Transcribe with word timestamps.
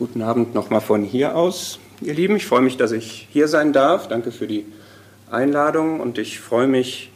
Guten 0.00 0.22
Abend 0.22 0.54
nochmal 0.54 0.80
von 0.80 1.02
hier 1.02 1.36
aus, 1.36 1.78
ihr 2.00 2.14
Lieben. 2.14 2.36
Ich 2.36 2.46
freue 2.46 2.62
mich, 2.62 2.78
dass 2.78 2.90
ich 2.90 3.28
hier 3.30 3.48
sein 3.48 3.74
darf. 3.74 4.08
Danke 4.08 4.32
für 4.32 4.46
die 4.46 4.64
Einladung 5.30 6.00
und 6.00 6.16
ich 6.16 6.40
freue 6.40 6.66
mich, 6.68 7.12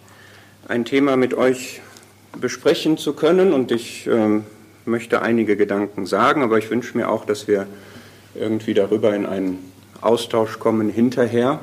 ein 0.68 0.84
Thema 0.84 1.16
mit 1.16 1.32
euch 1.32 1.80
besprechen 2.38 2.98
zu 2.98 3.14
können 3.14 3.54
und 3.54 3.72
ich 3.72 4.06
äh, 4.06 4.42
möchte 4.84 5.22
einige 5.22 5.56
Gedanken 5.56 6.04
sagen, 6.04 6.42
aber 6.42 6.58
ich 6.58 6.68
wünsche 6.68 6.94
mir 6.94 7.08
auch, 7.08 7.24
dass 7.24 7.48
wir 7.48 7.66
irgendwie 8.34 8.75
darüber 8.75 9.14
in 9.14 9.25
einen 9.25 9.72
Austausch 10.03 10.58
kommen 10.58 10.90
hinterher, 10.90 11.61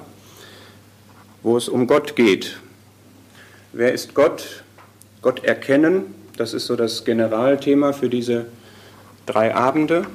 wo 1.43 1.55
es 1.55 1.69
um 1.69 1.85
Gott 1.85 2.15
geht. 2.15 2.57
Wer 3.73 3.93
ist 3.93 4.15
Gott? 4.15 4.63
Gott 5.21 5.43
erkennen, 5.43 6.15
das 6.35 6.55
ist 6.55 6.65
so 6.65 6.75
das 6.75 7.05
Generalthema 7.05 7.93
für 7.93 8.09
diese 8.09 8.47
drei 9.27 9.53
Abende. 9.53 10.07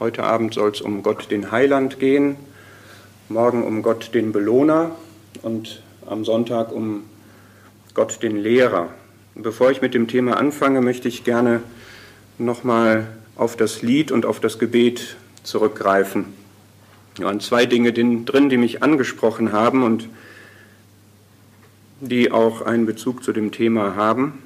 Heute 0.00 0.24
Abend 0.24 0.54
soll 0.54 0.70
es 0.70 0.80
um 0.80 1.02
Gott 1.02 1.30
den 1.30 1.52
Heiland 1.52 2.00
gehen, 2.00 2.36
morgen 3.28 3.62
um 3.62 3.82
Gott 3.82 4.14
den 4.14 4.32
Belohner 4.32 4.96
und 5.42 5.82
am 6.06 6.24
Sonntag 6.24 6.72
um 6.72 7.04
Gott 7.92 8.22
den 8.22 8.38
Lehrer. 8.38 8.88
Bevor 9.34 9.70
ich 9.70 9.82
mit 9.82 9.92
dem 9.92 10.08
Thema 10.08 10.38
anfange, 10.38 10.80
möchte 10.80 11.06
ich 11.06 11.22
gerne 11.22 11.62
nochmal 12.38 13.08
auf 13.36 13.56
das 13.56 13.82
Lied 13.82 14.10
und 14.10 14.24
auf 14.24 14.40
das 14.40 14.58
Gebet 14.58 15.18
zurückgreifen. 15.42 16.24
Da 17.16 17.24
waren 17.24 17.40
zwei 17.40 17.66
Dinge 17.66 17.92
drin, 17.92 18.48
die 18.48 18.56
mich 18.56 18.82
angesprochen 18.82 19.52
haben 19.52 19.82
und 19.82 20.08
die 22.00 22.32
auch 22.32 22.62
einen 22.62 22.86
Bezug 22.86 23.22
zu 23.22 23.32
dem 23.34 23.52
Thema 23.52 23.96
haben. 23.96 24.42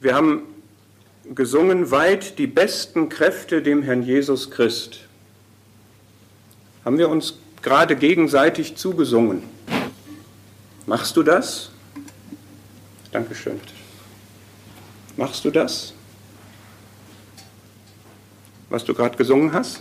Wir 0.00 0.16
haben 0.16 0.42
gesungen, 1.32 1.90
weit 1.90 2.38
die 2.38 2.46
besten 2.46 3.08
Kräfte 3.08 3.62
dem 3.62 3.82
Herrn 3.82 4.02
Jesus 4.02 4.50
Christ. 4.50 5.00
Haben 6.84 6.98
wir 6.98 7.08
uns 7.08 7.38
gerade 7.62 7.96
gegenseitig 7.96 8.76
zugesungen. 8.76 9.42
Machst 10.86 11.16
du 11.16 11.22
das? 11.22 11.70
Dankeschön. 13.10 13.58
Machst 15.16 15.44
du 15.44 15.50
das? 15.50 15.94
Was 18.68 18.84
du 18.84 18.92
gerade 18.92 19.16
gesungen 19.16 19.52
hast? 19.52 19.80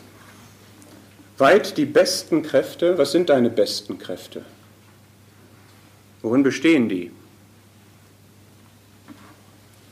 Weit 1.37 1.77
die 1.77 1.85
besten 1.85 2.43
Kräfte. 2.43 2.97
Was 2.97 3.11
sind 3.11 3.29
deine 3.29 3.49
besten 3.49 3.97
Kräfte? 3.97 4.45
Worin 6.21 6.43
bestehen 6.43 6.87
die? 6.87 7.11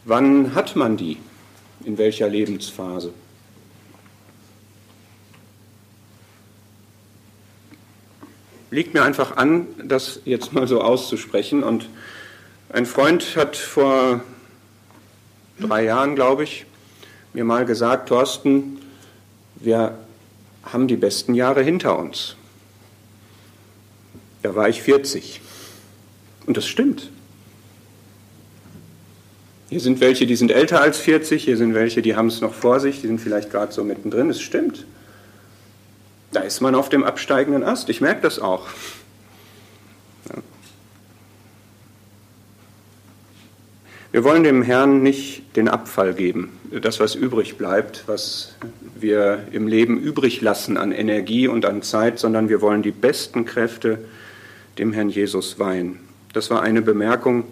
Wann 0.05 0.55
hat 0.55 0.75
man 0.75 0.95
die? 0.95 1.17
In 1.85 1.97
welcher 1.97 2.29
Lebensphase. 2.29 3.13
Liegt 8.69 8.93
mir 8.93 9.03
einfach 9.03 9.35
an, 9.35 9.67
das 9.83 10.21
jetzt 10.23 10.53
mal 10.53 10.67
so 10.67 10.81
auszusprechen. 10.81 11.63
Und 11.63 11.89
ein 12.69 12.85
Freund 12.85 13.35
hat 13.35 13.57
vor 13.57 14.21
drei 15.59 15.83
Jahren, 15.83 16.15
glaube 16.15 16.43
ich, 16.43 16.65
mir 17.33 17.43
mal 17.43 17.65
gesagt, 17.65 18.09
Thorsten, 18.09 18.79
wir 19.55 19.97
haben 20.63 20.87
die 20.87 20.95
besten 20.95 21.33
Jahre 21.33 21.63
hinter 21.63 21.97
uns. 21.99 22.35
Da 24.41 24.55
war 24.55 24.69
ich 24.69 24.81
40. 24.81 25.41
Und 26.45 26.57
das 26.57 26.65
stimmt. 26.65 27.11
Hier 29.71 29.79
sind 29.79 30.01
welche, 30.01 30.27
die 30.27 30.35
sind 30.35 30.51
älter 30.51 30.81
als 30.81 30.99
40, 30.99 31.45
hier 31.45 31.55
sind 31.55 31.73
welche, 31.73 32.01
die 32.01 32.17
haben 32.17 32.27
es 32.27 32.41
noch 32.41 32.53
vor 32.53 32.81
sich, 32.81 32.99
die 32.99 33.07
sind 33.07 33.21
vielleicht 33.21 33.51
gerade 33.51 33.71
so 33.71 33.85
mittendrin. 33.85 34.29
Es 34.29 34.41
stimmt. 34.41 34.85
Da 36.33 36.41
ist 36.41 36.59
man 36.59 36.75
auf 36.75 36.89
dem 36.89 37.05
absteigenden 37.05 37.63
Ast. 37.63 37.87
Ich 37.87 38.01
merke 38.01 38.21
das 38.21 38.39
auch. 38.39 38.67
Wir 44.11 44.25
wollen 44.25 44.43
dem 44.43 44.61
Herrn 44.61 45.03
nicht 45.03 45.55
den 45.55 45.69
Abfall 45.69 46.15
geben, 46.15 46.49
das, 46.81 46.99
was 46.99 47.15
übrig 47.15 47.57
bleibt, 47.57 48.03
was 48.07 48.55
wir 48.99 49.47
im 49.53 49.67
Leben 49.67 49.97
übrig 50.01 50.41
lassen 50.41 50.75
an 50.75 50.91
Energie 50.91 51.47
und 51.47 51.65
an 51.65 51.81
Zeit, 51.81 52.19
sondern 52.19 52.49
wir 52.49 52.59
wollen 52.59 52.81
die 52.81 52.91
besten 52.91 53.45
Kräfte 53.45 53.99
dem 54.77 54.91
Herrn 54.91 55.07
Jesus 55.07 55.59
weihen. 55.59 56.01
Das 56.33 56.49
war 56.49 56.61
eine 56.61 56.81
Bemerkung, 56.81 57.45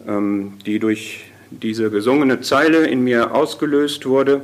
die 0.00 0.78
durch 0.78 1.24
diese 1.50 1.90
gesungene 1.90 2.40
Zeile 2.40 2.86
in 2.86 3.02
mir 3.02 3.34
ausgelöst 3.34 4.06
wurde. 4.06 4.42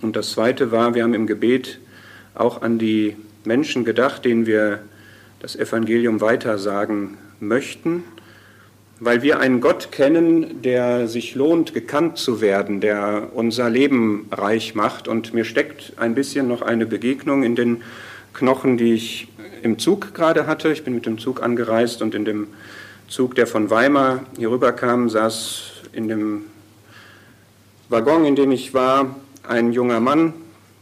Und 0.00 0.16
das 0.16 0.32
Zweite 0.32 0.70
war, 0.70 0.94
wir 0.94 1.04
haben 1.04 1.14
im 1.14 1.26
Gebet 1.26 1.78
auch 2.34 2.62
an 2.62 2.78
die 2.78 3.16
Menschen 3.44 3.84
gedacht, 3.84 4.24
denen 4.24 4.46
wir 4.46 4.80
das 5.40 5.56
Evangelium 5.56 6.20
weitersagen 6.20 7.18
möchten, 7.40 8.04
weil 9.00 9.22
wir 9.22 9.40
einen 9.40 9.60
Gott 9.60 9.90
kennen, 9.90 10.62
der 10.62 11.08
sich 11.08 11.34
lohnt, 11.34 11.74
gekannt 11.74 12.18
zu 12.18 12.40
werden, 12.40 12.80
der 12.80 13.30
unser 13.34 13.68
Leben 13.68 14.28
reich 14.30 14.74
macht. 14.74 15.08
Und 15.08 15.34
mir 15.34 15.44
steckt 15.44 15.94
ein 15.96 16.14
bisschen 16.14 16.46
noch 16.46 16.62
eine 16.62 16.86
Begegnung 16.86 17.42
in 17.42 17.56
den 17.56 17.82
Knochen, 18.32 18.76
die 18.76 18.94
ich 18.94 19.28
im 19.62 19.78
Zug 19.78 20.14
gerade 20.14 20.46
hatte. 20.46 20.70
Ich 20.72 20.84
bin 20.84 20.94
mit 20.94 21.06
dem 21.06 21.18
Zug 21.18 21.42
angereist 21.42 22.02
und 22.02 22.14
in 22.14 22.24
dem 22.24 22.46
Zug, 23.12 23.34
der 23.34 23.46
von 23.46 23.68
Weimar 23.68 24.20
hier 24.38 24.50
rüberkam, 24.50 25.10
saß 25.10 25.64
in 25.92 26.08
dem 26.08 26.46
Waggon, 27.90 28.24
in 28.24 28.36
dem 28.36 28.50
ich 28.52 28.72
war, 28.72 29.16
ein 29.46 29.74
junger 29.74 30.00
Mann, 30.00 30.32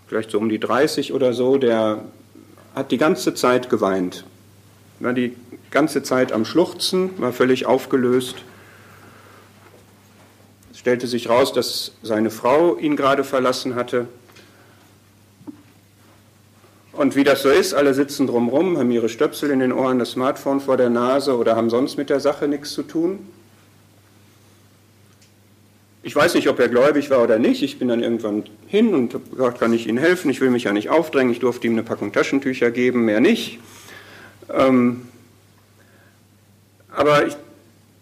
vielleicht 0.06 0.30
so 0.30 0.38
um 0.38 0.48
die 0.48 0.60
30 0.60 1.12
oder 1.12 1.32
so, 1.32 1.58
der 1.58 2.04
hat 2.72 2.92
die 2.92 2.98
ganze 2.98 3.34
Zeit 3.34 3.68
geweint. 3.68 4.24
War 5.00 5.12
die 5.12 5.34
ganze 5.72 6.04
Zeit 6.04 6.30
am 6.30 6.44
Schluchzen, 6.44 7.20
war 7.20 7.32
völlig 7.32 7.66
aufgelöst. 7.66 8.36
Es 10.70 10.78
stellte 10.78 11.08
sich 11.08 11.28
raus, 11.28 11.52
dass 11.52 11.97
seine 12.00 12.30
Frau 12.30 12.76
ihn 12.76 12.94
gerade 12.94 13.24
verlassen 13.24 13.74
hatte. 13.74 14.06
Und 17.00 17.16
wie 17.16 17.25
das 17.25 17.41
so 17.41 17.49
ist, 17.49 17.72
alle 17.72 17.94
sitzen 17.94 18.27
drumherum, 18.27 18.77
haben 18.77 18.91
ihre 18.91 19.09
Stöpsel 19.09 19.50
in 19.50 19.61
den 19.61 19.72
Ohren, 19.72 19.99
das 19.99 20.11
Smartphone 20.11 20.61
vor 20.61 20.77
der 20.77 20.91
Nase 20.91 21.34
oder 21.34 21.56
haben 21.56 21.71
sonst 21.71 21.97
mit 21.97 22.11
der 22.11 22.21
Sache 22.21 22.47
nichts 22.47 22.75
zu 22.75 22.83
tun. 22.83 23.21
Ich 26.03 26.15
weiß 26.15 26.34
nicht, 26.34 26.47
ob 26.50 26.60
er 26.60 26.69
gläubig 26.69 27.09
war 27.09 27.22
oder 27.22 27.39
nicht. 27.39 27.62
Ich 27.62 27.78
bin 27.78 27.89
dann 27.89 28.03
irgendwann 28.03 28.44
hin 28.66 28.93
und 28.93 29.15
habe 29.15 29.25
gesagt, 29.31 29.60
kann 29.60 29.72
ich 29.72 29.87
Ihnen 29.87 29.97
helfen? 29.97 30.31
Ich 30.31 30.43
will 30.43 30.50
mich 30.50 30.65
ja 30.65 30.75
nicht 30.75 30.91
aufdrängen. 30.91 31.33
Ich 31.33 31.39
durfte 31.39 31.66
ihm 31.66 31.72
eine 31.72 31.84
Packung 31.84 32.12
Taschentücher 32.12 32.71
geben, 32.71 33.06
mehr 33.06 33.21
nicht. 33.21 33.60
Ähm, 34.53 35.09
aber 36.94 37.27
ich 37.27 37.37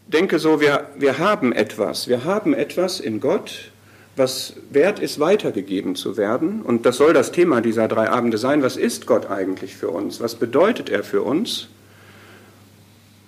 denke 0.09 0.41
so, 0.41 0.61
wir, 0.61 0.89
wir 0.99 1.19
haben 1.19 1.53
etwas. 1.53 2.09
Wir 2.09 2.25
haben 2.25 2.53
etwas 2.53 2.99
in 2.99 3.21
Gott, 3.21 3.71
was 4.19 4.55
wert 4.71 4.99
ist, 4.99 5.21
weitergegeben 5.21 5.95
zu 5.95 6.17
werden. 6.17 6.63
Und 6.63 6.87
das 6.87 6.97
soll 6.97 7.13
das 7.13 7.33
Thema 7.33 7.61
dieser 7.61 7.89
drei 7.89 8.11
Abende 8.11 8.39
sein. 8.39 8.63
Was 8.63 8.77
ist 8.77 9.07
Gott 9.07 9.31
eigentlich 9.31 9.77
für 9.77 9.89
uns? 9.89 10.21
Was 10.21 10.35
bedeutet 10.35 10.91
er 10.91 11.05
für 11.05 11.23
uns? 11.23 11.69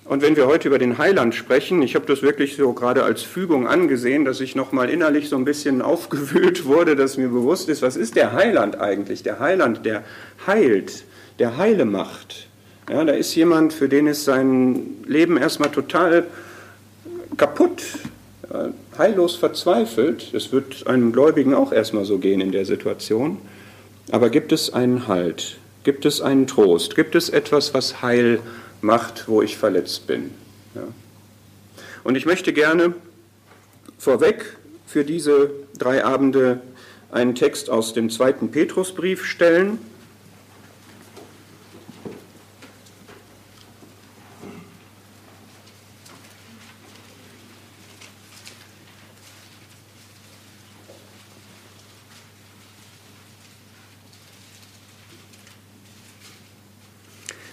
Und 0.04 0.22
wenn 0.22 0.34
wir 0.34 0.48
heute 0.48 0.66
über 0.66 0.80
den 0.80 0.98
Heiland 0.98 1.36
sprechen, 1.36 1.82
ich 1.82 1.94
habe 1.94 2.04
das 2.04 2.20
wirklich 2.20 2.56
so 2.56 2.72
gerade 2.72 3.04
als 3.04 3.22
Fügung 3.22 3.68
angesehen, 3.68 4.24
dass 4.24 4.40
ich 4.40 4.56
nochmal 4.56 4.90
innerlich 4.90 5.28
so 5.28 5.36
ein 5.36 5.44
bisschen 5.44 5.82
aufgewühlt 5.82 6.64
wurde, 6.64 6.96
dass 6.96 7.16
mir 7.16 7.28
bewusst 7.28 7.68
ist, 7.68 7.80
was 7.80 7.96
ist 7.96 8.16
der 8.16 8.32
Heiland 8.32 8.80
eigentlich? 8.80 9.22
Der 9.22 9.38
Heiland, 9.38 9.86
der 9.86 10.02
heilt, 10.46 11.04
der 11.38 11.56
Heile 11.56 11.84
macht. 11.84 12.48
Ja, 12.90 13.04
da 13.04 13.12
ist 13.12 13.32
jemand, 13.36 13.72
für 13.72 13.88
den 13.88 14.08
ist 14.08 14.24
sein 14.24 14.96
Leben 15.06 15.36
erstmal 15.36 15.70
total 15.70 16.24
kaputt, 17.36 17.80
heillos 18.98 19.36
verzweifelt. 19.36 20.34
Es 20.34 20.52
wird 20.52 20.86
einem 20.86 21.12
Gläubigen 21.12 21.54
auch 21.54 21.72
erstmal 21.72 22.04
so 22.04 22.18
gehen 22.18 22.40
in 22.40 22.52
der 22.52 22.64
Situation. 22.64 23.38
Aber 24.10 24.30
gibt 24.30 24.52
es 24.52 24.72
einen 24.72 25.06
Halt? 25.06 25.58
Gibt 25.84 26.04
es 26.04 26.20
einen 26.20 26.46
Trost? 26.46 26.96
Gibt 26.96 27.14
es 27.14 27.28
etwas, 27.28 27.74
was 27.74 28.02
Heil 28.02 28.40
macht, 28.80 29.28
wo 29.28 29.40
ich 29.40 29.56
verletzt 29.56 30.06
bin? 30.06 30.30
Ja. 30.74 30.82
Und 32.02 32.16
ich 32.16 32.26
möchte 32.26 32.52
gerne 32.52 32.94
vorweg 33.98 34.56
für 34.86 35.04
diese 35.04 35.50
drei 35.78 36.04
Abende 36.04 36.60
einen 37.12 37.34
Text 37.34 37.70
aus 37.70 37.92
dem 37.92 38.10
zweiten 38.10 38.50
Petrusbrief 38.50 39.24
stellen. 39.24 39.78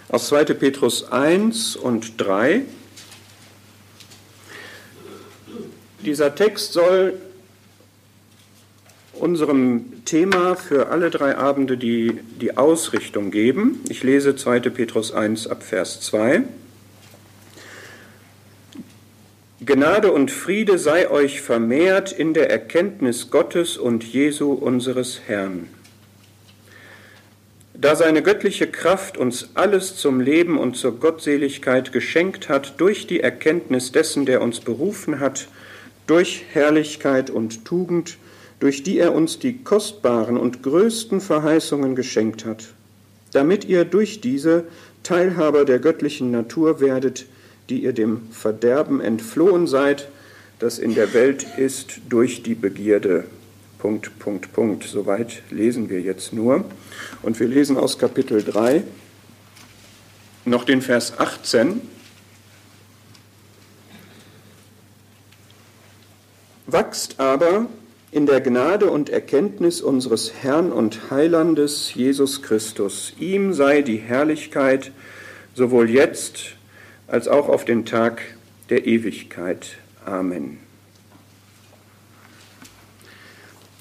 Aus 0.10 0.28
2. 0.28 0.46
Petrus 0.46 1.12
1 1.12 1.76
und 1.76 2.14
3. 2.18 2.62
Dieser 6.06 6.34
Text 6.36 6.74
soll 6.74 7.20
unserem 9.14 10.06
Thema 10.06 10.56
für 10.56 10.90
alle 10.90 11.10
drei 11.10 11.38
Abende 11.38 11.78
die, 11.78 12.20
die 12.40 12.56
Ausrichtung 12.56 13.32
geben. 13.32 13.82
Ich 13.90 14.04
lese 14.04 14.36
2. 14.36 14.62
Petrus 14.62 15.12
1 15.12 15.48
ab 15.48 15.64
Vers 15.64 16.00
2. 16.02 16.44
Gnade 19.60 20.14
und 20.14 20.32
Friede 20.32 20.78
sei 20.78 21.10
euch 21.10 21.42
vermehrt 21.42 22.14
in 22.14 22.34
der 22.34 22.50
Erkenntnis 22.50 23.32
Gottes 23.32 23.76
und 23.78 24.06
Jesu 24.06 24.54
unseres 24.54 25.22
Herrn. 25.28 25.68
Da 27.80 27.96
seine 27.96 28.24
göttliche 28.24 28.66
Kraft 28.66 29.20
uns 29.20 29.50
alles 29.54 29.98
zum 29.98 30.20
Leben 30.20 30.58
und 30.58 30.76
zur 30.76 31.00
Gottseligkeit 31.00 31.92
geschenkt 31.92 32.50
hat 32.50 32.80
durch 32.82 33.06
die 33.06 33.20
Erkenntnis 33.20 33.92
dessen, 33.92 34.26
der 34.26 34.42
uns 34.42 34.62
berufen 34.62 35.20
hat, 35.20 35.48
durch 36.08 36.46
Herrlichkeit 36.54 37.30
und 37.30 37.66
Tugend, 37.66 38.18
durch 38.60 38.82
die 38.82 38.98
er 38.98 39.14
uns 39.14 39.38
die 39.38 39.60
kostbaren 39.60 40.38
und 40.38 40.64
größten 40.64 41.22
Verheißungen 41.22 41.96
geschenkt 41.96 42.46
hat, 42.46 42.74
damit 43.32 43.66
ihr 43.66 43.86
durch 43.86 44.22
diese 44.22 44.64
Teilhaber 45.04 45.64
der 45.64 45.78
göttlichen 45.78 46.32
Natur 46.32 46.80
werdet, 46.80 47.28
die 47.70 47.84
ihr 47.84 47.94
dem 47.94 48.32
Verderben 48.32 49.02
entflohen 49.02 49.68
seid, 49.68 50.10
das 50.58 50.80
in 50.80 50.96
der 50.96 51.14
Welt 51.14 51.46
ist 51.58 52.00
durch 52.10 52.42
die 52.42 52.56
Begierde. 52.56 53.26
Punkt, 53.78 54.18
Punkt, 54.20 54.54
Punkt. 54.54 54.84
Soweit 54.84 55.44
lesen 55.52 55.90
wir 55.90 56.02
jetzt 56.02 56.34
nur. 56.34 56.66
Und 57.22 57.40
wir 57.40 57.48
lesen 57.48 57.78
aus 57.78 57.98
Kapitel 58.00 58.44
3 58.44 58.84
noch 60.46 60.64
den 60.64 60.82
Vers 60.82 61.20
18. 61.20 61.82
Wachst 66.66 67.20
aber 67.20 67.68
in 68.12 68.26
der 68.26 68.42
Gnade 68.42 68.90
und 68.90 69.10
Erkenntnis 69.10 69.82
unseres 69.82 70.34
Herrn 70.42 70.72
und 70.72 71.12
Heilandes 71.12 71.94
Jesus 71.94 72.42
Christus. 72.42 73.14
Ihm 73.20 73.54
sei 73.54 73.82
die 73.82 73.98
Herrlichkeit 73.98 74.92
sowohl 75.54 75.90
jetzt 75.90 76.56
als 77.08 77.28
auch 77.28 77.50
auf 77.50 77.66
den 77.66 77.86
Tag 77.86 78.22
der 78.70 78.86
Ewigkeit. 78.86 79.78
Amen. 80.06 80.67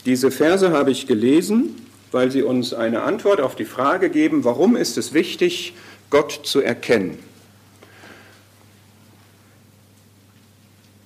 Diese 0.06 0.31
Verse 0.31 0.70
habe 0.70 0.93
ich 0.93 1.08
gelesen, 1.08 1.75
weil 2.12 2.31
sie 2.31 2.44
uns 2.44 2.73
eine 2.73 3.03
Antwort 3.03 3.41
auf 3.41 3.56
die 3.56 3.64
Frage 3.64 4.08
geben, 4.08 4.44
warum 4.44 4.76
ist 4.76 4.97
es 4.99 5.12
wichtig, 5.12 5.75
Gott 6.11 6.43
zu 6.44 6.61
erkennen. 6.61 7.19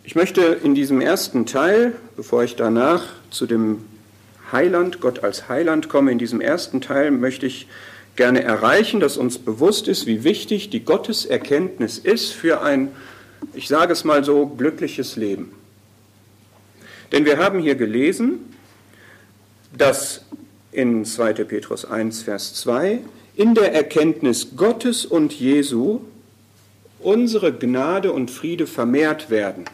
Ich 0.05 0.15
möchte 0.15 0.43
in 0.43 0.75
diesem 0.75 1.01
ersten 1.01 1.47
Teil, 1.47 1.95
bevor 2.15 2.45
ich 2.45 2.57
danach 2.57 3.07
zu 3.31 3.47
dem 3.47 3.85
Heiland, 4.53 5.01
Gott 5.01 5.25
als 5.25 5.49
Heiland 5.49 5.89
komme, 5.89 6.13
in 6.13 6.19
diesem 6.19 6.43
ersten 6.43 6.83
Teil 6.83 7.11
möchte 7.11 7.47
ich 7.47 7.69
gerne 8.17 8.43
erreichen, 8.43 9.01
dass 9.01 9.17
uns 9.17 9.39
bewusst 9.39 9.89
ist, 9.89 10.07
wie 10.07 10.25
wichtig 10.25 10.69
die 10.69 10.85
Gotteserkenntnis 10.85 11.97
ist 11.97 12.33
für 12.33 12.61
ein, 12.61 12.89
ich 13.55 13.69
sage 13.69 13.95
es 13.95 14.05
mal 14.05 14.25
so, 14.25 14.47
glückliches 14.47 15.17
Leben. 15.17 15.53
Denn 17.13 17.25
wir 17.25 17.39
haben 17.39 17.61
hier 17.61 17.77
gelesen, 17.77 18.41
dass 19.77 20.25
in 20.73 21.05
2. 21.05 21.33
Petrus 21.45 21.85
1, 21.85 22.23
Vers 22.23 22.55
2 22.55 23.01
in 23.37 23.55
der 23.55 23.73
Erkenntnis 23.73 24.57
Gottes 24.57 25.05
und 25.05 25.33
Jesu 25.33 26.01
unsere 26.99 27.53
Gnade 27.53 28.13
und 28.13 28.31
Friede 28.31 28.67
vermehrt 28.67 29.31
werden. 29.31 29.65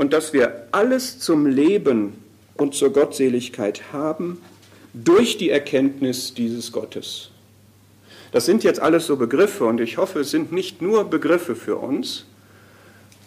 und 0.00 0.14
dass 0.14 0.32
wir 0.32 0.66
alles 0.72 1.18
zum 1.18 1.44
Leben 1.44 2.14
und 2.56 2.74
zur 2.74 2.90
Gottseligkeit 2.90 3.92
haben 3.92 4.40
durch 4.94 5.36
die 5.36 5.50
Erkenntnis 5.50 6.32
dieses 6.32 6.72
Gottes. 6.72 7.30
Das 8.32 8.46
sind 8.46 8.64
jetzt 8.64 8.80
alles 8.80 9.06
so 9.06 9.16
Begriffe 9.16 9.66
und 9.66 9.78
ich 9.78 9.98
hoffe, 9.98 10.20
es 10.20 10.30
sind 10.30 10.52
nicht 10.52 10.80
nur 10.80 11.04
Begriffe 11.04 11.54
für 11.54 11.76
uns, 11.76 12.24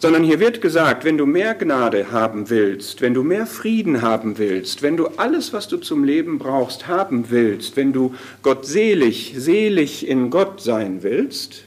sondern 0.00 0.22
hier 0.22 0.40
wird 0.40 0.60
gesagt, 0.60 1.04
wenn 1.04 1.16
du 1.16 1.24
mehr 1.24 1.54
Gnade 1.54 2.12
haben 2.12 2.50
willst, 2.50 3.00
wenn 3.00 3.14
du 3.14 3.22
mehr 3.22 3.46
Frieden 3.46 4.02
haben 4.02 4.38
willst, 4.38 4.82
wenn 4.82 4.96
du 4.96 5.06
alles, 5.16 5.52
was 5.52 5.68
du 5.68 5.78
zum 5.78 6.04
Leben 6.04 6.38
brauchst, 6.38 6.86
haben 6.86 7.30
willst, 7.30 7.76
wenn 7.76 7.92
du 7.92 8.14
gottselig, 8.42 9.34
selig 9.36 10.06
in 10.06 10.30
Gott 10.30 10.60
sein 10.60 11.02
willst, 11.02 11.64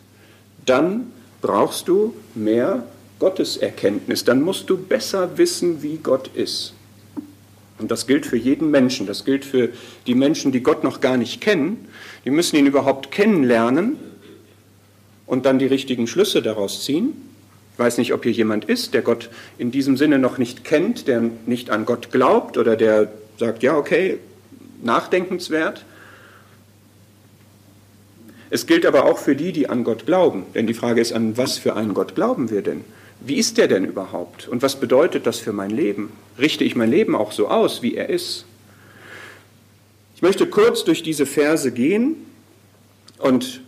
dann 0.66 1.12
brauchst 1.42 1.88
du 1.88 2.14
mehr 2.36 2.84
Gotteserkenntnis, 3.20 4.24
dann 4.24 4.42
musst 4.42 4.70
du 4.70 4.78
besser 4.78 5.38
wissen, 5.38 5.82
wie 5.82 5.98
Gott 5.98 6.30
ist. 6.36 6.74
Und 7.80 7.92
das 7.92 8.08
gilt 8.08 8.26
für 8.26 8.38
jeden 8.38 8.72
Menschen, 8.72 9.06
das 9.06 9.24
gilt 9.24 9.46
für 9.46 9.70
die 10.08 10.16
Menschen, 10.16 10.52
die 10.52 10.62
Gott 10.62 10.84
noch 10.84 11.00
gar 11.00 11.18
nicht 11.18 11.42
kennen. 11.42 11.88
Die 12.26 12.32
müssen 12.32 12.56
ihn 12.56 12.66
überhaupt 12.66 13.12
kennenlernen 13.12 13.98
und 15.28 15.46
dann 15.46 15.60
die 15.60 15.68
richtigen 15.68 16.08
Schlüsse 16.08 16.42
daraus 16.42 16.84
ziehen. 16.84 17.14
Ich 17.78 17.80
weiß 17.80 18.00
nicht, 18.00 18.14
ob 18.14 18.24
hier 18.24 18.32
jemand 18.32 18.66
ist, 18.66 18.96
der 18.96 19.04
Gott 19.04 19.30
in 19.60 19.70
diesem 19.70 19.98
Sinne 19.98 20.18
noch 20.18 20.40
nicht 20.40 20.64
kennt, 20.64 21.08
der 21.08 21.22
nicht 21.46 21.70
an 21.70 21.86
Gott 21.86 22.12
glaubt 22.12 22.58
oder 22.58 22.76
der 22.76 23.12
sagt, 23.38 23.62
ja, 23.62 23.78
okay, 23.78 24.18
nachdenkenswert. 24.82 25.86
Es 28.50 28.66
gilt 28.66 28.86
aber 28.86 29.06
auch 29.06 29.20
für 29.20 29.36
die, 29.36 29.52
die 29.52 29.70
an 29.70 29.84
Gott 29.84 30.06
glauben. 30.06 30.46
Denn 30.56 30.66
die 30.66 30.74
Frage 30.74 31.02
ist, 31.02 31.14
an 31.14 31.38
was 31.38 31.60
für 31.60 31.76
einen 31.76 31.94
Gott 31.94 32.16
glauben 32.16 32.50
wir 32.50 32.64
denn? 32.64 32.84
wie 33.20 33.36
ist 33.36 33.58
der 33.58 33.68
denn 33.68 33.86
überhaupt 33.86 34.48
und 34.48 34.62
was 34.62 34.80
bedeutet 34.80 35.26
das 35.26 35.40
für 35.40 35.54
mein 35.54 35.72
Leben? 35.72 36.12
Richte 36.40 36.64
ich 36.64 36.76
mein 36.76 36.92
Leben 36.92 37.16
auch 37.16 37.32
so 37.32 37.48
aus, 37.48 37.82
wie 37.82 37.96
er 37.96 38.10
ist? 38.10 38.46
Ich 40.16 40.22
möchte 40.22 40.48
kurz 40.48 40.84
durch 40.84 41.04
diese 41.04 41.26
Verse 41.26 41.72
gehen 41.72 42.16
und 43.18 43.62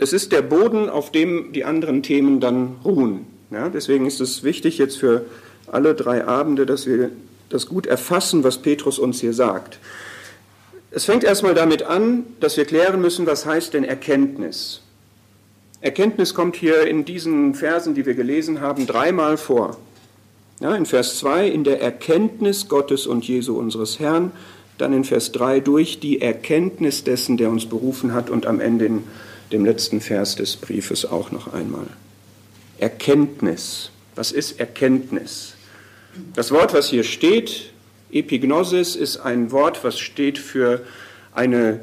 es 0.00 0.12
ist 0.12 0.32
der 0.32 0.42
Boden, 0.42 0.88
auf 0.88 1.12
dem 1.12 1.52
die 1.52 1.64
anderen 1.64 2.02
Themen 2.02 2.40
dann 2.40 2.76
ruhen. 2.84 3.26
Ja, 3.50 3.68
deswegen 3.68 4.06
ist 4.06 4.20
es 4.20 4.42
wichtig 4.42 4.78
jetzt 4.78 4.98
für 4.98 5.24
alle 5.66 5.94
drei 5.94 6.26
Abende, 6.26 6.66
dass 6.66 6.86
wir 6.86 7.10
das 7.48 7.66
gut 7.66 7.86
erfassen, 7.86 8.44
was 8.44 8.58
Petrus 8.58 8.98
uns 8.98 9.20
hier 9.20 9.32
sagt. 9.32 9.78
Es 10.90 11.04
fängt 11.04 11.24
erstmal 11.24 11.54
damit 11.54 11.82
an, 11.82 12.24
dass 12.40 12.56
wir 12.56 12.64
klären 12.64 13.00
müssen, 13.00 13.26
was 13.26 13.46
heißt 13.46 13.74
denn 13.74 13.84
Erkenntnis? 13.84 14.82
Erkenntnis 15.80 16.34
kommt 16.34 16.56
hier 16.56 16.86
in 16.86 17.04
diesen 17.04 17.54
Versen, 17.54 17.94
die 17.94 18.04
wir 18.04 18.14
gelesen 18.14 18.60
haben, 18.60 18.86
dreimal 18.86 19.36
vor. 19.36 19.76
Ja, 20.60 20.74
in 20.74 20.86
Vers 20.86 21.18
2 21.18 21.46
in 21.46 21.62
der 21.62 21.80
Erkenntnis 21.80 22.68
Gottes 22.68 23.06
und 23.06 23.28
Jesu 23.28 23.56
unseres 23.56 24.00
Herrn, 24.00 24.32
dann 24.76 24.92
in 24.92 25.04
Vers 25.04 25.30
3 25.32 25.60
durch 25.60 26.00
die 26.00 26.20
Erkenntnis 26.20 27.04
dessen, 27.04 27.36
der 27.36 27.50
uns 27.50 27.66
berufen 27.66 28.12
hat 28.12 28.28
und 28.28 28.46
am 28.46 28.58
Ende 28.58 28.86
in 28.86 29.04
dem 29.52 29.64
letzten 29.64 30.00
Vers 30.00 30.36
des 30.36 30.56
Briefes 30.56 31.04
auch 31.04 31.30
noch 31.30 31.52
einmal. 31.52 31.86
Erkenntnis. 32.78 33.90
Was 34.14 34.32
ist 34.32 34.60
Erkenntnis? 34.60 35.54
Das 36.34 36.50
Wort, 36.50 36.74
was 36.74 36.88
hier 36.88 37.04
steht, 37.04 37.70
Epignosis, 38.10 38.96
ist 38.96 39.18
ein 39.18 39.52
Wort, 39.52 39.84
was 39.84 39.98
steht 39.98 40.38
für 40.38 40.84
eine 41.34 41.80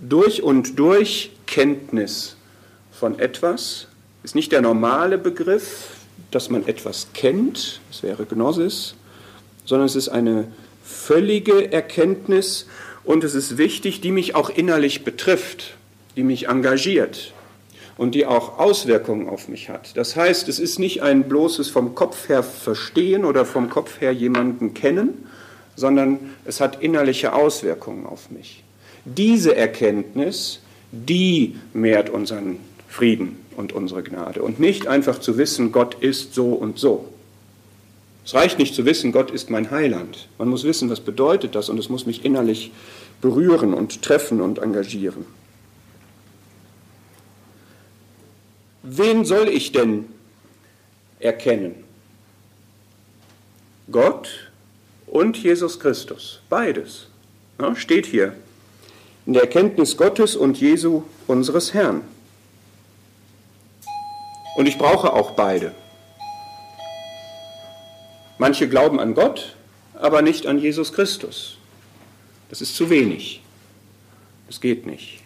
durch 0.00 0.42
und 0.42 0.78
durch 0.78 1.30
Kenntnis 1.46 2.36
von 2.92 3.18
etwas, 3.18 3.86
ist 4.22 4.34
nicht 4.34 4.52
der 4.52 4.60
normale 4.60 5.18
Begriff, 5.18 5.88
dass 6.30 6.50
man 6.50 6.66
etwas 6.66 7.08
kennt, 7.14 7.80
das 7.90 8.02
wäre 8.02 8.26
Gnosis, 8.26 8.94
sondern 9.64 9.86
es 9.86 9.96
ist 9.96 10.08
eine 10.08 10.48
völlige 10.84 11.72
Erkenntnis 11.72 12.66
und 13.04 13.24
es 13.24 13.34
ist 13.34 13.56
wichtig, 13.56 14.00
die 14.00 14.12
mich 14.12 14.34
auch 14.34 14.50
innerlich 14.50 15.04
betrifft, 15.04 15.77
die 16.18 16.24
mich 16.24 16.48
engagiert 16.48 17.32
und 17.96 18.16
die 18.16 18.26
auch 18.26 18.58
Auswirkungen 18.58 19.28
auf 19.28 19.46
mich 19.46 19.68
hat. 19.68 19.96
Das 19.96 20.16
heißt, 20.16 20.48
es 20.48 20.58
ist 20.58 20.80
nicht 20.80 21.00
ein 21.00 21.28
bloßes 21.28 21.70
vom 21.70 21.94
Kopf 21.94 22.28
her 22.28 22.42
verstehen 22.42 23.24
oder 23.24 23.44
vom 23.44 23.70
Kopf 23.70 24.00
her 24.00 24.10
jemanden 24.10 24.74
kennen, 24.74 25.26
sondern 25.76 26.18
es 26.44 26.60
hat 26.60 26.82
innerliche 26.82 27.34
Auswirkungen 27.34 28.04
auf 28.04 28.32
mich. 28.32 28.64
Diese 29.04 29.54
Erkenntnis, 29.54 30.58
die 30.90 31.54
mehrt 31.72 32.10
unseren 32.10 32.58
Frieden 32.88 33.36
und 33.56 33.72
unsere 33.72 34.02
Gnade. 34.02 34.42
Und 34.42 34.58
nicht 34.58 34.88
einfach 34.88 35.20
zu 35.20 35.38
wissen, 35.38 35.70
Gott 35.70 35.94
ist 36.00 36.34
so 36.34 36.46
und 36.48 36.80
so. 36.80 37.06
Es 38.24 38.34
reicht 38.34 38.58
nicht 38.58 38.74
zu 38.74 38.84
wissen, 38.84 39.12
Gott 39.12 39.30
ist 39.30 39.50
mein 39.50 39.70
Heiland. 39.70 40.26
Man 40.36 40.48
muss 40.48 40.64
wissen, 40.64 40.90
was 40.90 40.98
bedeutet 40.98 41.54
das 41.54 41.68
und 41.68 41.78
es 41.78 41.88
muss 41.88 42.06
mich 42.06 42.24
innerlich 42.24 42.72
berühren 43.20 43.72
und 43.72 44.02
treffen 44.02 44.40
und 44.40 44.58
engagieren. 44.58 45.24
Wen 48.90 49.26
soll 49.26 49.48
ich 49.48 49.72
denn 49.72 50.06
erkennen? 51.20 51.84
Gott 53.92 54.50
und 55.06 55.36
Jesus 55.36 55.78
Christus. 55.78 56.40
Beides. 56.48 57.08
Ja, 57.60 57.76
steht 57.76 58.06
hier. 58.06 58.34
In 59.26 59.34
der 59.34 59.42
Erkenntnis 59.42 59.98
Gottes 59.98 60.36
und 60.36 60.58
Jesu 60.58 61.02
unseres 61.26 61.74
Herrn. 61.74 62.00
Und 64.56 64.66
ich 64.66 64.78
brauche 64.78 65.12
auch 65.12 65.32
beide. 65.32 65.74
Manche 68.38 68.70
glauben 68.70 69.00
an 69.00 69.14
Gott, 69.14 69.54
aber 69.94 70.22
nicht 70.22 70.46
an 70.46 70.58
Jesus 70.58 70.94
Christus. 70.94 71.58
Das 72.48 72.62
ist 72.62 72.74
zu 72.74 72.88
wenig. 72.88 73.42
Das 74.46 74.62
geht 74.62 74.86
nicht. 74.86 75.20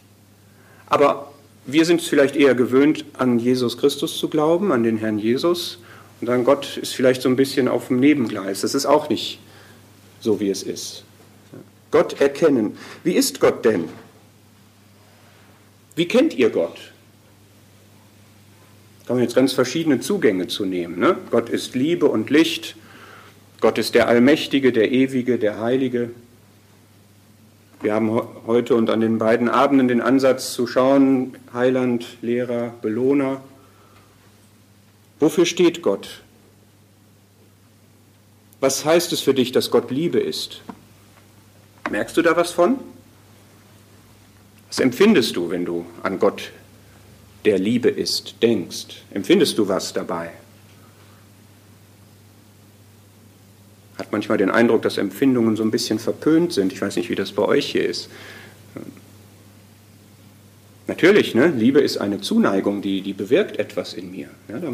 Aber 0.87 1.32
wir 1.64 1.85
sind 1.85 2.02
vielleicht 2.02 2.37
eher 2.37 2.54
gewöhnt, 2.54 3.04
an 3.14 3.38
Jesus 3.38 3.78
Christus 3.78 4.19
zu 4.19 4.28
glauben, 4.28 4.73
an 4.73 4.83
den 4.83 4.97
Herrn 4.97 5.19
Jesus. 5.19 5.78
Und 6.21 6.26
dann 6.28 6.45
Gott 6.45 6.76
ist 6.76 6.95
vielleicht 6.95 7.23
so 7.23 7.28
ein 7.28 7.37
bisschen 7.37 7.69
auf 7.69 7.88
dem 7.88 8.00
Nebengleis. 8.00 8.62
Das 8.62 8.75
ist 8.75 8.87
auch 8.87 9.09
nicht 9.09 9.38
so, 10.21 10.40
wie 10.40 10.50
es 10.50 10.62
ist. 10.62 11.04
Gott 11.90 12.21
erkennen. 12.21 12.76
Wie 13.04 13.12
ist 13.12 13.40
Gott 13.40 13.64
denn? 13.64 13.85
Wie 15.95 16.09
kennt 16.09 16.35
ihr 16.35 16.50
Gott? 16.50 16.76
Da 19.00 19.09
kann 19.09 19.16
man 19.16 19.25
jetzt 19.25 19.35
ganz 19.35 19.52
verschiedene 19.52 20.00
Zugänge 20.00 20.47
zu 20.47 20.64
nehmen. 20.64 20.99
Ne? 20.99 21.19
Gott 21.31 21.50
ist 21.50 21.75
Liebe 21.75 22.07
und 22.07 22.31
Licht. 22.31 22.76
Gott 23.61 23.78
ist 23.78 23.95
der 23.95 24.09
Allmächtige, 24.09 24.73
der 24.73 24.90
Ewige, 24.90 25.38
der 25.38 25.61
Heilige. 25.61 26.11
Wir 27.83 27.95
haben 27.95 28.17
heute 28.47 28.77
und 28.77 28.91
an 28.91 29.01
den 29.01 29.19
beiden 29.19 29.49
Abenden 29.49 29.89
den 29.89 30.01
Ansatz 30.01 30.53
zu 30.55 30.69
schauen, 30.69 31.37
Heiland, 31.53 32.07
Lehrer, 32.23 32.73
Belohner. 32.81 33.43
Wofür 35.19 35.45
steht 35.47 35.83
Gott? 35.83 36.23
Was 38.61 38.85
heißt 38.85 39.12
es 39.12 39.21
für 39.21 39.35
dich, 39.35 39.51
dass 39.51 39.73
Gott 39.73 39.91
Liebe 39.91 40.21
ist? 40.21 40.62
Merkst 41.91 42.17
du 42.17 42.23
da 42.23 42.37
was 42.37 42.53
von? 42.53 42.79
Was 44.69 44.79
empfindest 44.79 45.35
du, 45.35 45.51
wenn 45.51 45.65
du 45.65 45.85
an 46.05 46.21
Gott, 46.21 46.53
der 47.45 47.59
Liebe 47.59 47.89
ist, 47.89 48.37
denkst? 48.43 49.03
Empfindest 49.11 49.59
du 49.59 49.67
was 49.67 49.93
dabei? 49.93 50.31
Hat 54.02 54.11
manchmal 54.11 54.37
den 54.37 54.50
Eindruck, 54.50 54.82
dass 54.82 54.99
Empfindungen 54.99 55.54
so 55.54 55.62
ein 55.62 55.71
bisschen 55.71 56.00
verpönt 56.00 56.52
sind. 56.52 56.73
Ich 56.73 56.82
weiß 56.82 56.97
nicht, 56.97 57.09
wie 57.09 57.14
das 57.14 57.30
bei 57.30 57.44
euch 57.44 57.66
hier 57.66 57.88
ist. 57.88 58.09
Natürlich, 60.88 61.37
ne? 61.37 61.52
Liebe 61.56 61.80
ist 61.80 61.99
eine 61.99 62.21
Zuneigung, 62.21 62.82
die, 62.82 63.00
die 63.00 63.12
bewirkt 63.12 63.61
etwas 63.61 63.94
in 63.94 64.11
mir. 64.11 64.28
Ja, 64.49 64.59
da 64.59 64.73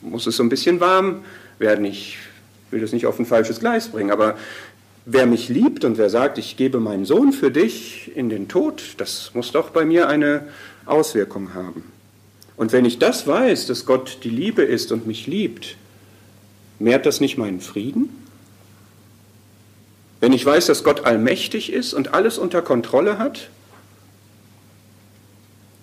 muss 0.00 0.28
es 0.28 0.36
so 0.36 0.44
ein 0.44 0.48
bisschen 0.48 0.78
warm 0.78 1.24
werden. 1.58 1.84
Ich 1.84 2.18
will 2.70 2.80
das 2.80 2.92
nicht 2.92 3.06
auf 3.06 3.18
ein 3.18 3.26
falsches 3.26 3.58
Gleis 3.58 3.88
bringen, 3.88 4.12
aber 4.12 4.36
wer 5.06 5.26
mich 5.26 5.48
liebt 5.48 5.84
und 5.84 5.98
wer 5.98 6.08
sagt, 6.08 6.38
ich 6.38 6.56
gebe 6.56 6.78
meinen 6.78 7.04
Sohn 7.04 7.32
für 7.32 7.50
dich 7.50 8.12
in 8.14 8.28
den 8.28 8.46
Tod, 8.46 8.94
das 8.98 9.32
muss 9.34 9.50
doch 9.50 9.70
bei 9.70 9.84
mir 9.84 10.08
eine 10.08 10.46
Auswirkung 10.86 11.54
haben. 11.54 11.82
Und 12.56 12.70
wenn 12.70 12.84
ich 12.84 13.00
das 13.00 13.26
weiß, 13.26 13.66
dass 13.66 13.86
Gott 13.86 14.18
die 14.22 14.30
Liebe 14.30 14.62
ist 14.62 14.92
und 14.92 15.08
mich 15.08 15.26
liebt, 15.26 15.76
mehrt 16.78 17.06
das 17.06 17.20
nicht 17.20 17.38
meinen 17.38 17.60
Frieden? 17.60 18.21
Wenn 20.22 20.32
ich 20.32 20.46
weiß, 20.46 20.66
dass 20.66 20.84
Gott 20.84 21.04
allmächtig 21.04 21.72
ist 21.72 21.94
und 21.94 22.14
alles 22.14 22.38
unter 22.38 22.62
Kontrolle 22.62 23.18
hat, 23.18 23.50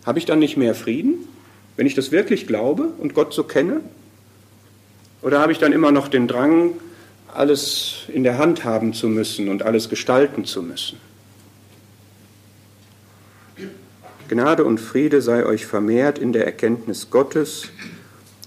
habe 0.05 0.17
ich 0.17 0.25
dann 0.25 0.39
nicht 0.39 0.55
mehr 0.55 0.73
Frieden, 0.73 1.27
wenn 1.75 1.85
ich 1.85 1.93
das 1.93 2.13
wirklich 2.13 2.47
glaube 2.47 2.83
und 2.99 3.13
Gott 3.13 3.33
so 3.33 3.43
kenne? 3.43 3.81
Oder 5.21 5.41
habe 5.41 5.51
ich 5.51 5.57
dann 5.57 5.73
immer 5.73 5.91
noch 5.91 6.07
den 6.07 6.29
Drang, 6.29 6.71
alles 7.33 8.03
in 8.07 8.23
der 8.23 8.37
Hand 8.37 8.63
haben 8.63 8.93
zu 8.93 9.09
müssen 9.09 9.49
und 9.49 9.63
alles 9.63 9.89
gestalten 9.89 10.45
zu 10.45 10.63
müssen? 10.63 10.97
Gnade 14.29 14.63
und 14.63 14.79
Friede 14.79 15.21
sei 15.21 15.45
euch 15.45 15.65
vermehrt 15.65 16.17
in 16.17 16.31
der 16.31 16.45
Erkenntnis 16.45 17.09
Gottes 17.09 17.67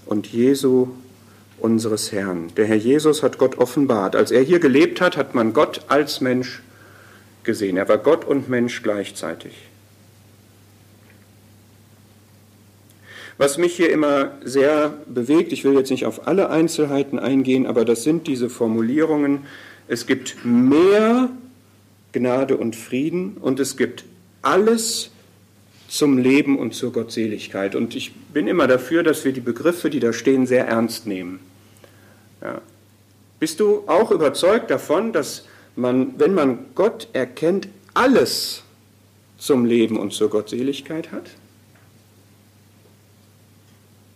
und 0.07 0.25
Jesu 0.25 0.87
unseres 1.63 2.11
Herrn. 2.11 2.49
Der 2.57 2.65
Herr 2.65 2.75
Jesus 2.75 3.23
hat 3.23 3.37
Gott 3.37 3.57
offenbart. 3.57 4.15
Als 4.15 4.31
er 4.31 4.41
hier 4.41 4.59
gelebt 4.59 4.99
hat, 4.99 5.15
hat 5.15 5.33
man 5.33 5.53
Gott 5.53 5.81
als 5.87 6.19
Mensch 6.19 6.61
gesehen. 7.43 7.77
Er 7.77 7.87
war 7.87 7.97
Gott 7.97 8.25
und 8.25 8.49
Mensch 8.49 8.83
gleichzeitig. 8.83 9.53
Was 13.37 13.57
mich 13.57 13.75
hier 13.75 13.91
immer 13.91 14.33
sehr 14.43 14.93
bewegt, 15.07 15.53
ich 15.53 15.63
will 15.63 15.73
jetzt 15.73 15.89
nicht 15.89 16.05
auf 16.05 16.27
alle 16.27 16.49
Einzelheiten 16.49 17.17
eingehen, 17.17 17.65
aber 17.65 17.85
das 17.85 18.03
sind 18.03 18.27
diese 18.27 18.49
Formulierungen, 18.49 19.45
es 19.87 20.05
gibt 20.05 20.45
mehr 20.45 21.29
Gnade 22.11 22.57
und 22.57 22.75
Frieden 22.75 23.37
und 23.39 23.59
es 23.59 23.75
gibt 23.75 24.03
alles 24.41 25.11
zum 25.87 26.17
Leben 26.17 26.59
und 26.59 26.73
zur 26.73 26.91
Gottseligkeit. 26.91 27.75
Und 27.75 27.95
ich 27.95 28.13
bin 28.13 28.47
immer 28.47 28.67
dafür, 28.67 29.03
dass 29.03 29.23
wir 29.25 29.31
die 29.31 29.41
Begriffe, 29.41 29.89
die 29.89 29.99
da 29.99 30.11
stehen, 30.11 30.45
sehr 30.45 30.67
ernst 30.67 31.07
nehmen. 31.07 31.39
Ja. 32.43 32.61
Bist 33.39 33.59
du 33.59 33.83
auch 33.87 34.11
überzeugt 34.11 34.69
davon, 34.69 35.13
dass 35.13 35.45
man, 35.75 36.19
wenn 36.19 36.33
man 36.33 36.65
Gott 36.75 37.07
erkennt, 37.13 37.67
alles 37.93 38.63
zum 39.37 39.65
Leben 39.65 39.97
und 39.97 40.13
zur 40.13 40.29
Gottseligkeit 40.29 41.11
hat? 41.11 41.31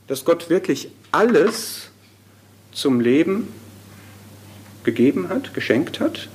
Dass 0.07 0.23
Gott 0.23 0.49
wirklich 0.49 0.89
alles 1.11 1.89
zum 2.71 2.99
Leben 2.99 3.51
gegeben 4.83 5.29
hat, 5.29 5.53
geschenkt 5.53 5.99
hat? 5.99 6.29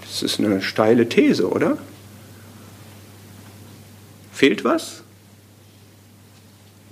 Das 0.00 0.22
ist 0.22 0.40
eine 0.40 0.60
steile 0.60 1.08
These, 1.08 1.48
oder? 1.48 1.78
Fehlt 4.32 4.64
was? 4.64 5.02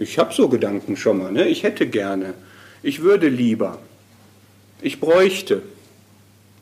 Ich 0.01 0.19
habe 0.19 0.33
so 0.33 0.49
Gedanken 0.49 0.97
schon 0.97 1.19
mal. 1.19 1.31
Ne? 1.31 1.47
Ich 1.49 1.63
hätte 1.63 1.87
gerne. 1.87 2.33
Ich 2.83 3.03
würde 3.03 3.29
lieber. 3.29 3.79
Ich 4.81 4.99
bräuchte. 4.99 5.61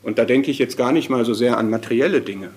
Und 0.03 0.17
da 0.17 0.25
denke 0.25 0.51
ich 0.51 0.59
jetzt 0.59 0.75
gar 0.75 0.91
nicht 0.91 1.09
mal 1.09 1.23
so 1.23 1.33
sehr 1.33 1.57
an 1.57 1.69
materielle 1.69 2.19
Dinge. 2.19 2.49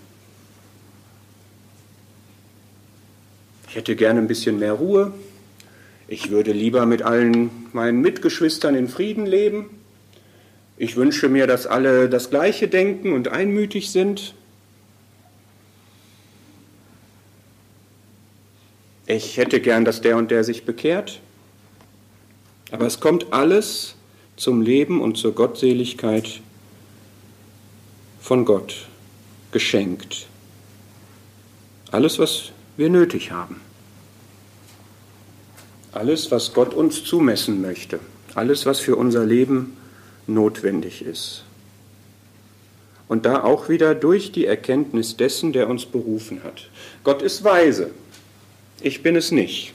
Ich 3.68 3.76
hätte 3.76 3.94
gerne 3.94 4.18
ein 4.18 4.26
bisschen 4.26 4.58
mehr 4.58 4.72
Ruhe. 4.72 5.14
Ich 6.08 6.30
würde 6.30 6.50
lieber 6.50 6.84
mit 6.84 7.02
allen 7.02 7.50
meinen 7.72 8.00
Mitgeschwistern 8.00 8.74
in 8.74 8.88
Frieden 8.88 9.24
leben. 9.24 9.70
Ich 10.76 10.96
wünsche 10.96 11.28
mir, 11.28 11.46
dass 11.46 11.68
alle 11.68 12.08
das 12.08 12.28
Gleiche 12.28 12.66
denken 12.66 13.12
und 13.12 13.28
einmütig 13.28 13.92
sind. 13.92 14.34
Ich 19.06 19.36
hätte 19.36 19.60
gern, 19.60 19.84
dass 19.84 20.00
der 20.00 20.16
und 20.16 20.30
der 20.30 20.44
sich 20.44 20.64
bekehrt. 20.64 21.20
Aber 22.70 22.86
es 22.86 23.00
kommt 23.00 23.32
alles 23.32 23.96
zum 24.36 24.62
Leben 24.62 25.00
und 25.00 25.16
zur 25.16 25.34
Gottseligkeit 25.34 26.40
von 28.20 28.44
Gott 28.44 28.86
geschenkt. 29.50 30.26
Alles, 31.90 32.18
was 32.18 32.52
wir 32.76 32.88
nötig 32.88 33.30
haben. 33.30 33.60
Alles, 35.92 36.30
was 36.30 36.54
Gott 36.54 36.72
uns 36.72 37.04
zumessen 37.04 37.60
möchte. 37.60 38.00
Alles, 38.34 38.64
was 38.64 38.80
für 38.80 38.96
unser 38.96 39.26
Leben 39.26 39.76
notwendig 40.26 41.04
ist. 41.04 41.44
Und 43.08 43.26
da 43.26 43.42
auch 43.42 43.68
wieder 43.68 43.94
durch 43.94 44.32
die 44.32 44.46
Erkenntnis 44.46 45.18
dessen, 45.18 45.52
der 45.52 45.68
uns 45.68 45.84
berufen 45.84 46.42
hat. 46.44 46.70
Gott 47.04 47.20
ist 47.20 47.44
weise. 47.44 47.90
Ich 48.82 49.02
bin 49.02 49.14
es 49.14 49.30
nicht. 49.30 49.72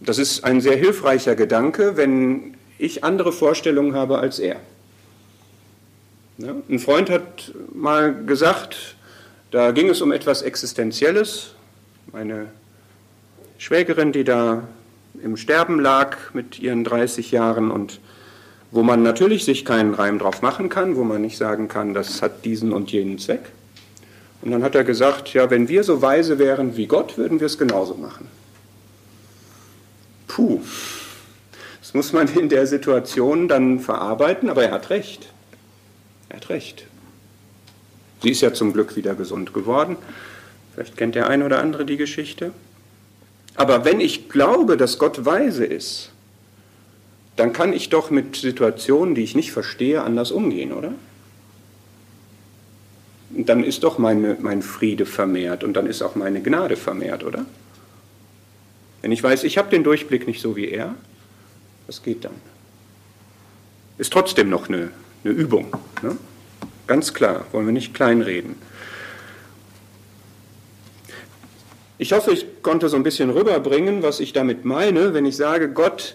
Das 0.00 0.18
ist 0.18 0.44
ein 0.44 0.60
sehr 0.60 0.76
hilfreicher 0.76 1.36
Gedanke, 1.36 1.96
wenn 1.96 2.54
ich 2.78 3.04
andere 3.04 3.32
Vorstellungen 3.32 3.94
habe 3.94 4.18
als 4.18 4.38
er. 4.38 4.56
Ein 6.38 6.78
Freund 6.78 7.08
hat 7.08 7.52
mal 7.72 8.14
gesagt, 8.26 8.96
da 9.50 9.70
ging 9.70 9.88
es 9.88 10.02
um 10.02 10.12
etwas 10.12 10.42
Existenzielles. 10.42 11.54
Meine 12.12 12.48
Schwägerin, 13.56 14.12
die 14.12 14.24
da 14.24 14.68
im 15.22 15.36
Sterben 15.36 15.80
lag 15.80 16.34
mit 16.34 16.58
ihren 16.58 16.84
30 16.84 17.30
Jahren 17.30 17.70
und 17.70 18.00
wo 18.70 18.82
man 18.82 19.02
natürlich 19.02 19.44
sich 19.44 19.64
keinen 19.64 19.94
Reim 19.94 20.18
drauf 20.18 20.42
machen 20.42 20.68
kann, 20.68 20.96
wo 20.96 21.04
man 21.04 21.22
nicht 21.22 21.38
sagen 21.38 21.68
kann, 21.68 21.94
das 21.94 22.20
hat 22.20 22.44
diesen 22.44 22.72
und 22.72 22.92
jenen 22.92 23.18
Zweck. 23.18 23.52
Und 24.46 24.52
dann 24.52 24.62
hat 24.62 24.76
er 24.76 24.84
gesagt, 24.84 25.34
ja, 25.34 25.50
wenn 25.50 25.68
wir 25.68 25.82
so 25.82 26.02
weise 26.02 26.38
wären 26.38 26.76
wie 26.76 26.86
Gott, 26.86 27.18
würden 27.18 27.40
wir 27.40 27.46
es 27.46 27.58
genauso 27.58 27.94
machen. 27.94 28.28
Puh, 30.28 30.60
das 31.80 31.94
muss 31.94 32.12
man 32.12 32.28
in 32.28 32.48
der 32.48 32.68
Situation 32.68 33.48
dann 33.48 33.80
verarbeiten, 33.80 34.48
aber 34.48 34.62
er 34.62 34.70
hat 34.70 34.90
recht. 34.90 35.26
Er 36.28 36.36
hat 36.36 36.48
recht. 36.48 36.86
Sie 38.22 38.30
ist 38.30 38.40
ja 38.40 38.54
zum 38.54 38.72
Glück 38.72 38.94
wieder 38.94 39.16
gesund 39.16 39.52
geworden. 39.52 39.96
Vielleicht 40.74 40.96
kennt 40.96 41.16
der 41.16 41.28
eine 41.28 41.44
oder 41.44 41.58
andere 41.58 41.84
die 41.84 41.96
Geschichte. 41.96 42.52
Aber 43.56 43.84
wenn 43.84 43.98
ich 43.98 44.28
glaube, 44.28 44.76
dass 44.76 45.00
Gott 45.00 45.24
weise 45.24 45.64
ist, 45.64 46.12
dann 47.34 47.52
kann 47.52 47.72
ich 47.72 47.88
doch 47.88 48.10
mit 48.10 48.36
Situationen, 48.36 49.16
die 49.16 49.24
ich 49.24 49.34
nicht 49.34 49.50
verstehe, 49.50 50.04
anders 50.04 50.30
umgehen, 50.30 50.72
oder? 50.72 50.92
Dann 53.44 53.64
ist 53.64 53.82
doch 53.82 53.98
meine, 53.98 54.36
mein 54.40 54.62
Friede 54.62 55.06
vermehrt 55.06 55.64
und 55.64 55.74
dann 55.74 55.86
ist 55.86 56.02
auch 56.02 56.14
meine 56.14 56.42
Gnade 56.42 56.76
vermehrt, 56.76 57.24
oder? 57.24 57.44
Wenn 59.02 59.12
ich 59.12 59.22
weiß, 59.22 59.44
ich 59.44 59.58
habe 59.58 59.70
den 59.70 59.84
Durchblick 59.84 60.26
nicht 60.26 60.40
so 60.40 60.56
wie 60.56 60.68
er, 60.68 60.94
Was 61.86 62.02
geht 62.02 62.24
dann? 62.24 62.34
Ist 63.98 64.12
trotzdem 64.12 64.50
noch 64.50 64.68
eine, 64.68 64.90
eine 65.24 65.32
Übung. 65.32 65.72
Ne? 66.02 66.16
Ganz 66.86 67.14
klar, 67.14 67.46
wollen 67.52 67.66
wir 67.66 67.72
nicht 67.72 67.94
kleinreden. 67.94 68.56
Ich 71.98 72.12
hoffe, 72.12 72.32
ich 72.32 72.62
konnte 72.62 72.88
so 72.88 72.96
ein 72.96 73.02
bisschen 73.02 73.30
rüberbringen, 73.30 74.02
was 74.02 74.20
ich 74.20 74.32
damit 74.32 74.64
meine, 74.64 75.14
wenn 75.14 75.24
ich 75.24 75.36
sage, 75.36 75.70
Gott 75.70 76.14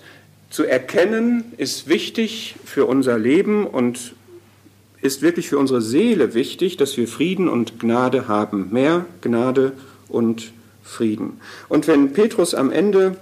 zu 0.50 0.66
erkennen 0.66 1.54
ist 1.58 1.88
wichtig 1.88 2.56
für 2.66 2.86
unser 2.86 3.18
Leben 3.18 3.66
und 3.66 4.14
ist 5.02 5.22
wirklich 5.22 5.50
für 5.50 5.58
unsere 5.58 5.82
Seele 5.82 6.34
wichtig, 6.34 6.78
dass 6.78 6.96
wir 6.98 7.08
Frieden 7.08 7.48
und 7.48 7.80
Gnade 7.80 8.28
haben. 8.28 8.70
Mehr 8.72 9.06
Gnade 9.22 9.74
und 10.08 10.52
Frieden. 10.84 11.40
Und 11.70 11.88
wenn 11.88 12.14
Petrus 12.14 12.54
am 12.54 12.72
Ende 12.72 13.18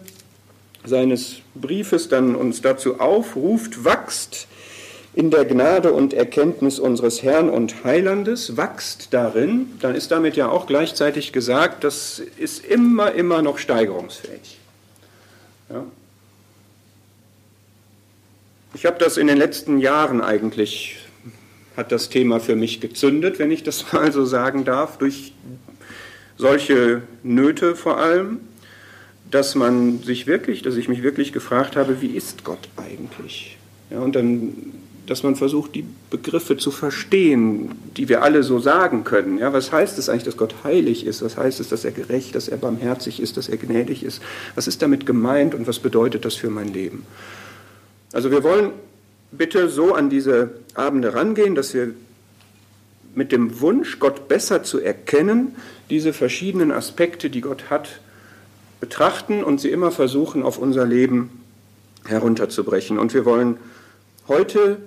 seines 0.85 1.37
Briefes 1.55 2.09
dann 2.09 2.35
uns 2.35 2.61
dazu 2.61 2.99
aufruft, 2.99 3.83
wachst 3.83 4.47
in 5.13 5.31
der 5.31 5.45
Gnade 5.45 5.91
und 5.91 6.13
Erkenntnis 6.13 6.79
unseres 6.79 7.23
Herrn 7.23 7.49
und 7.49 7.83
Heilandes, 7.83 8.57
wachst 8.57 9.07
darin, 9.11 9.67
dann 9.81 9.95
ist 9.95 10.11
damit 10.11 10.35
ja 10.35 10.49
auch 10.49 10.67
gleichzeitig 10.67 11.33
gesagt, 11.33 11.83
das 11.83 12.19
ist 12.37 12.65
immer, 12.65 13.13
immer 13.13 13.41
noch 13.41 13.57
steigerungsfähig. 13.57 14.59
Ja. 15.69 15.83
Ich 18.73 18.85
habe 18.85 18.99
das 18.99 19.17
in 19.17 19.27
den 19.27 19.37
letzten 19.37 19.79
Jahren 19.79 20.21
eigentlich, 20.21 20.97
hat 21.79 21.91
das 21.93 22.09
Thema 22.09 22.39
für 22.39 22.57
mich 22.57 22.81
gezündet, 22.81 23.39
wenn 23.39 23.51
ich 23.51 23.63
das 23.63 23.91
mal 23.93 24.11
so 24.11 24.25
sagen 24.25 24.65
darf, 24.65 24.97
durch 24.97 25.33
solche 26.37 27.01
Nöte 27.23 27.75
vor 27.75 27.97
allem, 27.97 28.39
dass 29.31 29.55
man 29.55 30.03
sich 30.03 30.27
wirklich, 30.27 30.61
dass 30.61 30.75
ich 30.75 30.89
mich 30.89 31.03
wirklich 31.03 31.33
gefragt 31.33 31.75
habe, 31.75 32.01
wie 32.01 32.15
ist 32.15 32.43
Gott 32.43 32.69
eigentlich? 32.77 33.57
Ja, 33.91 33.99
und 33.99 34.15
dann, 34.15 34.53
dass 35.05 35.23
man 35.23 35.35
versucht, 35.35 35.75
die 35.75 35.85
Begriffe 36.09 36.57
zu 36.57 36.71
verstehen, 36.71 37.71
die 37.97 38.09
wir 38.09 38.23
alle 38.23 38.43
so 38.43 38.59
sagen 38.59 39.03
können. 39.03 39.37
Ja, 39.37 39.53
was 39.53 39.71
heißt 39.71 39.97
es 39.99 40.09
eigentlich, 40.09 40.23
dass 40.23 40.37
Gott 40.37 40.55
heilig 40.63 41.05
ist? 41.05 41.21
Was 41.21 41.37
heißt 41.37 41.59
es, 41.59 41.69
dass 41.69 41.85
er 41.85 41.91
gerecht, 41.91 42.35
dass 42.35 42.47
er 42.47 42.57
barmherzig 42.57 43.19
ist, 43.19 43.37
dass 43.37 43.49
er 43.49 43.57
gnädig 43.57 44.03
ist? 44.03 44.21
Was 44.55 44.67
ist 44.67 44.81
damit 44.81 45.05
gemeint 45.05 45.53
und 45.53 45.67
was 45.67 45.79
bedeutet 45.79 46.25
das 46.25 46.35
für 46.35 46.49
mein 46.49 46.73
Leben? 46.73 47.05
Also 48.11 48.31
wir 48.31 48.43
wollen 48.43 48.71
bitte 49.31 49.69
so 49.69 49.93
an 49.93 50.09
diese 50.09 50.51
Abende 50.73 51.13
rangehen, 51.13 51.55
dass 51.55 51.73
wir 51.73 51.93
mit 53.15 53.31
dem 53.31 53.59
Wunsch, 53.59 53.99
Gott 53.99 54.27
besser 54.27 54.63
zu 54.63 54.79
erkennen, 54.79 55.55
diese 55.89 56.13
verschiedenen 56.13 56.71
Aspekte, 56.71 57.29
die 57.29 57.41
Gott 57.41 57.69
hat, 57.69 57.99
betrachten 58.79 59.43
und 59.43 59.59
sie 59.59 59.69
immer 59.69 59.91
versuchen, 59.91 60.43
auf 60.43 60.57
unser 60.57 60.85
Leben 60.85 61.43
herunterzubrechen. 62.05 62.97
Und 62.97 63.13
wir 63.13 63.25
wollen 63.25 63.57
heute 64.27 64.77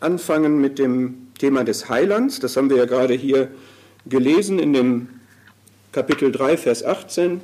anfangen 0.00 0.60
mit 0.60 0.78
dem 0.78 1.28
Thema 1.38 1.64
des 1.64 1.88
Heilands. 1.88 2.40
Das 2.40 2.56
haben 2.56 2.70
wir 2.70 2.76
ja 2.76 2.86
gerade 2.86 3.14
hier 3.14 3.48
gelesen 4.06 4.58
in 4.58 4.72
dem 4.72 5.08
Kapitel 5.92 6.32
3, 6.32 6.56
Vers 6.56 6.84
18, 6.84 7.40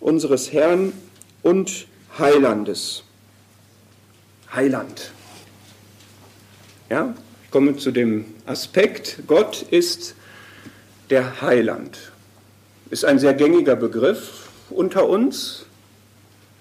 unseres 0.00 0.52
Herrn 0.52 0.92
und 1.42 1.86
Heilandes. 2.18 3.04
Heiland. 4.54 5.12
Ja, 6.92 7.14
ich 7.42 7.50
komme 7.50 7.74
zu 7.78 7.90
dem 7.90 8.26
Aspekt, 8.44 9.20
Gott 9.26 9.62
ist 9.70 10.14
der 11.08 11.40
Heiland. 11.40 12.12
Ist 12.90 13.06
ein 13.06 13.18
sehr 13.18 13.32
gängiger 13.32 13.76
Begriff 13.76 14.50
unter 14.68 15.08
uns. 15.08 15.64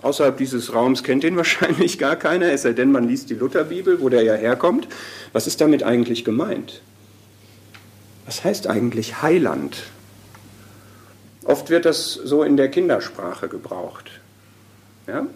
Außerhalb 0.02 0.38
dieses 0.38 0.74
Raums 0.74 1.04
kennt 1.04 1.26
ihn 1.26 1.36
wahrscheinlich 1.44 2.00
gar 2.00 2.16
keiner, 2.16 2.50
es 2.50 2.62
sei 2.62 2.72
denn, 2.72 2.94
man 2.94 3.10
liest 3.10 3.30
die 3.30 3.34
Lutherbibel, 3.34 4.00
wo 4.00 4.08
der 4.08 4.24
ja 4.24 4.36
herkommt. 4.36 4.88
Was 5.34 5.48
ist 5.48 5.60
damit 5.60 5.84
eigentlich 5.84 6.24
gemeint? 6.24 6.82
Was 8.26 8.46
heißt 8.46 8.68
eigentlich 8.68 9.22
Heiland? 9.22 9.84
Oft 11.44 11.70
wird 11.70 11.84
das 11.84 12.14
so 12.14 12.44
in 12.44 12.56
der 12.56 12.72
Kindersprache 12.72 13.50
gebraucht. 13.50 14.10
Ja? 15.08 15.28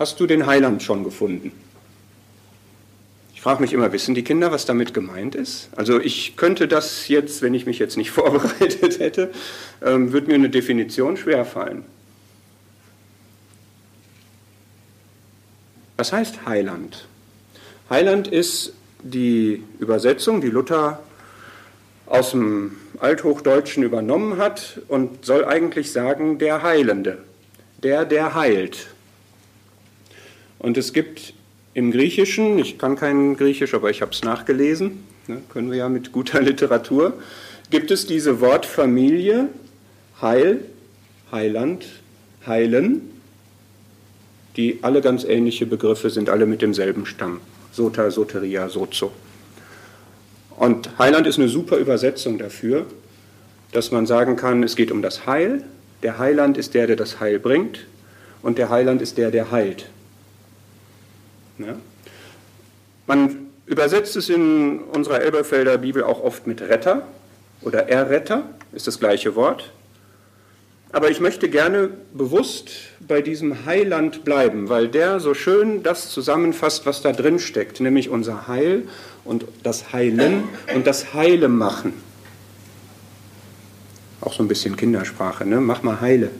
Hast 0.00 0.18
du 0.18 0.26
den 0.26 0.46
Heiland 0.46 0.82
schon 0.82 1.04
gefunden? 1.04 1.52
Frage 3.44 3.60
mich 3.60 3.74
immer, 3.74 3.92
wissen 3.92 4.14
die 4.14 4.24
Kinder, 4.24 4.52
was 4.52 4.64
damit 4.64 4.94
gemeint 4.94 5.34
ist? 5.34 5.68
Also 5.76 6.00
ich 6.00 6.34
könnte 6.34 6.66
das 6.66 7.08
jetzt, 7.08 7.42
wenn 7.42 7.52
ich 7.52 7.66
mich 7.66 7.78
jetzt 7.78 7.98
nicht 7.98 8.10
vorbereitet 8.10 9.00
hätte, 9.00 9.30
ähm, 9.82 10.14
würde 10.14 10.28
mir 10.28 10.36
eine 10.36 10.48
Definition 10.48 11.18
schwerfallen. 11.18 11.84
Was 15.98 16.10
heißt 16.10 16.46
Heiland? 16.46 17.06
Heiland 17.90 18.28
ist 18.28 18.72
die 19.02 19.62
Übersetzung, 19.78 20.40
die 20.40 20.48
Luther 20.48 21.02
aus 22.06 22.30
dem 22.30 22.76
Althochdeutschen 22.98 23.82
übernommen 23.82 24.38
hat 24.38 24.80
und 24.88 25.26
soll 25.26 25.44
eigentlich 25.44 25.92
sagen, 25.92 26.38
der 26.38 26.62
Heilende, 26.62 27.18
der, 27.82 28.06
der 28.06 28.34
heilt. 28.34 28.86
Und 30.58 30.78
es 30.78 30.94
gibt 30.94 31.34
im 31.74 31.90
Griechischen, 31.90 32.58
ich 32.58 32.78
kann 32.78 32.96
kein 32.96 33.36
Griechisch, 33.36 33.74
aber 33.74 33.90
ich 33.90 34.00
habe 34.00 34.12
es 34.12 34.22
nachgelesen, 34.22 35.04
ne, 35.26 35.42
können 35.52 35.70
wir 35.70 35.78
ja 35.78 35.88
mit 35.88 36.12
guter 36.12 36.40
Literatur, 36.42 37.14
gibt 37.70 37.90
es 37.90 38.06
diese 38.06 38.40
Wortfamilie 38.40 39.48
Heil, 40.22 40.60
Heiland, 41.32 41.84
Heilen, 42.46 43.10
die 44.56 44.78
alle 44.82 45.00
ganz 45.00 45.24
ähnliche 45.24 45.66
Begriffe 45.66 46.10
sind, 46.10 46.30
alle 46.30 46.46
mit 46.46 46.62
demselben 46.62 47.06
Stamm. 47.06 47.40
Sota, 47.72 48.10
Soteria, 48.10 48.68
Sozo. 48.68 49.10
Und 50.56 50.96
Heiland 50.98 51.26
ist 51.26 51.38
eine 51.38 51.48
super 51.48 51.78
Übersetzung 51.78 52.38
dafür, 52.38 52.86
dass 53.72 53.90
man 53.90 54.06
sagen 54.06 54.36
kann, 54.36 54.62
es 54.62 54.76
geht 54.76 54.92
um 54.92 55.02
das 55.02 55.26
Heil. 55.26 55.64
Der 56.04 56.18
Heiland 56.18 56.56
ist 56.56 56.74
der, 56.74 56.86
der 56.86 56.94
das 56.94 57.18
Heil 57.18 57.40
bringt. 57.40 57.80
Und 58.42 58.58
der 58.58 58.68
Heiland 58.68 59.02
ist 59.02 59.18
der, 59.18 59.32
der 59.32 59.50
heilt. 59.50 59.86
Ja? 61.58 61.76
Man 63.06 63.50
übersetzt 63.66 64.16
es 64.16 64.28
in 64.28 64.80
unserer 64.80 65.20
Elberfelder 65.22 65.78
Bibel 65.78 66.02
auch 66.04 66.22
oft 66.22 66.46
mit 66.46 66.60
Retter 66.60 67.06
oder 67.62 67.88
Erretter, 67.88 68.44
ist 68.72 68.86
das 68.86 68.98
gleiche 68.98 69.34
Wort. 69.34 69.72
Aber 70.92 71.10
ich 71.10 71.18
möchte 71.18 71.48
gerne 71.48 71.90
bewusst 72.12 72.70
bei 73.00 73.20
diesem 73.20 73.66
Heiland 73.66 74.24
bleiben, 74.24 74.68
weil 74.68 74.86
der 74.86 75.18
so 75.18 75.34
schön 75.34 75.82
das 75.82 76.10
zusammenfasst, 76.10 76.86
was 76.86 77.02
da 77.02 77.10
drin 77.10 77.40
steckt, 77.40 77.80
nämlich 77.80 78.10
unser 78.10 78.46
Heil 78.46 78.86
und 79.24 79.44
das 79.64 79.92
Heilen 79.92 80.44
und 80.72 80.86
das 80.86 81.12
Heile 81.12 81.48
machen. 81.48 81.94
Auch 84.20 84.32
so 84.34 84.44
ein 84.44 84.48
bisschen 84.48 84.76
Kindersprache, 84.76 85.44
ne? 85.44 85.60
Mach 85.60 85.82
mal 85.82 86.00
Heile. 86.00 86.30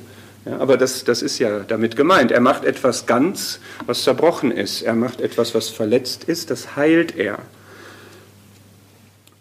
Ja, 0.46 0.58
aber 0.58 0.76
das, 0.76 1.04
das 1.04 1.22
ist 1.22 1.38
ja 1.38 1.60
damit 1.60 1.96
gemeint. 1.96 2.30
Er 2.30 2.40
macht 2.40 2.64
etwas 2.64 3.06
ganz, 3.06 3.60
was 3.86 4.02
zerbrochen 4.02 4.50
ist. 4.50 4.82
Er 4.82 4.94
macht 4.94 5.20
etwas, 5.20 5.54
was 5.54 5.70
verletzt 5.70 6.24
ist, 6.24 6.50
das 6.50 6.76
heilt 6.76 7.16
er. 7.16 7.38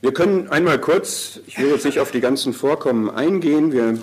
Wir 0.02 0.14
können 0.14 0.50
einmal 0.50 0.80
kurz, 0.80 1.40
ich 1.48 1.58
will 1.58 1.70
jetzt 1.70 1.86
nicht 1.86 2.00
auf 2.00 2.12
die 2.12 2.22
ganzen 2.22 2.54
Vorkommen 2.54 3.10
eingehen, 3.10 3.72
wir 3.72 3.98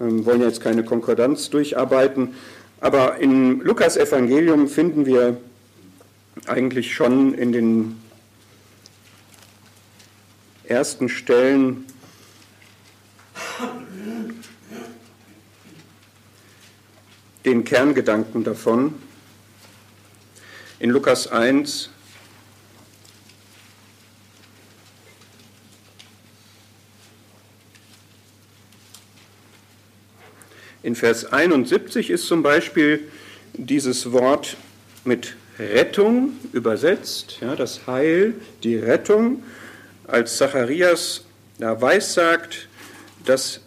ähm, 0.00 0.24
wollen 0.24 0.42
jetzt 0.42 0.60
keine 0.60 0.84
Konkordanz 0.84 1.50
durcharbeiten, 1.50 2.34
aber 2.80 3.18
im 3.18 3.60
Lukas 3.62 3.96
Evangelium 3.96 4.68
finden 4.68 5.06
wir 5.06 5.36
eigentlich 6.46 6.94
schon 6.94 7.34
in 7.34 7.52
den 7.52 8.00
ersten 10.64 11.08
Stellen 11.08 11.84
den 17.44 17.64
Kerngedanken 17.64 18.44
davon. 18.44 18.94
In 20.78 20.90
Lukas 20.90 21.26
1 21.26 21.90
In 30.82 30.96
Vers 30.96 31.30
71 31.30 32.08
ist 32.08 32.26
zum 32.26 32.42
Beispiel 32.42 33.00
dieses 33.52 34.12
Wort 34.12 34.56
mit 35.04 35.36
Rettung 35.58 36.32
übersetzt, 36.52 37.36
ja, 37.42 37.54
das 37.54 37.86
Heil, 37.86 38.34
die 38.62 38.76
Rettung, 38.76 39.42
als 40.06 40.38
Zacharias 40.38 41.24
da 41.58 41.80
weissagt, 41.82 42.68
dass 43.26 43.60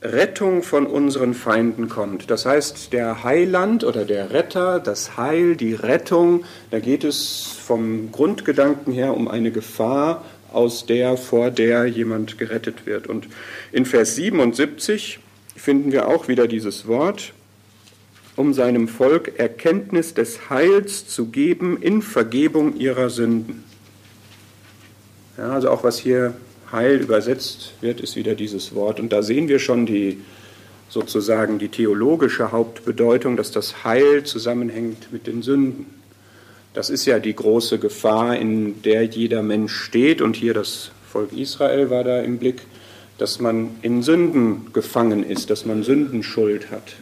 Rettung 0.00 0.62
von 0.62 0.86
unseren 0.86 1.34
Feinden 1.34 1.88
kommt. 1.88 2.30
Das 2.30 2.46
heißt, 2.46 2.92
der 2.92 3.24
Heiland 3.24 3.82
oder 3.82 4.04
der 4.04 4.30
Retter, 4.32 4.78
das 4.78 5.16
Heil, 5.16 5.56
die 5.56 5.74
Rettung, 5.74 6.44
da 6.70 6.78
geht 6.78 7.02
es 7.02 7.56
vom 7.64 8.12
Grundgedanken 8.12 8.92
her 8.92 9.14
um 9.14 9.26
eine 9.28 9.50
Gefahr, 9.50 10.24
aus 10.52 10.86
der, 10.86 11.16
vor 11.16 11.50
der 11.50 11.86
jemand 11.86 12.38
gerettet 12.38 12.86
wird. 12.86 13.06
Und 13.06 13.28
in 13.72 13.84
Vers 13.84 14.14
77 14.14 15.18
finden 15.56 15.92
wir 15.92 16.08
auch 16.08 16.28
wieder 16.28 16.46
dieses 16.46 16.86
Wort. 16.86 17.32
um 18.36 18.54
seinem 18.54 18.86
Volk 18.86 19.36
Erkenntnis 19.40 20.14
des 20.14 20.48
Heils 20.48 21.08
zu 21.08 21.26
geben 21.26 21.76
in 21.82 22.02
Vergebung 22.02 22.76
ihrer 22.76 23.10
Sünden. 23.10 23.64
Ja, 25.36 25.50
also 25.50 25.70
auch 25.70 25.82
was 25.82 25.98
hier 25.98 26.34
Heil 26.72 27.00
übersetzt 27.00 27.72
wird, 27.80 28.00
ist 28.00 28.16
wieder 28.16 28.34
dieses 28.34 28.74
Wort. 28.74 29.00
Und 29.00 29.12
da 29.12 29.22
sehen 29.22 29.48
wir 29.48 29.58
schon 29.58 29.86
die 29.86 30.20
sozusagen 30.88 31.58
die 31.58 31.68
theologische 31.68 32.50
Hauptbedeutung, 32.50 33.36
dass 33.36 33.50
das 33.50 33.84
Heil 33.84 34.24
zusammenhängt 34.24 35.12
mit 35.12 35.26
den 35.26 35.42
Sünden. 35.42 35.86
Das 36.74 36.90
ist 36.90 37.06
ja 37.06 37.18
die 37.18 37.34
große 37.34 37.78
Gefahr, 37.78 38.36
in 38.36 38.82
der 38.82 39.04
jeder 39.04 39.42
Mensch 39.42 39.74
steht. 39.74 40.22
Und 40.22 40.36
hier 40.36 40.54
das 40.54 40.90
Volk 41.10 41.32
Israel 41.32 41.90
war 41.90 42.04
da 42.04 42.20
im 42.20 42.38
Blick, 42.38 42.62
dass 43.18 43.40
man 43.40 43.70
in 43.82 44.02
Sünden 44.02 44.72
gefangen 44.72 45.24
ist, 45.24 45.50
dass 45.50 45.66
man 45.66 45.82
Sündenschuld 45.82 46.70
hat. 46.70 46.94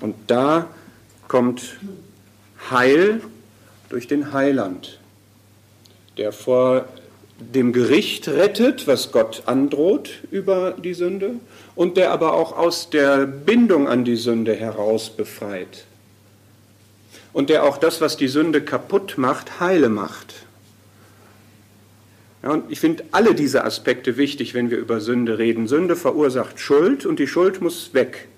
Und 0.00 0.14
da 0.26 0.68
kommt 1.28 1.78
Heil 2.70 3.20
durch 3.88 4.08
den 4.08 4.32
Heiland, 4.32 4.98
der 6.18 6.32
vor 6.32 6.86
dem 7.38 7.72
Gericht 7.72 8.28
rettet, 8.28 8.86
was 8.86 9.12
Gott 9.12 9.42
androht 9.46 10.10
über 10.30 10.72
die 10.72 10.94
Sünde, 10.94 11.34
und 11.74 11.96
der 11.96 12.12
aber 12.12 12.34
auch 12.34 12.56
aus 12.56 12.90
der 12.90 13.26
Bindung 13.26 13.88
an 13.88 14.04
die 14.04 14.16
Sünde 14.16 14.54
heraus 14.54 15.10
befreit. 15.10 15.84
Und 17.32 17.50
der 17.50 17.64
auch 17.64 17.78
das, 17.78 18.00
was 18.00 18.16
die 18.16 18.28
Sünde 18.28 18.62
kaputt 18.62 19.14
macht, 19.16 19.58
heile 19.58 19.88
macht. 19.88 20.34
Ja, 22.44 22.50
und 22.50 22.70
ich 22.70 22.78
finde 22.78 23.04
alle 23.10 23.34
diese 23.34 23.64
Aspekte 23.64 24.16
wichtig, 24.16 24.54
wenn 24.54 24.70
wir 24.70 24.78
über 24.78 25.00
Sünde 25.00 25.38
reden. 25.38 25.66
Sünde 25.66 25.96
verursacht 25.96 26.60
Schuld 26.60 27.06
und 27.06 27.18
die 27.18 27.26
Schuld 27.26 27.60
muss 27.60 27.92
weg. 27.94 28.28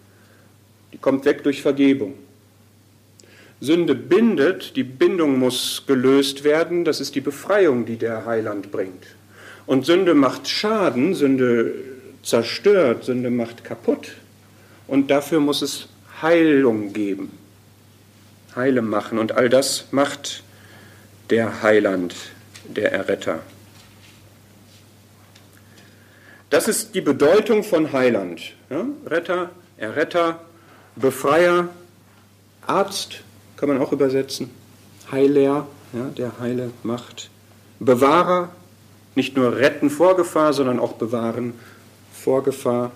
Die 0.93 0.99
kommt 0.99 1.25
weg 1.27 1.43
durch 1.43 1.61
Vergebung. 1.61 2.15
Sünde 3.61 3.95
bindet, 3.95 4.77
die 4.77 4.85
Bindung 4.85 5.39
muss 5.39 5.85
gelöst 5.87 6.45
werden, 6.45 6.85
das 6.85 7.01
ist 7.01 7.15
die 7.15 7.21
Befreiung, 7.21 7.87
die 7.87 7.97
der 7.97 8.27
Heiland 8.27 8.71
bringt. 8.71 9.07
Und 9.67 9.87
Sünde 9.87 10.15
macht 10.15 10.49
Schaden, 10.49 11.15
Sünde 11.15 11.75
zerstört, 12.23 13.05
Sünde 13.05 13.31
macht 13.31 13.65
kaputt. 13.65 14.13
Und 14.87 15.11
dafür 15.11 15.41
muss 15.41 15.63
es 15.63 15.89
Heilung 16.23 16.93
geben. 16.93 17.37
Heile 18.55 18.83
machen. 18.83 19.19
Und 19.19 19.33
all 19.33 19.49
das 19.49 19.87
macht 19.91 20.43
der 21.31 21.63
Heiland, 21.63 22.15
der 22.65 22.93
Erretter. 22.93 23.41
Das 26.51 26.69
ist 26.69 26.95
die 26.95 27.01
Bedeutung 27.01 27.65
von 27.65 27.93
Heiland. 27.93 28.41
Ja? 28.71 28.87
Retter, 29.07 29.51
Erretter, 29.77 30.41
Befreier, 30.95 31.69
Arzt, 32.67 33.21
kann 33.57 33.69
man 33.69 33.79
auch 33.79 33.93
übersetzen. 33.93 34.51
Heiler, 35.11 35.67
ja, 35.93 36.05
der 36.17 36.39
Heile 36.39 36.71
macht. 36.83 37.31
Bewahrer, 37.79 38.51
nicht 39.15 39.37
nur 39.37 39.57
retten 39.57 39.91
vor 39.91 40.17
Gefahr, 40.17 40.53
sondern 40.53 40.79
auch 40.79 40.95
bewahren 40.95 41.55
vor 42.13 42.43
Gefahr. 42.43 42.93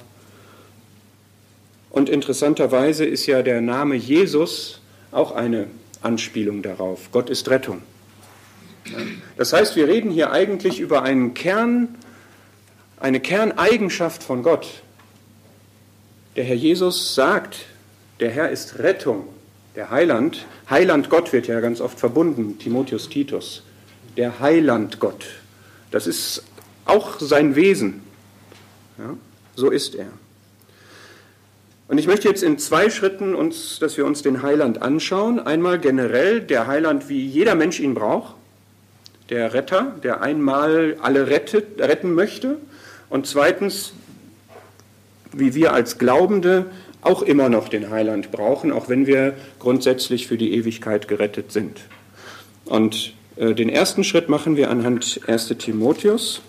Und 1.90 2.09
interessanterweise 2.09 3.05
ist 3.05 3.27
ja 3.27 3.42
der 3.42 3.61
Name 3.61 3.94
Jesus 3.96 4.81
auch 5.12 5.33
eine 5.33 5.66
Anspielung 6.03 6.62
darauf. 6.62 7.11
Gott 7.12 7.31
ist 7.31 7.49
Rettung. 7.51 7.83
Das 9.37 9.53
heißt, 9.53 9.77
wir 9.77 9.88
reden 9.88 10.11
hier 10.11 10.31
eigentlich 10.31 10.81
über 10.81 11.03
einen 11.03 11.35
Kern, 11.35 11.96
eine 12.99 13.20
Kerneigenschaft 13.20 14.23
von 14.23 14.42
Gott. 14.42 14.83
Der 16.37 16.44
Herr 16.44 16.57
Jesus 16.57 17.14
sagt, 17.14 17.66
der 18.20 18.31
Herr 18.31 18.51
ist 18.51 18.79
Rettung 18.79 19.25
der 19.76 19.90
Heiland, 19.90 20.46
Heiland 20.68 21.11
Gott 21.11 21.33
wird 21.33 21.46
ja 21.46 21.61
ganz 21.61 21.80
oft 21.80 21.98
verbunden, 21.98 22.59
Timotheus 22.59 23.09
Titus, 23.09 23.62
der 24.16 24.40
Heiland 24.40 24.98
Gott. 24.98 25.26
Das 25.90 26.06
ist 26.06 26.44
auch 26.85 27.20
sein 27.20 27.54
Wesen. 27.56 28.02
Ja, 28.98 29.16
so 29.54 29.70
ist 29.70 29.94
er. 29.94 30.09
Und 31.88 31.98
ich 31.98 32.06
möchte 32.06 32.28
jetzt 32.28 32.42
in 32.42 32.59
zwei 32.59 32.88
Schritten 32.88 33.35
uns, 33.35 33.78
dass 33.80 33.96
wir 33.96 34.06
uns 34.06 34.22
den 34.22 34.42
Heiland 34.42 34.80
anschauen. 34.80 35.40
Einmal 35.40 35.80
generell 35.80 36.40
der 36.40 36.68
Heiland, 36.68 37.09
wie 37.09 37.26
jeder 37.26 37.56
Mensch 37.56 37.80
ihn 37.80 37.94
braucht, 37.94 38.37
der 39.28 39.54
Retter, 39.54 39.96
der 40.02 40.20
einmal 40.20 40.96
alle 41.02 41.28
rettet, 41.28 41.80
retten 41.80 42.14
möchte. 42.14 42.59
Und 43.09 43.26
zweitens, 43.26 43.92
wie 45.33 45.54
wir 45.54 45.72
als 45.72 45.98
Glaubende 45.98 46.66
auch 47.02 47.22
immer 47.22 47.48
noch 47.48 47.68
den 47.68 47.90
Heiland 47.90 48.30
brauchen, 48.30 48.72
auch 48.72 48.88
wenn 48.88 49.06
wir 49.06 49.34
grundsätzlich 49.58 50.26
für 50.26 50.36
die 50.36 50.54
Ewigkeit 50.54 51.08
gerettet 51.08 51.52
sind. 51.52 51.80
Und 52.66 53.14
äh, 53.36 53.54
den 53.54 53.68
ersten 53.68 54.04
Schritt 54.04 54.28
machen 54.28 54.56
wir 54.56 54.70
anhand 54.70 55.20
1 55.26 55.48
Timotheus. 55.58 56.42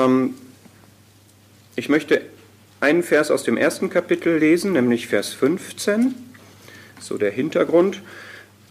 Ähm, 0.00 0.34
ich 1.76 1.88
möchte 1.88 2.22
einen 2.80 3.02
Vers 3.02 3.30
aus 3.30 3.42
dem 3.42 3.56
ersten 3.56 3.90
Kapitel 3.90 4.38
lesen, 4.38 4.72
nämlich 4.72 5.06
Vers 5.06 5.32
15, 5.32 6.14
so 7.00 7.18
der 7.18 7.30
Hintergrund. 7.30 8.02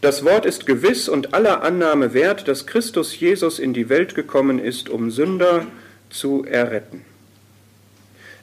Das 0.02 0.24
Wort 0.24 0.46
ist 0.46 0.66
gewiss 0.66 1.10
und 1.10 1.34
aller 1.34 1.62
Annahme 1.62 2.14
wert, 2.14 2.48
dass 2.48 2.66
Christus 2.66 3.20
Jesus 3.20 3.60
in 3.60 3.74
die 3.74 3.90
Welt 3.90 4.16
gekommen 4.16 4.60
ist, 4.60 4.90
um 4.90 5.12
Sünder 5.12 5.68
zu 6.10 6.46
erretten. 6.46 7.04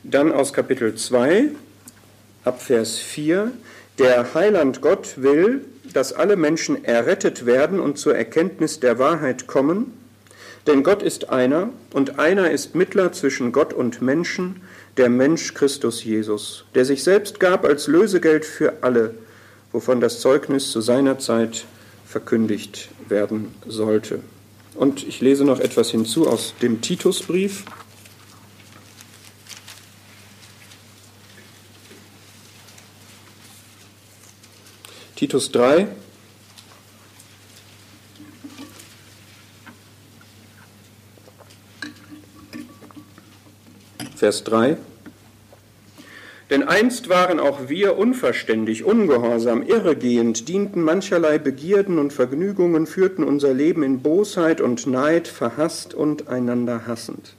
Dann 0.02 0.32
aus 0.32 0.52
Kapitel 0.52 0.94
2, 0.94 1.48
ab 2.44 2.62
Vers 2.62 2.98
4. 2.98 3.50
Der 3.98 4.34
Heiland 4.34 4.82
Gott 4.82 5.14
will, 5.16 5.64
dass 5.92 6.12
alle 6.12 6.36
Menschen 6.36 6.84
errettet 6.84 7.46
werden 7.46 7.80
und 7.80 7.98
zur 7.98 8.14
Erkenntnis 8.14 8.78
der 8.78 8.98
Wahrheit 8.98 9.46
kommen 9.46 9.92
denn 10.66 10.82
Gott 10.82 11.02
ist 11.02 11.30
einer 11.30 11.70
und 11.92 12.18
einer 12.18 12.50
ist 12.50 12.74
Mittler 12.74 13.12
zwischen 13.12 13.52
Gott 13.52 13.72
und 13.72 14.02
Menschen, 14.02 14.62
der 14.96 15.08
Mensch 15.08 15.54
Christus 15.54 16.02
Jesus, 16.02 16.64
der 16.74 16.84
sich 16.84 17.02
selbst 17.02 17.38
gab 17.38 17.64
als 17.64 17.86
Lösegeld 17.86 18.44
für 18.44 18.82
alle, 18.82 19.14
wovon 19.72 20.00
das 20.00 20.20
Zeugnis 20.20 20.70
zu 20.70 20.80
seiner 20.80 21.18
Zeit 21.18 21.64
verkündigt 22.06 22.88
werden 23.08 23.54
sollte. 23.66 24.20
Und 24.74 25.06
ich 25.06 25.20
lese 25.20 25.44
noch 25.44 25.60
etwas 25.60 25.90
hinzu 25.90 26.28
aus 26.28 26.54
dem 26.60 26.80
Titusbrief. 26.80 27.64
Titus 35.16 35.50
3, 35.50 35.88
Vers 44.16 44.44
3. 44.44 44.78
Denn 46.48 46.62
einst 46.62 47.08
waren 47.08 47.38
auch 47.38 47.68
wir 47.68 47.98
unverständig, 47.98 48.84
ungehorsam, 48.84 49.62
irregehend, 49.62 50.48
dienten 50.48 50.80
mancherlei 50.80 51.38
Begierden 51.38 51.98
und 51.98 52.12
Vergnügungen, 52.12 52.86
führten 52.86 53.24
unser 53.24 53.52
Leben 53.52 53.82
in 53.82 54.00
Bosheit 54.00 54.60
und 54.60 54.86
Neid, 54.86 55.28
verhasst 55.28 55.92
und 55.92 56.28
einander 56.28 56.86
hassend. 56.86 57.34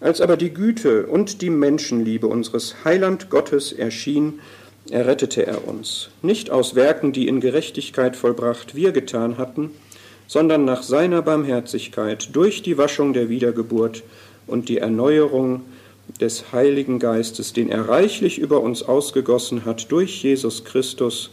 Als 0.00 0.20
aber 0.20 0.36
die 0.36 0.54
Güte 0.54 1.06
und 1.06 1.42
die 1.42 1.50
Menschenliebe 1.50 2.28
unseres 2.28 2.76
Heiland 2.84 3.30
Gottes 3.30 3.72
erschien, 3.72 4.38
errettete 4.90 5.46
er 5.46 5.66
uns, 5.66 6.10
nicht 6.22 6.50
aus 6.50 6.76
Werken, 6.76 7.12
die 7.12 7.26
in 7.26 7.40
Gerechtigkeit 7.40 8.14
vollbracht 8.14 8.76
wir 8.76 8.92
getan 8.92 9.36
hatten, 9.38 9.70
sondern 10.28 10.64
nach 10.64 10.82
seiner 10.84 11.22
Barmherzigkeit 11.22 12.28
durch 12.34 12.62
die 12.62 12.78
Waschung 12.78 13.14
der 13.14 13.28
Wiedergeburt 13.28 14.04
und 14.46 14.68
die 14.68 14.78
Erneuerung 14.78 15.62
des 16.20 16.52
Heiligen 16.52 16.98
Geistes, 16.98 17.52
den 17.52 17.70
er 17.70 17.88
reichlich 17.88 18.38
über 18.38 18.60
uns 18.60 18.82
ausgegossen 18.82 19.64
hat 19.64 19.90
durch 19.92 20.22
Jesus 20.22 20.64
Christus, 20.64 21.30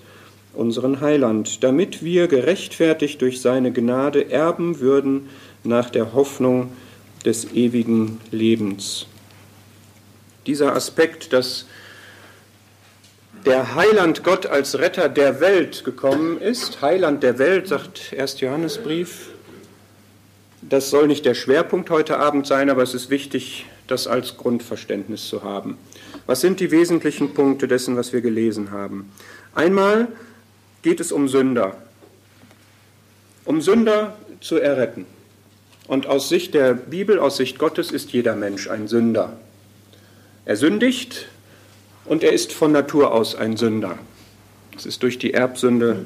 unseren 0.54 1.02
Heiland, 1.02 1.64
damit 1.64 2.04
wir 2.04 2.28
gerechtfertigt 2.28 3.22
durch 3.22 3.42
seine 3.42 3.72
Gnade 3.72 4.32
erben 4.32 4.80
würden 4.80 5.30
nach 5.64 5.90
der 5.90 6.14
Hoffnung 6.14 6.72
des 7.26 7.52
ewigen 7.54 8.22
Lebens. 8.32 9.08
Dieser 10.46 10.76
Aspekt, 10.76 11.34
dass 11.34 11.66
der 13.46 13.76
Heiland 13.76 14.24
Gott 14.24 14.46
als 14.46 14.80
Retter 14.80 15.10
der 15.10 15.40
Welt 15.40 15.84
gekommen 15.84 16.40
ist, 16.40 16.82
Heiland 16.82 17.24
der 17.24 17.38
Welt, 17.38 17.68
sagt 17.68 18.14
1. 18.18 18.40
Johannesbrief, 18.42 19.30
Das 20.68 20.90
soll 20.90 21.06
nicht 21.08 21.26
der 21.26 21.36
Schwerpunkt 21.36 21.92
heute 21.92 22.18
Abend 22.18 22.48
sein, 22.48 22.72
aber 22.72 22.82
es 22.82 22.96
ist 22.96 23.12
wichtig, 23.12 23.68
das 23.88 24.08
als 24.08 24.38
Grundverständnis 24.38 25.28
zu 25.28 25.44
haben. 25.44 25.78
Was 26.26 26.42
sind 26.42 26.60
die 26.60 26.72
wesentlichen 26.72 27.34
Punkte 27.34 27.68
dessen, 27.68 27.96
was 27.96 28.14
wir 28.14 28.22
gelesen 28.22 28.72
haben? 28.72 29.12
Einmal 29.54 30.08
geht 30.82 31.00
es 31.00 31.12
um 31.12 31.28
Sünder, 31.28 31.78
um 33.46 33.62
Sünder 33.62 34.18
zu 34.42 34.58
erretten. 34.58 35.06
Und 35.88 36.08
aus 36.08 36.30
Sicht 36.30 36.54
der 36.54 36.74
Bibel, 36.74 37.20
aus 37.20 37.38
Sicht 37.38 37.60
Gottes 37.60 37.92
ist 37.92 38.12
jeder 38.12 38.36
Mensch 38.36 38.68
ein 38.70 38.88
Sünder. 38.88 39.38
Er 40.46 40.56
sündigt 40.56 41.28
und 42.06 42.24
er 42.24 42.34
ist 42.34 42.54
von 42.54 42.72
Natur 42.72 43.12
aus 43.12 43.36
ein 43.36 43.58
Sünder. 43.58 43.98
Es 44.76 44.86
ist 44.86 45.04
durch 45.04 45.20
die 45.20 45.34
Erbsünde 45.34 46.06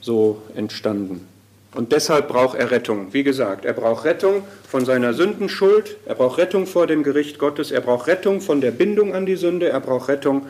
so 0.00 0.42
entstanden. 0.54 1.26
Und 1.74 1.92
deshalb 1.92 2.28
braucht 2.28 2.58
er 2.58 2.70
Rettung. 2.70 3.12
Wie 3.12 3.22
gesagt, 3.22 3.64
er 3.64 3.74
braucht 3.74 4.04
Rettung 4.04 4.44
von 4.68 4.84
seiner 4.84 5.12
Sündenschuld, 5.12 5.96
er 6.06 6.14
braucht 6.14 6.38
Rettung 6.38 6.66
vor 6.66 6.86
dem 6.86 7.02
Gericht 7.02 7.38
Gottes, 7.38 7.70
er 7.70 7.82
braucht 7.82 8.06
Rettung 8.06 8.40
von 8.40 8.60
der 8.60 8.70
Bindung 8.70 9.14
an 9.14 9.26
die 9.26 9.36
Sünde, 9.36 9.68
er 9.68 9.80
braucht 9.80 10.08
Rettung 10.08 10.46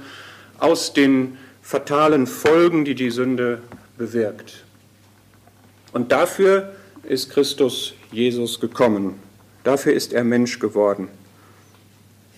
aus 0.58 0.92
den 0.92 1.36
fatalen 1.62 2.26
Folgen, 2.26 2.84
die 2.84 2.94
die 2.94 3.10
Sünde 3.10 3.60
bewirkt. 3.98 4.64
Und 5.92 6.12
dafür 6.12 6.72
ist 7.02 7.30
Christus 7.30 7.94
Jesus 8.12 8.60
gekommen. 8.60 9.14
Dafür 9.64 9.94
ist 9.94 10.12
er 10.12 10.22
Mensch 10.22 10.60
geworden. 10.60 11.08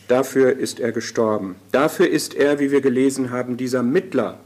Dafür 0.08 0.56
ist 0.56 0.80
er 0.80 0.92
gestorben. 0.92 1.56
Dafür 1.72 2.08
ist 2.08 2.34
er, 2.34 2.58
wie 2.58 2.70
wir 2.70 2.80
gelesen 2.80 3.30
haben, 3.30 3.58
dieser 3.58 3.82
Mittler 3.82 4.38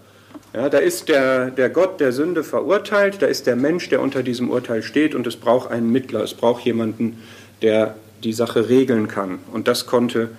ja, 0.55 0.69
da 0.69 0.79
ist 0.79 1.09
der, 1.09 1.51
der 1.51 1.71
Gott 1.71 1.99
der 2.01 2.13
Sünde 2.13 2.45
verurteilt, 2.45 3.23
da 3.23 3.27
ist 3.27 3.47
der 3.47 3.57
Mensch, 3.57 3.89
der 3.89 4.03
unter 4.03 4.23
diesem 4.23 4.51
Urteil 4.51 4.83
steht 4.83 5.15
und 5.15 5.27
es 5.27 5.37
braucht 5.37 5.71
einen 5.71 5.91
Mittler, 5.91 6.23
es 6.23 6.35
braucht 6.35 6.65
jemanden, 6.65 7.23
der 7.63 7.97
die 8.23 8.33
Sache 8.35 8.69
regeln 8.69 9.09
kann. 9.09 9.39
Und 9.53 9.67
das 9.67 9.87
konnte 9.87 10.31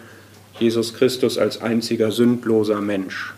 Jesus 0.60 0.93
Christus 0.93 1.38
als 1.38 1.62
einziger 1.62 2.12
sündloser 2.12 2.80
Mensch, 2.80 3.34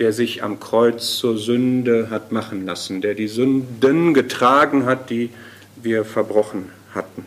der 0.00 0.12
sich 0.12 0.42
am 0.42 0.58
Kreuz 0.58 1.16
zur 1.16 1.38
Sünde 1.38 2.10
hat 2.10 2.32
machen 2.32 2.66
lassen, 2.66 3.00
der 3.00 3.14
die 3.14 3.28
Sünden 3.28 4.14
getragen 4.14 4.84
hat, 4.84 5.10
die 5.10 5.30
wir 5.76 6.04
verbrochen 6.04 6.70
hatten. 6.92 7.24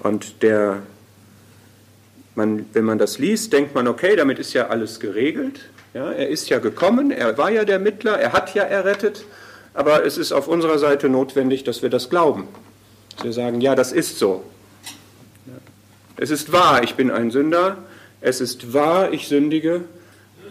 Und 0.00 0.42
der, 0.42 0.82
man, 2.34 2.64
wenn 2.72 2.84
man 2.84 2.96
das 2.96 3.18
liest, 3.18 3.52
denkt 3.52 3.74
man, 3.74 3.86
okay, 3.86 4.16
damit 4.16 4.38
ist 4.38 4.54
ja 4.54 4.68
alles 4.68 4.98
geregelt. 4.98 5.68
Ja, 5.92 6.12
er 6.12 6.28
ist 6.28 6.48
ja 6.48 6.58
gekommen, 6.58 7.10
er 7.10 7.36
war 7.36 7.50
ja 7.50 7.64
der 7.64 7.78
Mittler, 7.78 8.18
er 8.18 8.32
hat 8.32 8.54
ja 8.54 8.62
errettet, 8.62 9.24
aber 9.74 10.04
es 10.04 10.18
ist 10.18 10.32
auf 10.32 10.46
unserer 10.46 10.78
Seite 10.78 11.08
notwendig, 11.08 11.64
dass 11.64 11.82
wir 11.82 11.90
das 11.90 12.10
glauben. 12.10 12.46
Dass 13.16 13.24
wir 13.24 13.32
sagen, 13.32 13.60
ja, 13.60 13.74
das 13.74 13.92
ist 13.92 14.18
so. 14.18 14.44
Es 16.16 16.30
ist 16.30 16.52
wahr, 16.52 16.82
ich 16.82 16.96
bin 16.96 17.10
ein 17.10 17.30
Sünder. 17.30 17.78
Es 18.20 18.40
ist 18.40 18.74
wahr, 18.74 19.12
ich 19.12 19.26
sündige. 19.26 19.84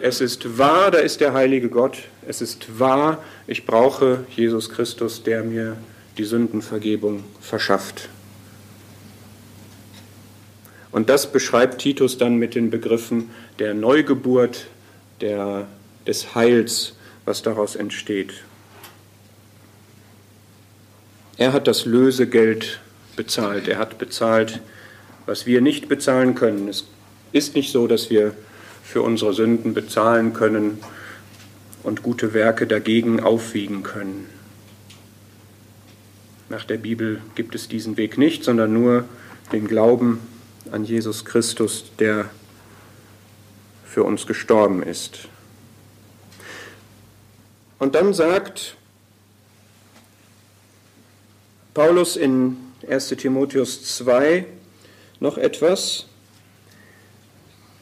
Es 0.02 0.19
ist 0.19 0.58
wahr, 0.58 0.91
da 0.91 0.97
ist 0.97 1.21
der 1.21 1.34
heilige 1.34 1.69
Gott. 1.69 1.99
Es 2.28 2.41
ist 2.41 2.80
wahr, 2.80 3.23
ich 3.47 3.65
brauche 3.65 4.25
Jesus 4.36 4.69
Christus, 4.69 5.23
der 5.23 5.43
mir 5.43 5.78
die 6.17 6.23
Sündenvergebung 6.23 7.23
verschafft. 7.39 8.10
Und 10.91 11.10
das 11.10 11.32
beschreibt 11.32 11.82
Titus 11.82 12.17
dann 12.17 12.38
mit 12.38 12.56
den 12.56 12.71
Begriffen 12.71 13.30
der 13.60 13.73
Neugeburt, 13.73 14.67
der, 15.21 15.67
des 16.08 16.36
Heils, 16.36 16.95
was 17.25 17.41
daraus 17.41 17.75
entsteht. 17.75 18.34
Er 21.38 21.53
hat 21.53 21.67
das 21.67 21.86
Lösegeld 21.86 22.79
bezahlt. 23.15 23.67
Er 23.67 23.77
hat 23.77 23.97
bezahlt, 23.97 24.62
was 25.25 25.45
wir 25.45 25.62
nicht 25.62 25.88
bezahlen 25.88 26.36
können. 26.36 26.67
Es 26.67 26.86
ist 27.32 27.55
nicht 27.55 27.71
so, 27.71 27.88
dass 27.88 28.10
wir 28.10 28.34
für 28.84 29.01
unsere 29.01 29.34
Sünden 29.34 29.73
bezahlen 29.73 30.34
können 30.34 30.79
und 31.84 32.03
gute 32.03 32.34
Werke 32.34 32.67
dagegen 32.67 33.19
aufwiegen 33.19 33.84
können. 33.84 34.27
Nach 36.49 36.63
der 36.63 36.77
Bibel 36.77 37.21
gibt 37.36 37.53
es 37.53 37.67
diesen 37.67 37.95
Weg 37.97 38.17
nicht, 38.17 38.43
sondern 38.43 38.73
nur 38.73 39.05
den 39.51 39.67
Glauben 39.67 40.19
an 40.71 40.84
Jesus 40.84 41.25
Christus, 41.25 41.86
der 41.99 42.29
für 43.89 44.04
uns 44.04 44.28
gestorben 44.28 44.84
ist. 44.84 45.28
Und 47.80 47.95
dann 47.95 48.13
sagt 48.13 48.75
Paulus 51.73 52.15
in 52.15 52.58
1 52.88 53.08
Timotheus 53.10 53.97
2 53.97 54.45
noch 55.19 55.38
etwas. 55.38 56.06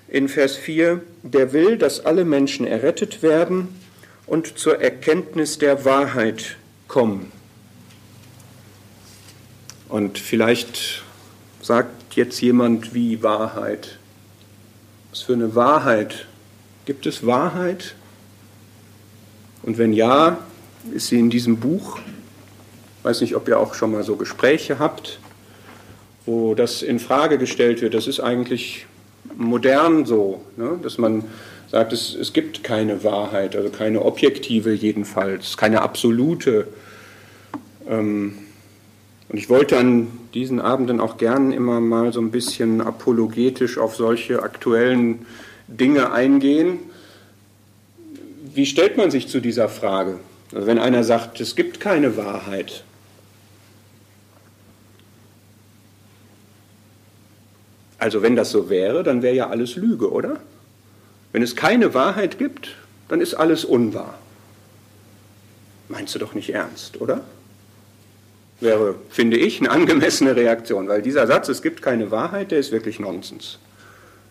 In 0.07 0.29
Vers 0.29 0.55
4, 0.55 1.01
der 1.23 1.51
will, 1.51 1.77
dass 1.77 2.05
alle 2.05 2.23
Menschen 2.23 2.65
errettet 2.65 3.21
werden 3.21 3.67
und 4.25 4.57
zur 4.57 4.79
Erkenntnis 4.79 5.57
der 5.57 5.83
Wahrheit 5.83 6.55
kommen. 6.87 7.31
Und 9.89 10.19
vielleicht 10.19 11.03
sagt 11.61 12.15
jetzt 12.15 12.39
jemand, 12.41 12.93
wie 12.93 13.23
Wahrheit. 13.23 13.96
Was 15.17 15.23
für 15.23 15.33
eine 15.33 15.55
Wahrheit? 15.55 16.27
Gibt 16.85 17.07
es 17.07 17.25
Wahrheit? 17.25 17.95
Und 19.63 19.79
wenn 19.79 19.91
ja, 19.91 20.37
ist 20.93 21.07
sie 21.07 21.17
in 21.17 21.31
diesem 21.31 21.57
Buch? 21.57 21.97
Ich 22.99 23.03
weiß 23.03 23.21
nicht, 23.21 23.35
ob 23.35 23.47
ihr 23.47 23.59
auch 23.59 23.73
schon 23.73 23.93
mal 23.93 24.03
so 24.03 24.15
Gespräche 24.15 24.77
habt, 24.77 25.17
wo 26.27 26.53
das 26.53 26.83
in 26.83 26.99
Frage 26.99 27.39
gestellt 27.39 27.81
wird. 27.81 27.95
Das 27.95 28.05
ist 28.05 28.19
eigentlich 28.19 28.85
modern 29.35 30.05
so, 30.05 30.43
ne? 30.55 30.77
dass 30.83 30.99
man 30.99 31.23
sagt, 31.71 31.93
es, 31.93 32.13
es 32.13 32.31
gibt 32.31 32.63
keine 32.63 33.03
Wahrheit, 33.03 33.55
also 33.55 33.71
keine 33.71 34.05
objektive 34.05 34.71
jedenfalls, 34.71 35.57
keine 35.57 35.81
absolute. 35.81 36.67
Ähm, 37.89 38.35
und 39.29 39.37
ich 39.37 39.49
wollte 39.49 39.77
an 39.77 40.07
diesen 40.33 40.61
Abenden 40.61 41.01
auch 41.01 41.17
gern 41.17 41.51
immer 41.51 41.81
mal 41.81 42.13
so 42.13 42.21
ein 42.21 42.31
bisschen 42.31 42.79
apologetisch 42.81 43.77
auf 43.77 43.95
solche 43.95 44.41
aktuellen 44.41 45.25
Dinge 45.67 46.11
eingehen. 46.13 46.79
Wie 48.53 48.65
stellt 48.65 48.95
man 48.97 49.11
sich 49.11 49.27
zu 49.27 49.41
dieser 49.41 49.67
Frage? 49.67 50.19
Also 50.53 50.65
wenn 50.65 50.79
einer 50.79 51.03
sagt, 51.03 51.41
es 51.41 51.55
gibt 51.55 51.79
keine 51.81 52.15
Wahrheit. 52.15 52.83
Also 57.97 58.21
wenn 58.21 58.35
das 58.35 58.51
so 58.51 58.69
wäre, 58.69 59.03
dann 59.03 59.21
wäre 59.21 59.35
ja 59.35 59.49
alles 59.49 59.75
Lüge, 59.75 60.11
oder? 60.11 60.39
Wenn 61.33 61.41
es 61.41 61.55
keine 61.55 61.93
Wahrheit 61.93 62.37
gibt, 62.37 62.75
dann 63.09 63.19
ist 63.19 63.33
alles 63.33 63.65
unwahr. 63.65 64.17
Meinst 65.89 66.15
du 66.15 66.19
doch 66.19 66.33
nicht 66.33 66.49
ernst, 66.49 67.01
oder? 67.01 67.21
Wäre, 68.59 68.95
finde 69.09 69.37
ich, 69.37 69.59
eine 69.59 69.69
angemessene 69.69 70.35
Reaktion, 70.35 70.87
weil 70.87 71.01
dieser 71.01 71.27
Satz, 71.27 71.47
es 71.49 71.61
gibt 71.61 71.81
keine 71.81 72.11
Wahrheit, 72.11 72.51
der 72.51 72.59
ist 72.59 72.71
wirklich 72.71 72.99
Nonsens. 72.99 73.59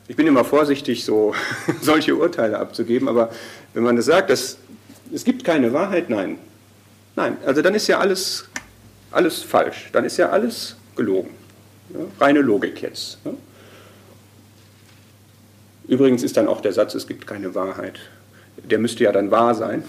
Ich 0.08 0.16
bin 0.16 0.26
immer 0.26 0.44
vorsichtig, 0.44 1.04
so 1.04 1.34
solche 1.80 2.14
Urteile 2.14 2.58
abzugeben, 2.58 3.08
aber 3.08 3.30
wenn 3.74 3.82
man 3.82 3.96
das 3.96 4.06
sagt, 4.06 4.30
dass, 4.30 4.58
es 5.12 5.24
gibt 5.24 5.44
keine 5.44 5.72
Wahrheit, 5.72 6.10
nein. 6.10 6.38
Nein, 7.14 7.36
also 7.46 7.62
dann 7.62 7.74
ist 7.74 7.86
ja 7.86 7.98
alles, 7.98 8.48
alles 9.10 9.42
falsch, 9.42 9.90
dann 9.92 10.04
ist 10.04 10.16
ja 10.16 10.30
alles 10.30 10.76
gelogen. 10.96 11.30
Ja, 11.90 12.00
reine 12.20 12.40
Logik 12.40 12.82
jetzt. 12.82 13.18
Ja. 13.24 13.32
Übrigens 15.88 16.22
ist 16.24 16.36
dann 16.36 16.48
auch 16.48 16.60
der 16.60 16.72
Satz, 16.72 16.94
es 16.94 17.06
gibt 17.06 17.26
keine 17.26 17.54
Wahrheit, 17.54 18.00
der 18.56 18.78
müsste 18.78 19.04
ja 19.04 19.12
dann 19.12 19.30
wahr 19.30 19.54
sein. 19.54 19.84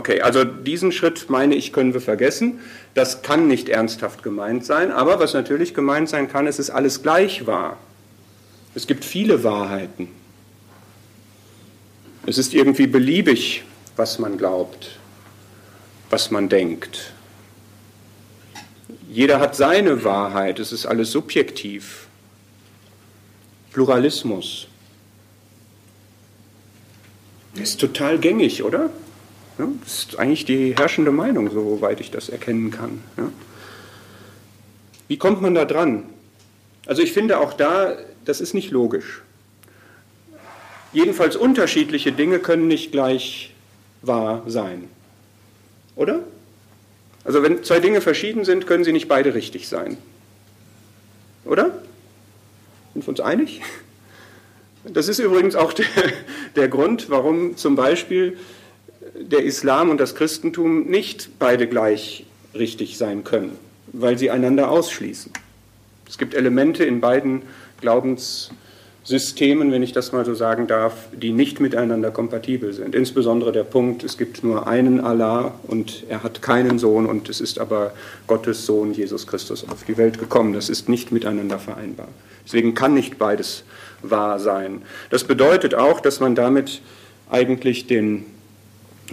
Okay, 0.00 0.22
also 0.22 0.44
diesen 0.44 0.92
Schritt, 0.92 1.28
meine 1.28 1.54
ich, 1.54 1.74
können 1.74 1.92
wir 1.92 2.00
vergessen. 2.00 2.60
Das 2.94 3.20
kann 3.20 3.48
nicht 3.48 3.68
ernsthaft 3.68 4.22
gemeint 4.22 4.64
sein, 4.64 4.90
aber 4.90 5.20
was 5.20 5.34
natürlich 5.34 5.74
gemeint 5.74 6.08
sein 6.08 6.26
kann, 6.26 6.46
es 6.46 6.58
ist 6.58 6.70
alles 6.70 7.02
gleich 7.02 7.46
wahr. 7.46 7.76
Es 8.74 8.86
gibt 8.86 9.04
viele 9.04 9.44
Wahrheiten. 9.44 10.08
Es 12.24 12.38
ist 12.38 12.54
irgendwie 12.54 12.86
beliebig, 12.86 13.62
was 13.94 14.18
man 14.18 14.38
glaubt, 14.38 14.98
was 16.08 16.30
man 16.30 16.48
denkt. 16.48 17.12
Jeder 19.06 19.38
hat 19.38 19.54
seine 19.54 20.02
Wahrheit, 20.02 20.60
es 20.60 20.72
ist 20.72 20.86
alles 20.86 21.12
subjektiv. 21.12 22.06
Pluralismus. 23.70 24.66
Ist 27.56 27.78
total 27.78 28.18
gängig, 28.18 28.62
oder? 28.62 28.88
Ja, 29.60 29.68
das 29.84 29.98
ist 29.98 30.18
eigentlich 30.18 30.46
die 30.46 30.74
herrschende 30.74 31.12
Meinung, 31.12 31.50
soweit 31.50 32.00
ich 32.00 32.10
das 32.10 32.30
erkennen 32.30 32.70
kann. 32.70 33.02
Ja. 33.18 33.30
Wie 35.06 35.18
kommt 35.18 35.42
man 35.42 35.54
da 35.54 35.66
dran? 35.66 36.04
Also 36.86 37.02
ich 37.02 37.12
finde 37.12 37.38
auch 37.38 37.52
da, 37.52 37.94
das 38.24 38.40
ist 38.40 38.54
nicht 38.54 38.70
logisch. 38.70 39.20
Jedenfalls 40.94 41.36
unterschiedliche 41.36 42.10
Dinge 42.10 42.38
können 42.38 42.68
nicht 42.68 42.90
gleich 42.90 43.54
wahr 44.00 44.44
sein. 44.46 44.88
Oder? 45.94 46.20
Also 47.24 47.42
wenn 47.42 47.62
zwei 47.62 47.80
Dinge 47.80 48.00
verschieden 48.00 48.46
sind, 48.46 48.66
können 48.66 48.84
sie 48.84 48.92
nicht 48.92 49.08
beide 49.08 49.34
richtig 49.34 49.68
sein. 49.68 49.98
Oder? 51.44 51.82
Sind 52.94 53.04
wir 53.04 53.08
uns 53.10 53.20
einig? 53.20 53.60
Das 54.84 55.08
ist 55.08 55.18
übrigens 55.18 55.54
auch 55.54 55.74
der, 55.74 55.84
der 56.56 56.68
Grund, 56.68 57.10
warum 57.10 57.58
zum 57.58 57.76
Beispiel 57.76 58.38
der 59.14 59.44
Islam 59.44 59.90
und 59.90 59.98
das 59.98 60.14
Christentum 60.14 60.86
nicht 60.86 61.30
beide 61.38 61.66
gleich 61.66 62.26
richtig 62.54 62.98
sein 62.98 63.24
können, 63.24 63.56
weil 63.92 64.18
sie 64.18 64.30
einander 64.30 64.70
ausschließen. 64.70 65.32
Es 66.08 66.18
gibt 66.18 66.34
Elemente 66.34 66.84
in 66.84 67.00
beiden 67.00 67.42
Glaubenssystemen, 67.80 69.70
wenn 69.70 69.82
ich 69.82 69.92
das 69.92 70.12
mal 70.12 70.24
so 70.24 70.34
sagen 70.34 70.66
darf, 70.66 71.08
die 71.12 71.30
nicht 71.32 71.60
miteinander 71.60 72.10
kompatibel 72.10 72.72
sind. 72.72 72.94
Insbesondere 72.94 73.52
der 73.52 73.62
Punkt, 73.62 74.02
es 74.02 74.18
gibt 74.18 74.42
nur 74.42 74.66
einen 74.66 75.00
Allah 75.00 75.54
und 75.68 76.04
er 76.08 76.24
hat 76.24 76.42
keinen 76.42 76.78
Sohn 76.80 77.06
und 77.06 77.28
es 77.28 77.40
ist 77.40 77.60
aber 77.60 77.92
Gottes 78.26 78.66
Sohn 78.66 78.92
Jesus 78.92 79.26
Christus 79.26 79.68
auf 79.68 79.84
die 79.84 79.96
Welt 79.96 80.18
gekommen. 80.18 80.52
Das 80.52 80.68
ist 80.68 80.88
nicht 80.88 81.12
miteinander 81.12 81.60
vereinbar. 81.60 82.08
Deswegen 82.44 82.74
kann 82.74 82.94
nicht 82.94 83.18
beides 83.18 83.62
wahr 84.02 84.40
sein. 84.40 84.82
Das 85.10 85.24
bedeutet 85.24 85.74
auch, 85.74 86.00
dass 86.00 86.18
man 86.18 86.34
damit 86.34 86.80
eigentlich 87.30 87.86
den 87.86 88.24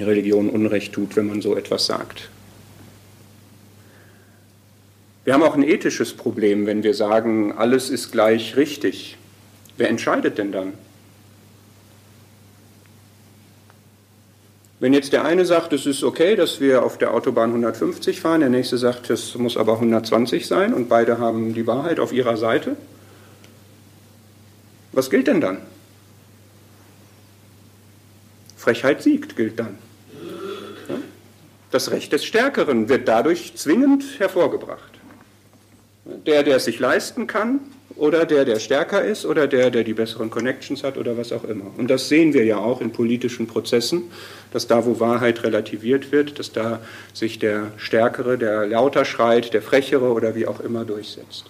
Religionen 0.03 0.49
Unrecht 0.49 0.93
tut, 0.93 1.15
wenn 1.15 1.27
man 1.27 1.41
so 1.41 1.55
etwas 1.55 1.86
sagt. 1.86 2.29
Wir 5.23 5.33
haben 5.33 5.43
auch 5.43 5.55
ein 5.55 5.63
ethisches 5.63 6.13
Problem, 6.13 6.65
wenn 6.65 6.83
wir 6.83 6.93
sagen, 6.93 7.51
alles 7.51 7.89
ist 7.89 8.12
gleich 8.12 8.55
richtig. 8.55 9.17
Wer 9.75 9.89
entscheidet 9.89 10.38
denn 10.38 10.51
dann? 10.51 10.73
Wenn 14.79 14.93
jetzt 14.93 15.12
der 15.12 15.25
eine 15.25 15.43
sagt, 15.45 15.73
es 15.73 15.86
ist 15.86 16.03
okay, 16.03 16.36
dass 16.36 16.62
wir 16.62 16.83
auf 16.83 16.97
der 16.99 17.13
Autobahn 17.13 17.49
150 17.49 18.21
fahren, 18.21 18.41
der 18.41 18.49
nächste 18.49 18.77
sagt, 18.77 19.10
es 19.10 19.36
muss 19.36 19.57
aber 19.57 19.73
120 19.73 20.45
sein 20.45 20.73
und 20.73 20.88
beide 20.88 21.17
haben 21.17 21.53
die 21.55 21.65
Wahrheit 21.65 21.99
auf 21.99 22.13
ihrer 22.13 22.38
Seite, 22.38 22.77
was 24.91 25.10
gilt 25.10 25.27
denn 25.27 25.41
dann? 25.41 25.57
Frechheit 28.55 29.01
siegt, 29.01 29.36
gilt 29.36 29.60
dann. 29.60 29.77
Das 31.78 31.92
Recht 31.92 32.12
des 32.12 32.26
Stärkeren 32.26 32.90
wird 32.90 33.08
dadurch 33.08 33.54
zwingend 33.54 34.04
hervorgebracht. 34.18 34.94
Der, 36.26 36.42
der 36.42 36.56
es 36.56 36.66
sich 36.66 36.80
leisten 36.80 37.28
kann, 37.28 37.60
oder 37.96 38.26
der, 38.26 38.46
der 38.46 38.58
stärker 38.58 39.06
ist, 39.06 39.28
oder 39.28 39.46
der, 39.46 39.70
der 39.70 39.84
die 39.84 39.94
besseren 39.94 40.32
Connections 40.32 40.84
hat, 40.84 40.98
oder 40.98 41.20
was 41.20 41.32
auch 41.32 41.44
immer. 41.44 41.66
Und 41.78 41.92
das 41.92 42.10
sehen 42.10 42.34
wir 42.34 42.46
ja 42.46 42.58
auch 42.58 42.82
in 42.82 42.92
politischen 42.92 43.46
Prozessen, 43.46 44.06
dass 44.52 44.66
da, 44.66 44.88
wo 44.88 45.00
Wahrheit 45.00 45.44
relativiert 45.44 46.12
wird, 46.12 46.40
dass 46.40 46.52
da 46.52 46.80
sich 47.13 47.38
der 47.38 47.72
Stärkere, 47.78 48.40
der 48.40 48.66
lauter 48.66 49.06
schreit, 49.06 49.54
der 49.54 49.62
Frechere 49.62 50.12
oder 50.13 50.34
wie 50.34 50.48
auch 50.48 50.62
immer 50.62 50.84
durchsetzt. 50.84 51.46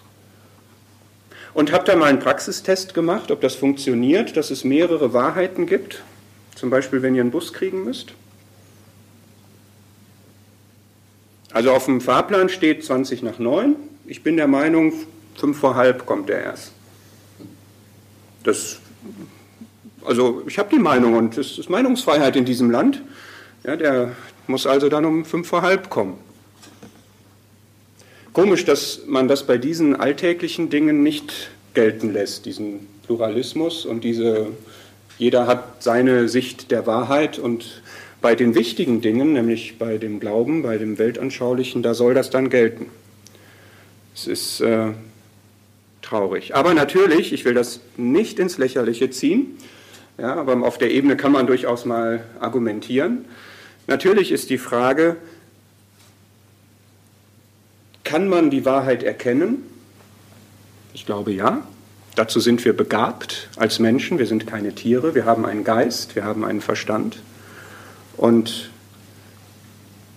Und 1.54 1.72
habt 1.72 1.88
ihr 1.88 1.96
mal 1.96 2.08
einen 2.08 2.20
Praxistest 2.20 2.94
gemacht, 2.94 3.32
ob 3.32 3.40
das 3.40 3.56
funktioniert, 3.56 4.36
dass 4.36 4.52
es 4.52 4.66
mehrere 4.66 5.14
Wahrheiten 5.14 5.68
gibt? 5.68 6.04
Zum 6.56 6.70
Beispiel, 6.70 7.02
wenn 7.02 7.16
ihr 7.16 7.22
einen 7.22 7.32
Bus 7.32 7.54
kriegen 7.54 7.86
müsst? 7.86 8.12
Also 11.58 11.72
auf 11.72 11.86
dem 11.86 12.02
Fahrplan 12.02 12.50
steht 12.50 12.86
20 12.86 13.24
nach 13.24 13.40
9. 13.40 13.76
Ich 14.06 14.22
bin 14.22 14.38
der 14.38 14.46
Meinung, 14.46 14.94
5 15.40 15.58
vor 15.58 15.74
halb 15.74 16.06
kommt 16.06 16.30
er 16.30 16.44
erst. 16.44 16.72
Das, 18.44 18.78
also 20.06 20.44
ich 20.46 20.60
habe 20.60 20.70
die 20.72 20.80
Meinung 20.80 21.16
und 21.16 21.36
es 21.36 21.58
ist 21.58 21.68
Meinungsfreiheit 21.68 22.36
in 22.36 22.46
diesem 22.46 22.70
Land. 22.70 23.02
Ja, 23.64 23.76
der 23.76 24.12
muss 24.46 24.68
also 24.68 24.88
dann 24.88 25.04
um 25.04 25.26
5 25.26 25.48
vor 25.48 25.64
halb 25.64 25.90
kommen. 25.90 26.20
Komisch, 28.34 28.64
dass 28.64 29.08
man 29.08 29.28
das 29.28 29.48
bei 29.48 29.58
diesen 29.58 29.96
alltäglichen 29.96 30.70
Dingen 30.70 31.02
nicht 31.02 31.50
gelten 31.74 32.14
lässt, 32.14 32.46
diesen 32.46 32.88
Pluralismus 33.08 33.84
und 33.84 34.04
diese, 34.04 34.46
jeder 35.18 35.48
hat 35.48 35.82
seine 35.82 36.30
Sicht 36.30 36.70
der 36.70 36.86
Wahrheit 36.86 37.40
und 37.40 37.82
bei 38.22 38.36
den 38.36 38.56
wichtigen 38.56 39.02
Dingen, 39.02 39.34
nämlich 39.34 39.78
bei 39.78 39.98
dem 39.98 40.20
Glauben, 40.20 40.64
bei 40.64 40.78
dem 40.78 40.98
Weltanschaulichen, 40.98 41.84
da 41.84 41.94
soll 41.94 42.14
das 42.14 42.30
dann 42.30 42.50
gelten. 42.50 42.88
Es 44.14 44.28
ist 44.28 44.62
äh, 44.62 44.94
traurig. 46.02 46.56
Aber 46.56 46.74
natürlich, 46.74 47.34
ich 47.34 47.46
will 47.46 47.54
das 47.54 47.82
nicht 47.96 48.40
ins 48.40 48.58
Lächerliche 48.58 49.10
ziehen, 49.10 49.58
ja, 50.18 50.36
aber 50.36 50.60
auf 50.66 50.80
der 50.80 50.90
Ebene 50.90 51.16
kann 51.16 51.32
man 51.32 51.46
durchaus 51.46 51.86
mal 51.86 52.24
argumentieren. 52.40 53.26
Natürlich 53.86 54.32
ist 54.32 54.50
die 54.50 54.58
Frage, 54.58 55.16
kann 58.04 58.28
man 58.28 58.50
die 58.50 58.66
Wahrheit 58.66 59.04
erkennen? 59.04 59.64
Ich 60.94 61.06
glaube 61.06 61.32
ja. 61.32 61.68
Dazu 62.16 62.40
sind 62.40 62.66
wir 62.66 62.74
begabt 62.74 63.50
als 63.58 63.78
Menschen. 63.78 64.18
Wir 64.18 64.26
sind 64.26 64.48
keine 64.48 64.74
Tiere. 64.74 65.14
Wir 65.14 65.26
haben 65.26 65.46
einen 65.46 65.64
Geist, 65.64 66.16
wir 66.16 66.24
haben 66.24 66.44
einen 66.44 66.62
Verstand. 66.62 67.18
Und 68.18 68.72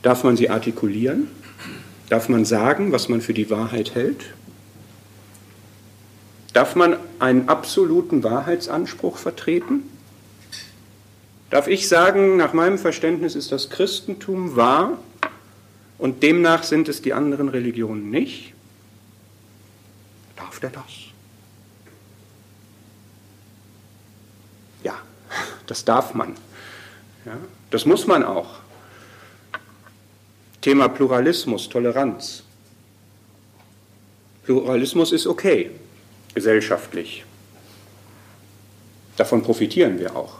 darf 0.02 0.24
man 0.24 0.36
sie 0.36 0.50
artikulieren? 0.50 1.28
Darf 2.08 2.28
man 2.28 2.44
sagen, 2.44 2.90
was 2.90 3.08
man 3.08 3.20
für 3.20 3.34
die 3.34 3.50
Wahrheit 3.50 3.94
hält? 3.94 4.34
Darf 6.52 6.74
man 6.74 6.96
einen 7.20 7.48
absoluten 7.48 8.24
Wahrheitsanspruch 8.24 9.18
vertreten? 9.18 9.84
Darf 11.50 11.68
ich 11.68 11.88
sagen, 11.88 12.36
nach 12.36 12.52
meinem 12.52 12.78
Verständnis 12.78 13.34
ist 13.34 13.52
das 13.52 13.70
Christentum 13.70 14.56
wahr 14.56 14.98
und 15.98 16.22
demnach 16.22 16.62
sind 16.64 16.88
es 16.88 17.02
die 17.02 17.12
anderen 17.12 17.48
Religionen 17.48 18.10
nicht? 18.10 18.54
Darf 20.36 20.58
der 20.58 20.70
das? 20.70 20.84
Ja, 24.82 24.98
das 25.66 25.84
darf 25.84 26.14
man. 26.14 26.34
Ja, 27.24 27.36
das 27.70 27.87
muss 27.87 28.06
man 28.06 28.24
auch. 28.24 28.61
Thema 30.61 30.88
Pluralismus, 30.88 31.68
Toleranz. 31.68 32.42
Pluralismus 34.44 35.12
ist 35.12 35.26
okay, 35.26 35.70
gesellschaftlich. 36.35 37.24
Davon 39.16 39.42
profitieren 39.42 39.98
wir 39.98 40.16
auch. 40.16 40.37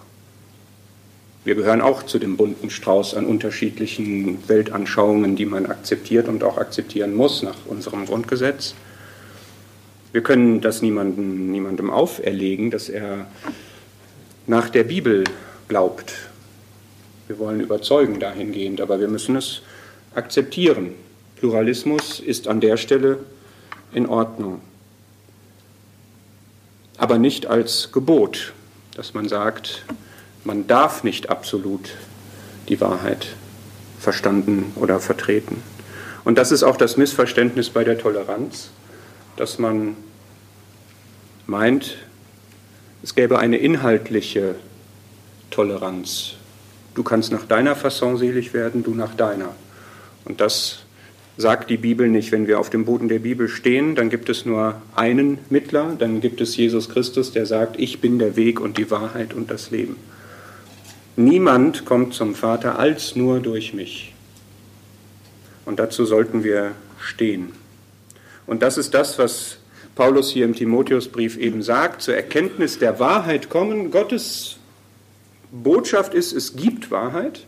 Wir 1.45 1.55
gehören 1.55 1.81
auch 1.81 2.03
zu 2.03 2.19
dem 2.19 2.37
bunten 2.37 2.69
Strauß 2.69 3.15
an 3.15 3.25
unterschiedlichen 3.25 4.47
Weltanschauungen, 4.47 5.37
die 5.37 5.47
man 5.47 5.67
akzeptiert 5.67 6.29
und 6.29 6.45
auch 6.45 6.59
akzeptieren 6.59 7.15
muss 7.15 7.43
nach 7.43 7.57
unserem 7.67 8.05
Grundgesetz. 8.05 8.75
Wir 10.13 10.23
können 10.23 10.61
das 10.61 10.83
niemandem, 10.83 11.51
niemandem 11.51 11.91
auferlegen, 11.91 12.71
dass 12.71 12.89
er 12.89 13.27
nach 14.47 14.69
der 14.69 14.85
Bibel 14.85 15.25
glaubt. 15.69 16.30
Wir 17.31 17.39
wollen 17.39 17.61
überzeugen 17.61 18.19
dahingehend, 18.19 18.81
aber 18.81 18.99
wir 18.99 19.07
müssen 19.07 19.37
es 19.37 19.63
akzeptieren. 20.17 20.97
Pluralismus 21.37 22.19
ist 22.19 22.49
an 22.49 22.61
der 22.61 22.77
Stelle 22.77 23.19
in 23.93 24.09
Ordnung. 24.09 24.61
Aber 26.99 27.19
nicht 27.19 27.47
als 27.47 27.93
Gebot, 27.93 28.53
dass 28.97 29.15
man 29.15 29.29
sagt, 29.29 29.85
man 30.43 30.67
darf 30.67 31.05
nicht 31.05 31.31
absolut 31.31 31.91
die 32.69 32.81
Wahrheit 32.81 33.29
verstanden 34.01 34.73
oder 34.75 34.99
vertreten. 34.99 35.63
Und 36.25 36.37
das 36.37 36.51
ist 36.51 36.65
auch 36.65 36.77
das 36.77 36.97
Missverständnis 36.97 37.71
bei 37.71 37.85
der 37.85 37.97
Toleranz, 37.97 38.71
dass 39.37 39.61
man 39.61 39.97
meint, 41.47 41.97
es 43.05 43.15
gäbe 43.15 43.39
eine 43.39 43.59
inhaltliche 43.59 44.57
Toleranz. 45.53 46.35
Du 46.95 47.03
kannst 47.03 47.33
nach 47.33 47.45
deiner 47.45 47.77
Fasson 47.77 48.17
selig 48.17 48.53
werden, 48.53 48.83
du 48.83 48.95
nach 48.95 49.15
deiner. 49.15 49.55
Und 50.25 50.41
das 50.41 50.81
sagt 51.37 51.71
die 51.71 51.77
Bibel 51.77 52.09
nicht. 52.09 52.33
Wenn 52.33 52.47
wir 52.47 52.61
auf 52.61 52.71
dem 52.71 52.85
Boden 52.85 53.09
der 53.09 53.21
Bibel 53.21 53.49
stehen, 53.49 53.95
dann 53.95 54.11
gibt 54.11 54.29
es 54.29 54.45
nur 54.45 54.81
einen 54.95 55.39
Mittler, 55.49 55.97
dann 55.99 56.21
gibt 56.21 56.41
es 56.41 56.57
Jesus 56.57 56.89
Christus, 56.89 57.33
der 57.33 57.47
sagt, 57.47 57.79
ich 57.79 58.01
bin 58.01 58.19
der 58.19 58.37
Weg 58.37 58.61
und 58.61 58.79
die 58.79 58.91
Wahrheit 58.91 59.35
und 59.35 59.51
das 59.51 59.71
Leben. 59.71 59.97
Niemand 61.17 61.85
kommt 61.85 62.15
zum 62.15 62.35
Vater 62.35 62.79
als 62.79 63.17
nur 63.17 63.41
durch 63.41 63.75
mich. 63.75 64.15
Und 65.65 65.79
dazu 65.79 66.05
sollten 66.05 66.45
wir 66.45 66.73
stehen. 66.99 67.53
Und 68.47 68.63
das 68.63 68.79
ist 68.79 68.95
das, 68.95 69.19
was 69.19 69.59
Paulus 69.95 70.31
hier 70.31 70.45
im 70.45 70.55
Timotheusbrief 70.55 71.37
eben 71.37 71.63
sagt, 71.63 72.03
zur 72.03 72.15
Erkenntnis 72.15 72.79
der 72.79 72.99
Wahrheit 72.99 73.49
kommen. 73.49 73.91
Gottes 73.91 74.60
Botschaft 75.51 76.15
ist, 76.15 76.33
es 76.33 76.57
gibt 76.57 76.91
Wahrheit 76.91 77.47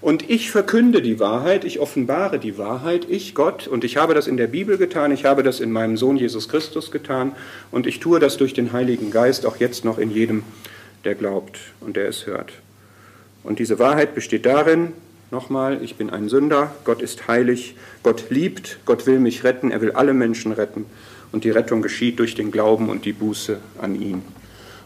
und 0.00 0.28
ich 0.28 0.50
verkünde 0.50 1.02
die 1.02 1.20
Wahrheit, 1.20 1.64
ich 1.64 1.80
offenbare 1.80 2.38
die 2.38 2.58
Wahrheit, 2.58 3.06
ich 3.08 3.34
Gott, 3.34 3.66
und 3.66 3.84
ich 3.84 3.96
habe 3.96 4.14
das 4.14 4.26
in 4.26 4.36
der 4.36 4.48
Bibel 4.48 4.76
getan, 4.76 5.12
ich 5.12 5.24
habe 5.24 5.42
das 5.42 5.60
in 5.60 5.72
meinem 5.72 5.96
Sohn 5.96 6.16
Jesus 6.16 6.48
Christus 6.48 6.90
getan, 6.90 7.32
und 7.70 7.86
ich 7.86 8.00
tue 8.00 8.20
das 8.20 8.36
durch 8.36 8.54
den 8.54 8.72
Heiligen 8.72 9.10
Geist 9.10 9.46
auch 9.46 9.56
jetzt 9.56 9.84
noch 9.84 9.98
in 9.98 10.10
jedem, 10.10 10.42
der 11.04 11.14
glaubt 11.14 11.58
und 11.80 11.96
der 11.96 12.08
es 12.08 12.26
hört. 12.26 12.52
Und 13.42 13.58
diese 13.58 13.78
Wahrheit 13.78 14.14
besteht 14.14 14.46
darin, 14.46 14.92
Nochmal, 15.34 15.82
ich 15.82 15.96
bin 15.96 16.10
ein 16.10 16.28
Sünder, 16.28 16.72
Gott 16.84 17.02
ist 17.02 17.26
heilig, 17.26 17.74
Gott 18.04 18.26
liebt, 18.30 18.78
Gott 18.84 19.04
will 19.06 19.18
mich 19.18 19.42
retten, 19.42 19.72
er 19.72 19.80
will 19.80 19.90
alle 19.90 20.14
Menschen 20.14 20.52
retten 20.52 20.86
und 21.32 21.42
die 21.42 21.50
Rettung 21.50 21.82
geschieht 21.82 22.20
durch 22.20 22.36
den 22.36 22.52
Glauben 22.52 22.88
und 22.88 23.04
die 23.04 23.12
Buße 23.12 23.58
an 23.82 24.00
ihn. 24.00 24.22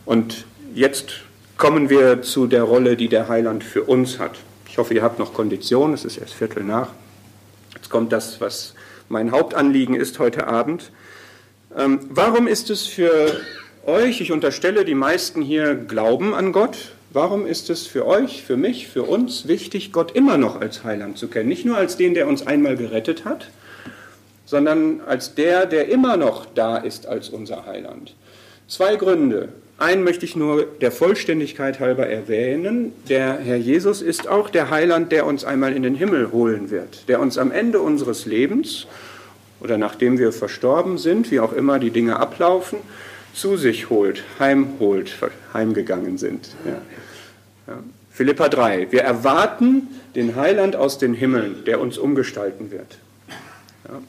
Und 0.06 0.46
jetzt 0.74 1.20
kommen 1.58 1.90
wir 1.90 2.22
zu 2.22 2.46
der 2.46 2.62
Rolle, 2.62 2.96
die 2.96 3.08
der 3.08 3.28
Heiland 3.28 3.64
für 3.64 3.82
uns 3.82 4.18
hat. 4.20 4.38
Ich 4.68 4.78
hoffe, 4.78 4.94
ihr 4.94 5.02
habt 5.02 5.18
noch 5.18 5.34
Kondition, 5.34 5.92
es 5.92 6.04
ist 6.04 6.16
erst 6.16 6.34
Viertel 6.34 6.62
nach. 6.62 6.90
Jetzt 7.74 7.90
kommt 7.90 8.12
das, 8.12 8.40
was 8.40 8.74
mein 9.08 9.32
Hauptanliegen 9.32 9.96
ist 9.96 10.20
heute 10.20 10.46
Abend. 10.46 10.92
Ähm, 11.76 11.98
warum 12.10 12.46
ist 12.46 12.70
es 12.70 12.86
für 12.86 13.40
euch, 13.84 14.20
ich 14.20 14.30
unterstelle, 14.30 14.84
die 14.84 14.94
meisten 14.94 15.42
hier 15.42 15.74
glauben 15.74 16.32
an 16.32 16.52
Gott, 16.52 16.92
warum 17.10 17.44
ist 17.44 17.70
es 17.70 17.88
für 17.88 18.06
euch, 18.06 18.44
für 18.44 18.56
mich, 18.56 18.86
für 18.86 19.02
uns 19.02 19.48
wichtig, 19.48 19.92
Gott 19.92 20.12
immer 20.12 20.38
noch 20.38 20.60
als 20.60 20.84
Heiland 20.84 21.18
zu 21.18 21.26
kennen? 21.26 21.48
Nicht 21.48 21.64
nur 21.64 21.76
als 21.76 21.96
den, 21.96 22.14
der 22.14 22.28
uns 22.28 22.46
einmal 22.46 22.76
gerettet 22.76 23.24
hat, 23.24 23.50
sondern 24.46 25.00
als 25.00 25.34
der, 25.34 25.66
der 25.66 25.88
immer 25.88 26.16
noch 26.16 26.46
da 26.46 26.76
ist 26.76 27.06
als 27.06 27.30
unser 27.30 27.66
Heiland. 27.66 28.14
Zwei 28.68 28.94
Gründe. 28.94 29.48
Einen 29.78 30.02
möchte 30.02 30.24
ich 30.24 30.34
nur 30.34 30.66
der 30.80 30.90
Vollständigkeit 30.90 31.78
halber 31.78 32.08
erwähnen. 32.08 32.92
Der 33.08 33.38
Herr 33.38 33.56
Jesus 33.56 34.02
ist 34.02 34.26
auch 34.26 34.50
der 34.50 34.70
Heiland, 34.70 35.12
der 35.12 35.24
uns 35.24 35.44
einmal 35.44 35.72
in 35.72 35.84
den 35.84 35.94
Himmel 35.94 36.32
holen 36.32 36.70
wird, 36.70 37.08
der 37.08 37.20
uns 37.20 37.38
am 37.38 37.52
Ende 37.52 37.80
unseres 37.80 38.26
Lebens 38.26 38.88
oder 39.60 39.78
nachdem 39.78 40.18
wir 40.18 40.32
verstorben 40.32 40.98
sind, 40.98 41.30
wie 41.30 41.38
auch 41.38 41.52
immer 41.52 41.78
die 41.78 41.90
Dinge 41.90 42.18
ablaufen, 42.18 42.80
zu 43.34 43.56
sich 43.56 43.88
holt, 43.88 44.24
heimholt, 44.40 45.16
heimgegangen 45.54 46.18
sind. 46.18 46.56
Ja. 46.64 46.80
Ja. 47.68 47.78
Philippa 48.10 48.48
3. 48.48 48.90
Wir 48.90 49.02
erwarten 49.02 49.88
den 50.16 50.34
Heiland 50.34 50.74
aus 50.74 50.98
den 50.98 51.14
Himmeln, 51.14 51.64
der 51.66 51.80
uns 51.80 51.98
umgestalten 51.98 52.72
wird. 52.72 52.98
Ja. 53.88 54.00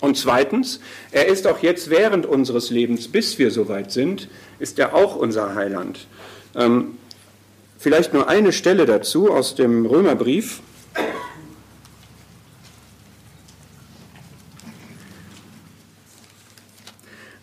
Und 0.00 0.16
zweitens, 0.16 0.80
er 1.12 1.26
ist 1.26 1.46
auch 1.46 1.60
jetzt 1.60 1.88
während 1.88 2.26
unseres 2.26 2.70
Lebens, 2.70 3.08
bis 3.08 3.38
wir 3.38 3.50
soweit 3.50 3.90
sind, 3.92 4.28
ist 4.58 4.78
er 4.78 4.94
auch 4.94 5.16
unser 5.16 5.54
Heiland. 5.54 6.06
Ähm, 6.54 6.98
vielleicht 7.78 8.12
nur 8.12 8.28
eine 8.28 8.52
Stelle 8.52 8.86
dazu 8.86 9.32
aus 9.32 9.54
dem 9.54 9.86
Römerbrief. 9.86 10.60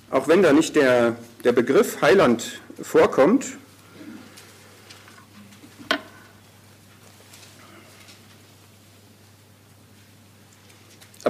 Auch 0.09 0.27
wenn 0.27 0.43
da 0.43 0.51
nicht 0.51 0.75
der, 0.75 1.15
der 1.43 1.53
Begriff 1.53 2.01
Heiland 2.01 2.59
vorkommt, 2.81 3.45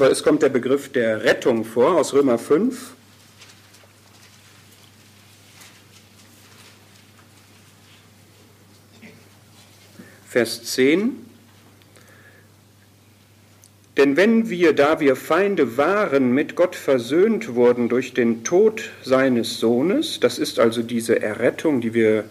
aber 0.02 0.10
es 0.10 0.24
kommt 0.24 0.41
der 0.41 0.49
Begriff 0.49 0.91
der 0.91 1.24
Rettung 1.24 1.64
vor 1.64 1.93
aus 1.93 2.16
Römer 2.16 2.39
5. 2.39 2.95
Vers 10.28 10.64
10. 10.64 11.18
Denn 13.95 14.18
wenn 14.18 14.49
wir, 14.49 14.74
da 14.74 14.99
wir 14.99 15.16
Feinde 15.16 15.78
waren, 15.78 16.32
mit 16.32 16.56
Gott 16.56 16.76
versöhnt 16.76 17.54
wurden 17.54 17.88
durch 17.88 18.16
den 18.16 18.43
Tod 18.43 18.89
seines 19.04 19.60
Sohnes, 19.60 20.20
das 20.20 20.39
ist 20.39 20.58
also 20.58 20.82
diese 20.82 21.22
Errettung, 21.22 21.80
die 21.80 21.93
wir 21.93 22.24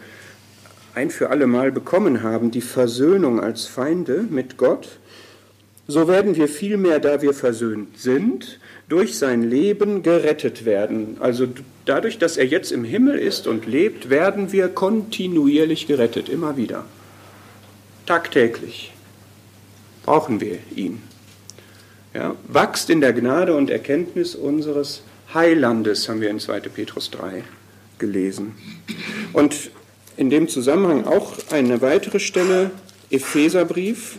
ein 0.96 1.10
für 1.10 1.30
alle 1.30 1.46
Mal 1.46 1.70
bekommen 1.70 2.24
haben, 2.24 2.50
die 2.50 2.62
Versöhnung 2.62 3.38
als 3.38 3.66
Feinde 3.66 4.24
mit 4.28 4.56
Gott, 4.56 4.98
so 5.90 6.08
werden 6.08 6.36
wir 6.36 6.48
vielmehr, 6.48 7.00
da 7.00 7.22
wir 7.22 7.34
versöhnt 7.34 7.98
sind, 7.98 8.58
durch 8.88 9.18
sein 9.18 9.42
Leben 9.42 10.02
gerettet 10.02 10.64
werden. 10.64 11.16
Also 11.20 11.46
dadurch, 11.84 12.18
dass 12.18 12.36
er 12.36 12.46
jetzt 12.46 12.72
im 12.72 12.84
Himmel 12.84 13.18
ist 13.18 13.46
und 13.46 13.66
lebt, 13.66 14.10
werden 14.10 14.52
wir 14.52 14.68
kontinuierlich 14.68 15.86
gerettet, 15.86 16.28
immer 16.28 16.56
wieder. 16.56 16.84
Tagtäglich 18.06 18.92
brauchen 20.04 20.40
wir 20.40 20.58
ihn. 20.74 21.02
Ja, 22.14 22.34
wachst 22.48 22.90
in 22.90 23.00
der 23.00 23.12
Gnade 23.12 23.54
und 23.54 23.70
Erkenntnis 23.70 24.34
unseres 24.34 25.02
Heilandes, 25.32 26.08
haben 26.08 26.20
wir 26.20 26.30
in 26.30 26.40
2. 26.40 26.60
Petrus 26.60 27.10
3 27.10 27.44
gelesen. 27.98 28.54
Und 29.32 29.70
in 30.16 30.30
dem 30.30 30.48
Zusammenhang 30.48 31.04
auch 31.04 31.34
eine 31.50 31.80
weitere 31.82 32.18
Stelle, 32.18 32.72
Epheserbrief. 33.10 34.16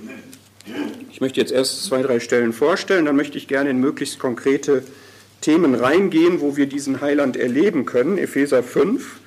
Ich 1.22 1.24
möchte 1.24 1.39
jetzt 1.39 1.51
erst 1.51 1.84
zwei, 1.84 2.01
drei 2.01 2.19
Stellen 2.19 2.51
vorstellen, 2.51 3.05
dann 3.05 3.15
möchte 3.15 3.38
ich 3.38 3.47
gerne 3.47 3.69
in 3.69 3.78
möglichst 3.78 4.17
konkrete 4.17 4.84
Themen 5.39 5.76
reingehen, 5.76 6.41
wo 6.41 6.57
wir 6.57 6.65
diesen 6.65 6.99
Heiland 6.99 7.38
erleben 7.38 7.86
können. 7.86 8.17
Epheser 8.17 8.63
5. 8.63 9.19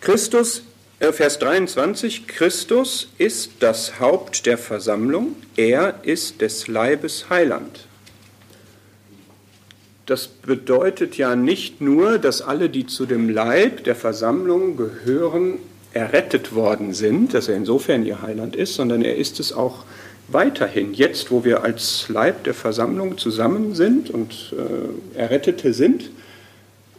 Christus, 0.00 0.62
äh, 0.98 1.12
Vers 1.12 1.38
23, 1.38 2.26
Christus 2.26 3.10
ist 3.18 3.50
das 3.60 4.00
Haupt 4.00 4.46
der 4.46 4.56
Versammlung, 4.56 5.36
er 5.58 6.00
ist 6.04 6.40
des 6.40 6.66
Leibes 6.66 7.28
Heiland. 7.28 7.85
Das 10.06 10.28
bedeutet 10.28 11.16
ja 11.16 11.34
nicht 11.34 11.80
nur, 11.80 12.18
dass 12.18 12.40
alle, 12.40 12.70
die 12.70 12.86
zu 12.86 13.06
dem 13.06 13.28
Leib 13.28 13.82
der 13.82 13.96
Versammlung 13.96 14.76
gehören, 14.76 15.58
errettet 15.92 16.54
worden 16.54 16.94
sind, 16.94 17.34
dass 17.34 17.48
er 17.48 17.56
insofern 17.56 18.06
ihr 18.06 18.22
Heiland 18.22 18.54
ist, 18.54 18.74
sondern 18.74 19.02
er 19.02 19.16
ist 19.16 19.40
es 19.40 19.52
auch 19.52 19.84
weiterhin. 20.28 20.94
Jetzt, 20.94 21.30
wo 21.30 21.44
wir 21.44 21.64
als 21.64 22.08
Leib 22.08 22.44
der 22.44 22.54
Versammlung 22.54 23.18
zusammen 23.18 23.74
sind 23.74 24.10
und 24.10 24.54
äh, 24.54 25.18
Errettete 25.18 25.72
sind, 25.72 26.10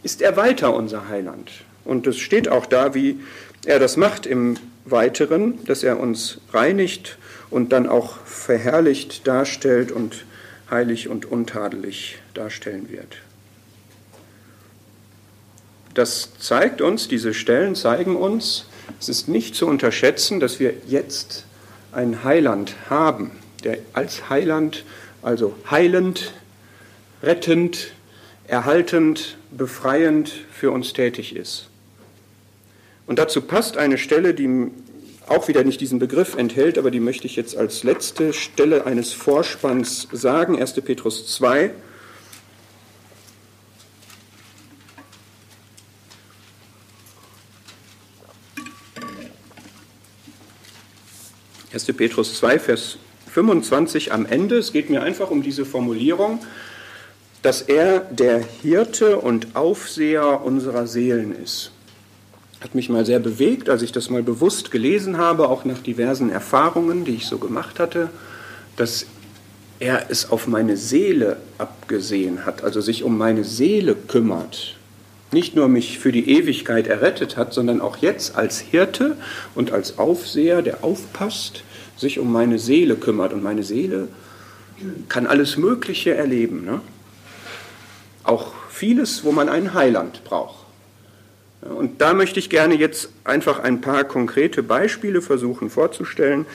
ist 0.02 0.20
er 0.20 0.36
weiter 0.36 0.74
unser 0.74 1.08
Heiland. 1.08 1.50
Und 1.84 2.06
es 2.06 2.18
steht 2.18 2.48
auch 2.48 2.66
da, 2.66 2.94
wie 2.94 3.20
er 3.64 3.78
das 3.78 3.96
macht 3.96 4.26
im 4.26 4.56
Weiteren, 4.84 5.64
dass 5.64 5.82
er 5.82 5.98
uns 5.98 6.40
reinigt 6.52 7.18
und 7.50 7.72
dann 7.72 7.88
auch 7.88 8.18
verherrlicht 8.24 9.26
darstellt 9.26 9.92
und 9.92 10.24
heilig 10.70 11.08
und 11.08 11.26
untadelig 11.26 12.18
darstellen 12.34 12.90
wird. 12.90 13.16
Das 15.94 16.30
zeigt 16.38 16.80
uns, 16.80 17.08
diese 17.08 17.34
Stellen 17.34 17.74
zeigen 17.74 18.16
uns, 18.16 18.66
es 19.00 19.08
ist 19.08 19.28
nicht 19.28 19.54
zu 19.54 19.66
unterschätzen, 19.66 20.40
dass 20.40 20.60
wir 20.60 20.74
jetzt 20.86 21.44
einen 21.92 22.24
Heiland 22.24 22.74
haben, 22.88 23.32
der 23.64 23.78
als 23.92 24.30
Heiland, 24.30 24.84
also 25.22 25.56
heilend, 25.70 26.32
rettend, 27.22 27.92
erhaltend, 28.46 29.36
befreiend 29.50 30.32
für 30.52 30.70
uns 30.70 30.92
tätig 30.92 31.34
ist. 31.34 31.68
Und 33.06 33.18
dazu 33.18 33.40
passt 33.40 33.76
eine 33.76 33.98
Stelle, 33.98 34.34
die 34.34 34.70
auch 35.30 35.48
wieder 35.48 35.64
nicht 35.64 35.80
diesen 35.80 35.98
Begriff 35.98 36.36
enthält, 36.36 36.78
aber 36.78 36.90
die 36.90 37.00
möchte 37.00 37.26
ich 37.26 37.36
jetzt 37.36 37.56
als 37.56 37.84
letzte 37.84 38.32
Stelle 38.32 38.86
eines 38.86 39.12
Vorspanns 39.12 40.08
sagen, 40.12 40.60
1. 40.60 40.74
Petrus 40.80 41.26
2. 41.34 41.70
Erste 51.72 51.92
Petrus 51.92 52.38
2, 52.38 52.58
Vers 52.58 52.98
25 53.30 54.12
am 54.12 54.26
Ende. 54.26 54.56
Es 54.58 54.72
geht 54.72 54.90
mir 54.90 55.02
einfach 55.02 55.30
um 55.30 55.42
diese 55.42 55.64
Formulierung, 55.64 56.40
dass 57.42 57.62
er 57.62 58.00
der 58.00 58.42
Hirte 58.62 59.18
und 59.18 59.54
Aufseher 59.54 60.42
unserer 60.42 60.86
Seelen 60.86 61.34
ist 61.34 61.72
hat 62.60 62.74
mich 62.74 62.88
mal 62.88 63.06
sehr 63.06 63.20
bewegt, 63.20 63.68
als 63.68 63.82
ich 63.82 63.92
das 63.92 64.10
mal 64.10 64.22
bewusst 64.22 64.70
gelesen 64.70 65.16
habe, 65.16 65.48
auch 65.48 65.64
nach 65.64 65.78
diversen 65.78 66.30
Erfahrungen, 66.30 67.04
die 67.04 67.14
ich 67.14 67.26
so 67.26 67.38
gemacht 67.38 67.78
hatte, 67.78 68.10
dass 68.76 69.06
er 69.80 70.10
es 70.10 70.30
auf 70.30 70.48
meine 70.48 70.76
Seele 70.76 71.36
abgesehen 71.56 72.44
hat, 72.44 72.64
also 72.64 72.80
sich 72.80 73.04
um 73.04 73.16
meine 73.16 73.44
Seele 73.44 73.94
kümmert. 73.94 74.76
Nicht 75.30 75.54
nur 75.54 75.68
mich 75.68 75.98
für 75.98 76.10
die 76.10 76.30
Ewigkeit 76.30 76.86
errettet 76.86 77.36
hat, 77.36 77.52
sondern 77.52 77.80
auch 77.80 77.98
jetzt 77.98 78.34
als 78.34 78.60
Hirte 78.60 79.16
und 79.54 79.72
als 79.72 79.98
Aufseher, 79.98 80.62
der 80.62 80.82
aufpasst, 80.82 81.62
sich 81.96 82.18
um 82.18 82.32
meine 82.32 82.58
Seele 82.58 82.96
kümmert. 82.96 83.34
Und 83.34 83.42
meine 83.42 83.62
Seele 83.62 84.08
kann 85.08 85.26
alles 85.26 85.58
Mögliche 85.58 86.14
erleben. 86.14 86.64
Ne? 86.64 86.80
Auch 88.24 88.52
vieles, 88.70 89.22
wo 89.22 89.32
man 89.32 89.50
einen 89.50 89.74
Heiland 89.74 90.24
braucht. 90.24 90.57
Und 91.60 92.00
da 92.00 92.14
möchte 92.14 92.38
ich 92.38 92.50
gerne 92.50 92.74
jetzt 92.74 93.10
einfach 93.24 93.58
ein 93.58 93.80
paar 93.80 94.04
konkrete 94.04 94.62
Beispiele 94.62 95.20
versuchen 95.20 95.70
vorzustellen, 95.70 96.46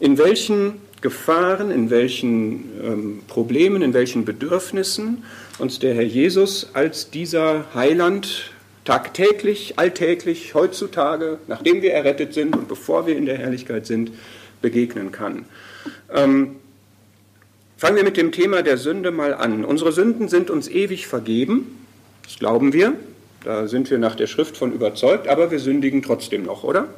in 0.00 0.18
welchen 0.18 0.80
Gefahren, 1.00 1.70
in 1.70 1.90
welchen 1.90 2.64
ähm, 2.82 3.22
Problemen, 3.26 3.80
in 3.82 3.94
welchen 3.94 4.24
Bedürfnissen 4.24 5.24
uns 5.58 5.78
der 5.78 5.94
Herr 5.94 6.02
Jesus 6.02 6.70
als 6.74 7.10
dieser 7.10 7.66
Heiland 7.74 8.50
tagtäglich, 8.84 9.74
alltäglich, 9.78 10.54
heutzutage, 10.54 11.38
nachdem 11.46 11.80
wir 11.82 11.92
errettet 11.92 12.34
sind 12.34 12.56
und 12.56 12.68
bevor 12.68 13.06
wir 13.06 13.16
in 13.16 13.26
der 13.26 13.38
Herrlichkeit 13.38 13.86
sind, 13.86 14.12
begegnen 14.62 15.12
kann. 15.12 15.44
Ähm, 16.12 16.56
fangen 17.76 17.96
wir 17.96 18.04
mit 18.04 18.16
dem 18.16 18.32
Thema 18.32 18.62
der 18.62 18.76
Sünde 18.76 19.10
mal 19.10 19.32
an. 19.32 19.64
Unsere 19.64 19.92
Sünden 19.92 20.28
sind 20.28 20.50
uns 20.50 20.68
ewig 20.68 21.06
vergeben, 21.06 21.86
das 22.24 22.38
glauben 22.38 22.72
wir, 22.72 22.94
da 23.44 23.66
sind 23.66 23.90
wir 23.90 23.98
nach 23.98 24.14
der 24.14 24.26
Schrift 24.26 24.56
von 24.56 24.72
überzeugt, 24.72 25.28
aber 25.28 25.50
wir 25.50 25.58
sündigen 25.58 26.02
trotzdem 26.02 26.44
noch, 26.44 26.62
oder? 26.64 26.88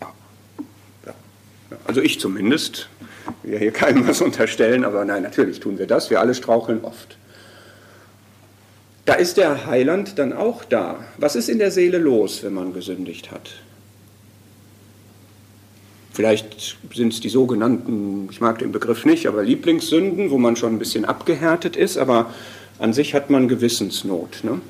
Ja. 0.00 1.14
Also 1.84 2.00
ich 2.00 2.20
zumindest. 2.20 2.88
Ich 3.42 3.50
will 3.50 3.58
hier 3.58 3.72
keinem 3.72 4.06
was 4.06 4.20
unterstellen, 4.20 4.84
aber 4.84 5.04
nein, 5.04 5.22
natürlich 5.22 5.60
tun 5.60 5.78
wir 5.78 5.86
das. 5.86 6.10
Wir 6.10 6.20
alle 6.20 6.34
straucheln 6.34 6.82
oft. 6.82 7.16
Da 9.04 9.14
ist 9.14 9.36
der 9.36 9.66
Heiland 9.66 10.18
dann 10.18 10.32
auch 10.32 10.64
da. 10.64 11.04
Was 11.18 11.36
ist 11.36 11.48
in 11.48 11.58
der 11.58 11.70
Seele 11.70 11.98
los, 11.98 12.42
wenn 12.42 12.54
man 12.54 12.72
gesündigt 12.72 13.30
hat? 13.30 13.50
Vielleicht 16.12 16.76
sind 16.94 17.12
es 17.12 17.20
die 17.20 17.28
sogenannten, 17.28 18.28
ich 18.30 18.40
mag 18.40 18.60
den 18.60 18.72
Begriff 18.72 19.04
nicht, 19.04 19.26
aber 19.26 19.42
Lieblingssünden, 19.42 20.30
wo 20.30 20.38
man 20.38 20.54
schon 20.56 20.74
ein 20.74 20.78
bisschen 20.78 21.04
abgehärtet 21.04 21.76
ist, 21.76 21.98
aber 21.98 22.32
an 22.78 22.92
sich 22.92 23.14
hat 23.14 23.30
man 23.30 23.48
Gewissensnot. 23.48 24.44
Ne? 24.44 24.60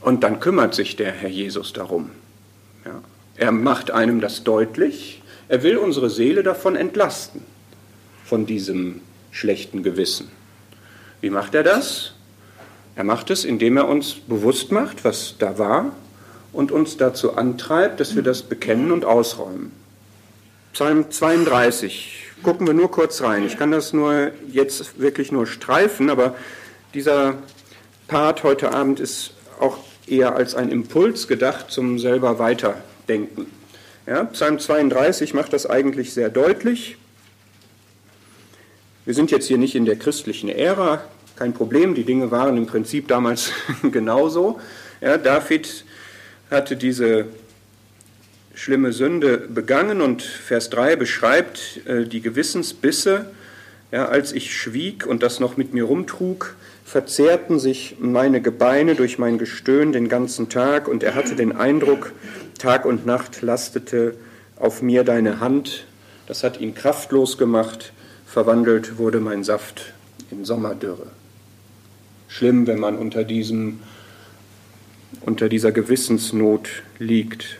Und 0.00 0.22
dann 0.22 0.40
kümmert 0.40 0.74
sich 0.74 0.96
der 0.96 1.12
Herr 1.12 1.28
Jesus 1.28 1.72
darum. 1.72 2.10
Ja? 2.84 3.02
Er 3.36 3.52
macht 3.52 3.90
einem 3.90 4.20
das 4.20 4.44
deutlich. 4.44 5.22
Er 5.48 5.62
will 5.62 5.78
unsere 5.78 6.10
Seele 6.10 6.42
davon 6.42 6.76
entlasten, 6.76 7.42
von 8.24 8.46
diesem 8.46 9.00
schlechten 9.30 9.82
Gewissen. 9.82 10.28
Wie 11.20 11.30
macht 11.30 11.54
er 11.54 11.62
das? 11.62 12.12
Er 12.96 13.04
macht 13.04 13.30
es, 13.30 13.44
indem 13.44 13.76
er 13.76 13.88
uns 13.88 14.14
bewusst 14.14 14.72
macht, 14.72 15.04
was 15.04 15.36
da 15.38 15.58
war 15.58 15.92
und 16.52 16.72
uns 16.72 16.96
dazu 16.96 17.36
antreibt, 17.36 18.00
dass 18.00 18.16
wir 18.16 18.22
das 18.22 18.42
bekennen 18.42 18.90
und 18.90 19.04
ausräumen. 19.04 19.72
Psalm 20.72 21.10
32, 21.10 22.27
gucken 22.42 22.66
wir 22.66 22.74
nur 22.74 22.90
kurz 22.90 23.22
rein. 23.22 23.44
Ich 23.44 23.58
kann 23.58 23.70
das 23.70 23.92
nur 23.92 24.32
jetzt 24.50 25.00
wirklich 25.00 25.32
nur 25.32 25.46
streifen, 25.46 26.10
aber 26.10 26.34
dieser 26.94 27.34
Part 28.06 28.42
heute 28.42 28.72
Abend 28.72 29.00
ist 29.00 29.32
auch 29.60 29.78
eher 30.06 30.34
als 30.34 30.54
ein 30.54 30.70
Impuls 30.70 31.28
gedacht 31.28 31.70
zum 31.70 31.98
selber 31.98 32.38
weiterdenken. 32.38 33.46
Ja, 34.06 34.24
Psalm 34.24 34.58
32 34.58 35.34
macht 35.34 35.52
das 35.52 35.66
eigentlich 35.66 36.14
sehr 36.14 36.30
deutlich. 36.30 36.96
Wir 39.04 39.14
sind 39.14 39.30
jetzt 39.30 39.46
hier 39.46 39.58
nicht 39.58 39.74
in 39.74 39.84
der 39.84 39.96
christlichen 39.96 40.48
Ära, 40.48 41.02
kein 41.36 41.52
Problem, 41.52 41.94
die 41.94 42.04
Dinge 42.04 42.30
waren 42.30 42.56
im 42.56 42.66
Prinzip 42.66 43.08
damals 43.08 43.52
genauso. 43.92 44.60
Ja, 45.00 45.18
David 45.18 45.84
hatte 46.50 46.76
diese 46.76 47.26
schlimme 48.58 48.92
Sünde 48.92 49.38
begangen 49.38 50.00
und 50.00 50.22
Vers 50.22 50.68
3 50.70 50.96
beschreibt 50.96 51.80
äh, 51.86 52.04
die 52.04 52.20
Gewissensbisse. 52.20 53.30
Ja, 53.92 54.06
als 54.06 54.32
ich 54.32 54.54
schwieg 54.54 55.06
und 55.06 55.22
das 55.22 55.40
noch 55.40 55.56
mit 55.56 55.72
mir 55.72 55.84
rumtrug, 55.84 56.56
verzehrten 56.84 57.58
sich 57.58 57.96
meine 58.00 58.42
Gebeine 58.42 58.94
durch 58.94 59.18
mein 59.18 59.38
Gestöhn 59.38 59.92
den 59.92 60.08
ganzen 60.08 60.48
Tag 60.48 60.88
und 60.88 61.02
er 61.02 61.14
hatte 61.14 61.36
den 61.36 61.56
Eindruck, 61.56 62.12
Tag 62.58 62.84
und 62.84 63.06
Nacht 63.06 63.40
lastete 63.42 64.14
auf 64.56 64.82
mir 64.82 65.04
deine 65.04 65.40
Hand. 65.40 65.86
Das 66.26 66.42
hat 66.42 66.60
ihn 66.60 66.74
kraftlos 66.74 67.38
gemacht, 67.38 67.92
verwandelt 68.26 68.98
wurde 68.98 69.20
mein 69.20 69.44
Saft 69.44 69.94
in 70.30 70.44
Sommerdürre 70.44 71.06
schlimm, 72.28 72.66
wenn 72.66 72.78
man 72.78 72.96
unter, 72.96 73.24
diesem, 73.24 73.80
unter 75.22 75.48
dieser 75.48 75.72
Gewissensnot 75.72 76.68
liegt. 76.98 77.58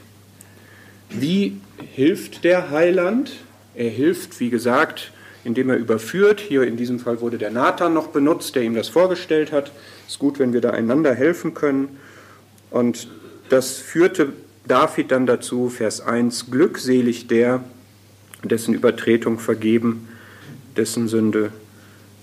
Wie 1.11 1.61
hilft 1.95 2.45
der 2.45 2.71
Heiland? 2.71 3.33
Er 3.75 3.91
hilft, 3.91 4.41
wie 4.41 4.51
gesagt, 4.51 5.13
indem 5.45 5.71
er 5.71 5.77
überführt. 5.77 6.41
Hier 6.41 6.63
in 6.63 6.77
diesem 6.77 6.99
Fall 6.99 7.21
wurde 7.21 7.39
der 7.39 7.51
Nathan 7.51 7.95
noch 7.95 8.09
benutzt, 8.09 8.55
der 8.55 8.63
ihm 8.63 8.75
das 8.75 8.89
vorgestellt 8.89 9.53
hat. 9.53 9.73
Es 10.07 10.15
ist 10.15 10.19
gut, 10.19 10.39
wenn 10.39 10.53
wir 10.53 10.61
da 10.61 10.71
einander 10.71 11.15
helfen 11.15 11.55
können. 11.55 11.99
Und 12.71 13.09
das 13.49 13.79
führte 13.79 14.33
David 14.67 15.11
dann 15.11 15.27
dazu, 15.27 15.69
Vers 15.71 16.01
1, 16.01 16.51
glückselig 16.51 17.27
der, 17.29 17.65
dessen 18.43 18.75
Übertretung 18.75 19.39
vergeben, 19.39 20.09
dessen 20.77 21.09
Sünde 21.09 21.53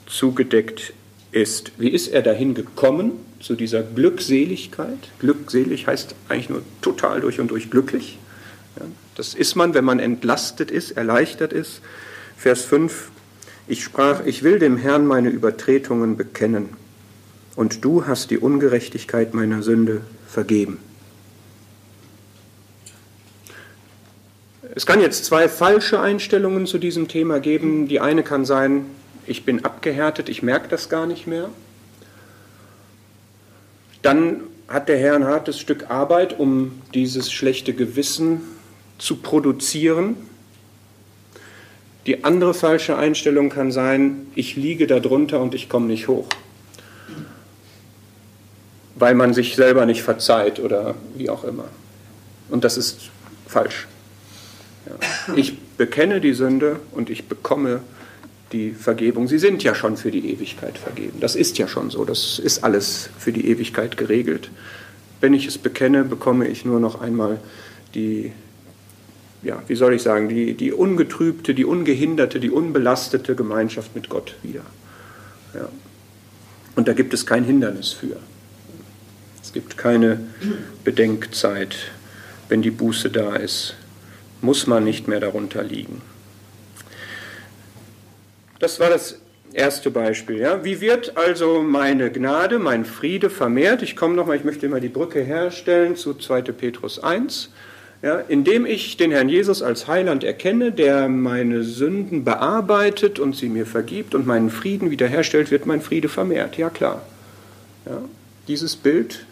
zugedeckt 0.06 0.94
ist, 1.32 1.72
wie 1.78 1.90
ist 1.90 2.08
er 2.08 2.22
dahin 2.22 2.54
gekommen, 2.54 3.14
zu 3.42 3.56
dieser 3.56 3.84
Glückseligkeit? 3.84 5.00
Glückselig 5.20 5.88
heißt 5.88 6.16
eigentlich 6.30 6.50
nur 6.50 6.62
total 6.82 7.22
durch 7.22 7.40
und 7.40 7.52
durch 7.52 7.70
glücklich. 7.70 8.18
Das 9.16 9.34
ist 9.34 9.56
man, 9.56 9.74
wenn 9.74 9.86
man 9.86 10.00
entlastet 10.00 10.72
ist, 10.72 10.92
erleichtert 10.92 11.54
ist. 11.54 11.82
Vers 12.38 12.64
5, 12.64 13.10
ich 13.68 13.84
sprach, 13.84 14.26
ich 14.26 14.44
will 14.44 14.60
dem 14.60 14.78
Herrn 14.78 15.08
meine 15.08 15.30
Übertretungen 15.30 16.18
bekennen, 16.18 16.70
und 17.56 17.86
du 17.86 18.06
hast 18.06 18.32
die 18.32 18.38
Ungerechtigkeit 18.38 19.34
meiner 19.34 19.64
Sünde 19.64 20.02
vergeben. 20.28 20.80
Es 24.76 24.86
kann 24.86 25.00
jetzt 25.00 25.24
zwei 25.24 25.48
falsche 25.48 26.02
Einstellungen 26.02 26.68
zu 26.68 26.78
diesem 26.78 27.08
Thema 27.08 27.40
geben. 27.40 27.88
Die 27.88 28.02
eine 28.02 28.24
kann 28.24 28.44
sein, 28.44 28.88
ich 29.26 29.46
bin 29.46 29.64
abgehärtet, 29.64 30.28
ich 30.28 30.44
merke 30.44 30.68
das 30.68 30.90
gar 30.90 31.06
nicht 31.06 31.28
mehr. 31.28 31.50
Dann 34.02 34.42
hat 34.68 34.90
der 34.90 34.98
Herr 34.98 35.16
ein 35.16 35.24
hartes 35.24 35.60
Stück 35.60 35.90
Arbeit, 35.90 36.38
um 36.38 36.82
dieses 36.94 37.32
schlechte 37.32 37.74
Gewissen 37.74 38.42
zu 38.98 39.18
produzieren. 39.18 40.16
Die 42.06 42.24
andere 42.24 42.54
falsche 42.54 42.98
Einstellung 42.98 43.50
kann 43.50 43.72
sein, 43.72 44.28
ich 44.36 44.56
liege 44.56 44.88
darunter 44.88 45.42
und 45.42 45.56
ich 45.56 45.70
komme 45.70 45.88
nicht 45.88 46.08
hoch, 46.08 46.28
weil 48.96 49.16
man 49.16 49.34
sich 49.34 49.56
selber 49.56 49.86
nicht 49.86 50.04
verzeiht 50.04 50.60
oder 50.60 50.96
wie 51.16 51.30
auch 51.30 51.44
immer. 51.44 51.66
Und 52.50 52.64
das 52.64 52.78
ist 52.78 53.10
falsch. 53.48 53.88
Ja. 54.86 55.36
Ich 55.36 55.58
bekenne 55.78 56.22
die 56.22 56.34
Sünde 56.34 56.80
und 56.92 57.10
ich 57.10 57.28
bekomme 57.28 57.82
die 58.52 58.72
Vergebung. 58.72 59.28
Sie 59.28 59.40
sind 59.40 59.64
ja 59.64 59.74
schon 59.74 59.98
für 59.98 60.12
die 60.12 60.32
Ewigkeit 60.32 60.78
vergeben. 60.78 61.20
Das 61.20 61.36
ist 61.36 61.58
ja 61.58 61.68
schon 61.68 61.90
so. 61.90 62.06
Das 62.06 62.40
ist 62.40 62.64
alles 62.64 63.10
für 63.18 63.32
die 63.32 63.48
Ewigkeit 63.50 63.98
geregelt. 63.98 64.50
Wenn 65.22 65.34
ich 65.34 65.48
es 65.48 65.58
bekenne, 65.58 66.04
bekomme 66.04 66.48
ich 66.48 66.66
nur 66.66 66.80
noch 66.80 67.02
einmal 67.02 67.40
die, 67.96 68.32
ja, 69.46 69.62
wie 69.68 69.76
soll 69.76 69.94
ich 69.94 70.02
sagen, 70.02 70.28
die, 70.28 70.56
die 70.56 70.74
ungetrübte, 70.74 71.54
die 71.54 71.66
ungehinderte, 71.66 72.40
die 72.40 72.50
unbelastete 72.50 73.36
Gemeinschaft 73.36 73.96
mit 73.96 74.10
Gott 74.10 74.36
wieder. 74.42 74.64
Ja. 75.54 75.70
Und 76.76 76.88
da 76.88 76.94
gibt 76.94 77.14
es 77.14 77.26
kein 77.26 77.44
Hindernis 77.44 77.92
für. 77.92 78.18
Es 79.42 79.54
gibt 79.54 79.78
keine 79.78 80.20
Bedenkzeit. 80.84 81.76
Wenn 82.50 82.62
die 82.62 82.72
Buße 82.72 83.10
da 83.10 83.36
ist, 83.36 83.76
muss 84.42 84.68
man 84.68 84.84
nicht 84.84 85.08
mehr 85.08 85.20
darunter 85.20 85.64
liegen. 85.64 86.02
Das 88.60 88.80
war 88.80 88.90
das 88.90 89.20
erste 89.54 89.92
Beispiel. 89.92 90.40
Ja. 90.40 90.64
Wie 90.64 90.82
wird 90.82 91.18
also 91.18 91.62
meine 91.62 92.12
Gnade, 92.12 92.58
mein 92.60 92.84
Friede 92.84 93.30
vermehrt? 93.30 93.84
Ich 93.84 93.96
komme 93.96 94.16
nochmal, 94.16 94.38
ich 94.38 94.44
möchte 94.44 94.66
immer 94.66 94.80
die 94.80 94.90
Brücke 94.90 95.22
herstellen 95.22 95.96
zu 95.96 96.16
2. 96.16 96.42
Petrus 96.42 97.00
1. 97.00 97.52
Ja, 98.02 98.20
indem 98.20 98.66
ich 98.66 98.98
den 98.98 99.12
Herrn 99.12 99.30
Jesus 99.30 99.62
als 99.62 99.88
Heiland 99.88 100.24
erkenne, 100.24 100.72
der 100.72 101.08
meine 101.08 101.64
Sünden 101.64 102.24
bearbeitet 102.24 103.20
und 103.20 103.36
sie 103.36 103.50
mir 103.50 103.66
vergibt 103.66 104.14
und 104.14 104.28
meinen 104.28 104.50
Frieden 104.50 104.92
wiederherstellt, 104.92 105.50
wird 105.50 105.66
mein 105.66 105.82
Friede 105.82 106.10
vermehrt. 106.10 106.58
Ja 106.58 106.70
klar. 106.70 107.02
Ja, 107.86 108.02
dieses 108.48 108.76
Bild, 108.76 109.26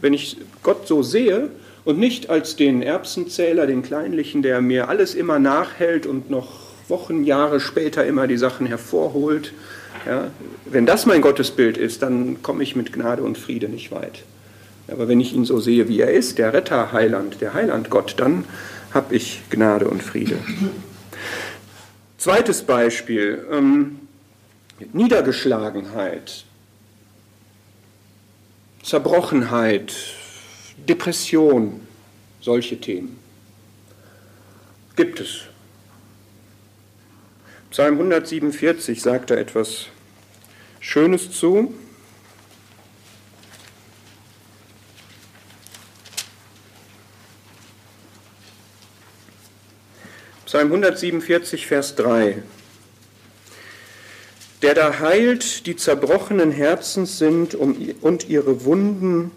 wenn 0.00 0.14
ich 0.14 0.36
Gott 0.62 0.86
so 0.86 1.02
sehe 1.02 1.50
und 1.84 1.98
nicht 1.98 2.30
als 2.30 2.56
den 2.56 2.82
Erbsenzähler, 2.82 3.66
den 3.66 3.82
Kleinlichen, 3.82 4.42
der 4.42 4.60
mir 4.60 4.88
alles 4.88 5.14
immer 5.14 5.38
nachhält 5.38 6.06
und 6.06 6.30
noch 6.30 6.64
Wochen, 6.88 7.24
Jahre 7.24 7.60
später 7.60 8.06
immer 8.06 8.26
die 8.26 8.36
Sachen 8.36 8.66
hervorholt. 8.66 9.52
Ja, 10.06 10.30
wenn 10.66 10.86
das 10.86 11.06
mein 11.06 11.22
Gottesbild 11.22 11.78
ist, 11.78 12.02
dann 12.02 12.42
komme 12.42 12.62
ich 12.62 12.76
mit 12.76 12.92
Gnade 12.92 13.22
und 13.22 13.38
Friede 13.38 13.68
nicht 13.68 13.90
weit. 13.90 14.22
Aber 14.88 15.08
wenn 15.08 15.20
ich 15.20 15.32
ihn 15.32 15.44
so 15.44 15.60
sehe, 15.60 15.88
wie 15.88 16.00
er 16.00 16.10
ist, 16.10 16.38
der 16.38 16.52
Retter, 16.52 16.92
Heiland, 16.92 17.40
der 17.40 17.54
Heiland 17.54 17.90
Gott, 17.90 18.14
dann 18.18 18.44
habe 18.92 19.14
ich 19.14 19.42
Gnade 19.50 19.88
und 19.88 20.02
Friede. 20.02 20.38
Zweites 22.18 22.62
Beispiel, 22.62 23.44
ähm, 23.50 24.00
Niedergeschlagenheit, 24.92 26.44
Zerbrochenheit, 28.82 29.94
Depression, 30.88 31.80
solche 32.40 32.80
Themen. 32.80 33.18
Gibt 34.96 35.20
es. 35.20 35.42
Psalm 37.70 37.94
147 37.94 39.00
sagt 39.02 39.30
da 39.30 39.34
etwas 39.34 39.86
Schönes 40.80 41.32
zu. 41.32 41.74
Psalm 50.54 50.68
147, 50.68 51.66
Vers 51.66 51.96
3. 51.96 52.40
Der 54.62 54.74
da 54.74 55.00
heilt, 55.00 55.66
die 55.66 55.74
zerbrochenen 55.74 56.52
Herzens 56.52 57.18
sind 57.18 57.56
und 57.56 58.28
ihre 58.28 58.64
Wunden 58.64 59.32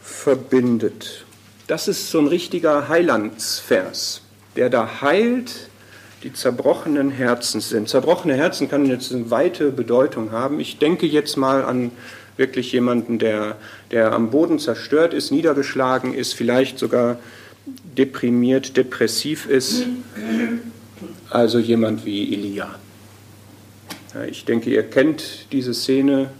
verbindet. 0.00 1.24
Das 1.66 1.88
ist 1.88 2.12
so 2.12 2.20
ein 2.20 2.28
richtiger 2.28 2.88
Heilandsvers. 2.88 4.22
Der 4.54 4.70
da 4.70 5.00
heilt, 5.00 5.68
die 6.22 6.32
zerbrochenen 6.32 7.10
Herzen 7.10 7.60
sind. 7.60 7.88
Zerbrochene 7.88 8.36
Herzen 8.36 8.70
kann 8.70 8.86
jetzt 8.86 9.12
eine 9.12 9.32
weite 9.32 9.72
Bedeutung 9.72 10.30
haben. 10.30 10.60
Ich 10.60 10.78
denke 10.78 11.06
jetzt 11.06 11.36
mal 11.36 11.64
an 11.64 11.90
wirklich 12.36 12.70
jemanden, 12.70 13.18
der, 13.18 13.56
der 13.90 14.12
am 14.12 14.30
Boden 14.30 14.60
zerstört 14.60 15.12
ist, 15.12 15.32
niedergeschlagen 15.32 16.14
ist, 16.14 16.34
vielleicht 16.34 16.78
sogar 16.78 17.18
deprimiert, 17.66 18.76
depressiv 18.76 19.46
ist. 19.46 19.86
Also 21.30 21.58
jemand 21.58 22.04
wie 22.04 22.32
Elia. 22.32 22.74
Ja, 24.14 24.24
ich 24.24 24.44
denke, 24.44 24.70
ihr 24.70 24.82
kennt 24.82 25.52
diese 25.52 25.72
Szene, 25.72 26.30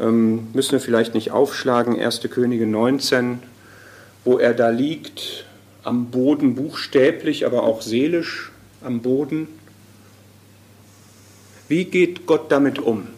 ähm, 0.00 0.48
müssen 0.54 0.72
wir 0.72 0.80
vielleicht 0.80 1.14
nicht 1.14 1.30
aufschlagen, 1.30 2.00
1. 2.00 2.20
Könige 2.30 2.66
19, 2.66 3.40
wo 4.24 4.38
er 4.38 4.54
da 4.54 4.70
liegt, 4.70 5.44
am 5.82 6.06
Boden 6.10 6.54
buchstäblich, 6.54 7.44
aber 7.44 7.64
auch 7.64 7.82
seelisch 7.82 8.50
am 8.82 9.00
Boden. 9.00 9.48
Wie 11.68 11.84
geht 11.84 12.26
Gott 12.26 12.50
damit 12.50 12.78
um? 12.78 13.08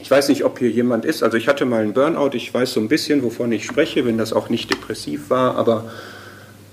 Ich 0.00 0.10
weiß 0.10 0.28
nicht, 0.28 0.44
ob 0.44 0.58
hier 0.58 0.70
jemand 0.70 1.04
ist. 1.04 1.22
Also 1.22 1.36
ich 1.36 1.46
hatte 1.46 1.64
mal 1.66 1.82
einen 1.82 1.92
Burnout. 1.92 2.30
Ich 2.34 2.52
weiß 2.52 2.72
so 2.72 2.80
ein 2.80 2.88
bisschen, 2.88 3.22
wovon 3.22 3.52
ich 3.52 3.64
spreche, 3.64 4.04
wenn 4.06 4.18
das 4.18 4.32
auch 4.32 4.48
nicht 4.48 4.70
depressiv 4.70 5.30
war. 5.30 5.56
Aber 5.56 5.90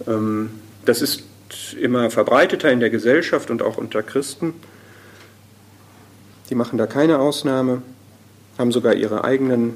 ähm, 0.07 0.51
das 0.85 1.01
ist 1.01 1.23
immer 1.79 2.09
verbreiteter 2.09 2.71
in 2.71 2.79
der 2.79 2.89
Gesellschaft 2.89 3.51
und 3.51 3.61
auch 3.61 3.77
unter 3.77 4.03
Christen. 4.03 4.53
Die 6.49 6.55
machen 6.55 6.77
da 6.77 6.87
keine 6.87 7.19
Ausnahme, 7.19 7.81
haben 8.57 8.71
sogar 8.71 8.93
ihre 8.93 9.23
eigenen 9.23 9.73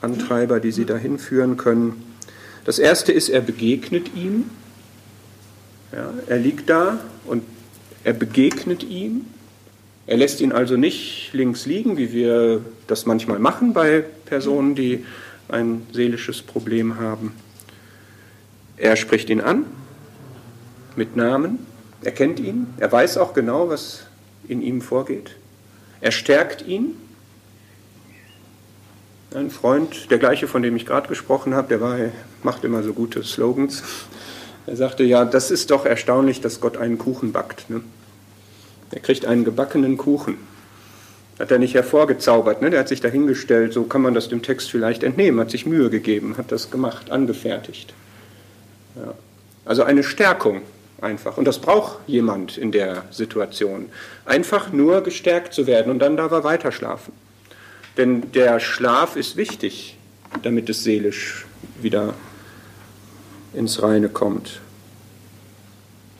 Antreiber, 0.00 0.60
die 0.60 0.70
sie 0.70 0.84
dahin 0.84 1.18
führen 1.18 1.56
können. 1.56 2.04
Das 2.64 2.78
erste 2.78 3.12
ist, 3.12 3.28
er 3.28 3.40
begegnet 3.40 4.14
ihm. 4.14 4.50
Ja, 5.92 6.12
er 6.26 6.38
liegt 6.38 6.70
da 6.70 6.98
und 7.26 7.42
er 8.04 8.12
begegnet 8.12 8.82
ihm. 8.84 9.26
Er 10.06 10.16
lässt 10.18 10.40
ihn 10.40 10.52
also 10.52 10.76
nicht 10.76 11.30
links 11.32 11.64
liegen, 11.64 11.96
wie 11.96 12.12
wir 12.12 12.60
das 12.86 13.06
manchmal 13.06 13.38
machen 13.38 13.72
bei 13.72 14.04
Personen, 14.26 14.74
die 14.74 15.04
ein 15.48 15.86
seelisches 15.92 16.42
Problem 16.42 16.98
haben. 16.98 17.32
Er 18.76 18.96
spricht 18.96 19.30
ihn 19.30 19.40
an 19.40 19.64
mit 20.96 21.16
Namen, 21.16 21.58
er 22.02 22.12
kennt 22.12 22.38
ihn, 22.38 22.66
er 22.78 22.92
weiß 22.92 23.16
auch 23.18 23.32
genau, 23.32 23.68
was 23.68 24.04
in 24.46 24.60
ihm 24.60 24.82
vorgeht. 24.82 25.36
Er 26.00 26.10
stärkt 26.10 26.66
ihn. 26.66 26.96
Ein 29.34 29.50
Freund, 29.50 30.10
der 30.10 30.18
gleiche, 30.18 30.46
von 30.46 30.62
dem 30.62 30.76
ich 30.76 30.86
gerade 30.86 31.08
gesprochen 31.08 31.54
habe, 31.54 31.68
der 31.68 31.80
war, 31.80 31.98
macht 32.42 32.62
immer 32.62 32.82
so 32.82 32.92
gute 32.92 33.24
Slogans. 33.24 33.82
Er 34.66 34.76
sagte, 34.76 35.02
ja, 35.02 35.24
das 35.24 35.50
ist 35.50 35.70
doch 35.70 35.86
erstaunlich, 35.86 36.40
dass 36.40 36.60
Gott 36.60 36.76
einen 36.76 36.98
Kuchen 36.98 37.32
backt. 37.32 37.68
Ne? 37.70 37.80
Er 38.94 39.00
kriegt 39.00 39.26
einen 39.26 39.44
gebackenen 39.44 39.96
Kuchen. 39.96 40.38
Hat 41.40 41.50
er 41.50 41.58
nicht 41.58 41.74
hervorgezaubert, 41.74 42.62
ne? 42.62 42.70
der 42.70 42.80
hat 42.80 42.88
sich 42.88 43.00
dahingestellt, 43.00 43.72
so 43.72 43.82
kann 43.82 44.02
man 44.02 44.14
das 44.14 44.28
dem 44.28 44.42
Text 44.42 44.70
vielleicht 44.70 45.02
entnehmen, 45.02 45.40
hat 45.40 45.50
sich 45.50 45.66
Mühe 45.66 45.90
gegeben, 45.90 46.36
hat 46.38 46.52
das 46.52 46.70
gemacht, 46.70 47.10
angefertigt. 47.10 47.92
Ja. 48.94 49.14
Also 49.64 49.82
eine 49.82 50.04
Stärkung 50.04 50.62
einfach. 51.00 51.36
Und 51.36 51.44
das 51.46 51.58
braucht 51.58 51.98
jemand 52.06 52.56
in 52.56 52.70
der 52.70 53.04
Situation. 53.10 53.88
Einfach 54.26 54.72
nur 54.72 55.00
gestärkt 55.02 55.54
zu 55.54 55.66
werden 55.66 55.90
und 55.90 55.98
dann 55.98 56.16
darf 56.16 56.30
er 56.30 56.44
weiter 56.44 56.70
schlafen. 56.70 57.12
Denn 57.96 58.30
der 58.30 58.60
Schlaf 58.60 59.16
ist 59.16 59.36
wichtig, 59.36 59.96
damit 60.44 60.68
es 60.68 60.84
seelisch 60.84 61.46
wieder 61.82 62.14
ins 63.54 63.82
Reine 63.82 64.08
kommt. 64.08 64.60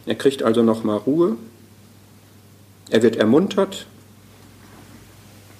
Er 0.06 0.16
kriegt 0.16 0.42
also 0.42 0.62
nochmal 0.62 0.98
Ruhe, 0.98 1.36
er 2.90 3.02
wird 3.02 3.16
ermuntert, 3.16 3.86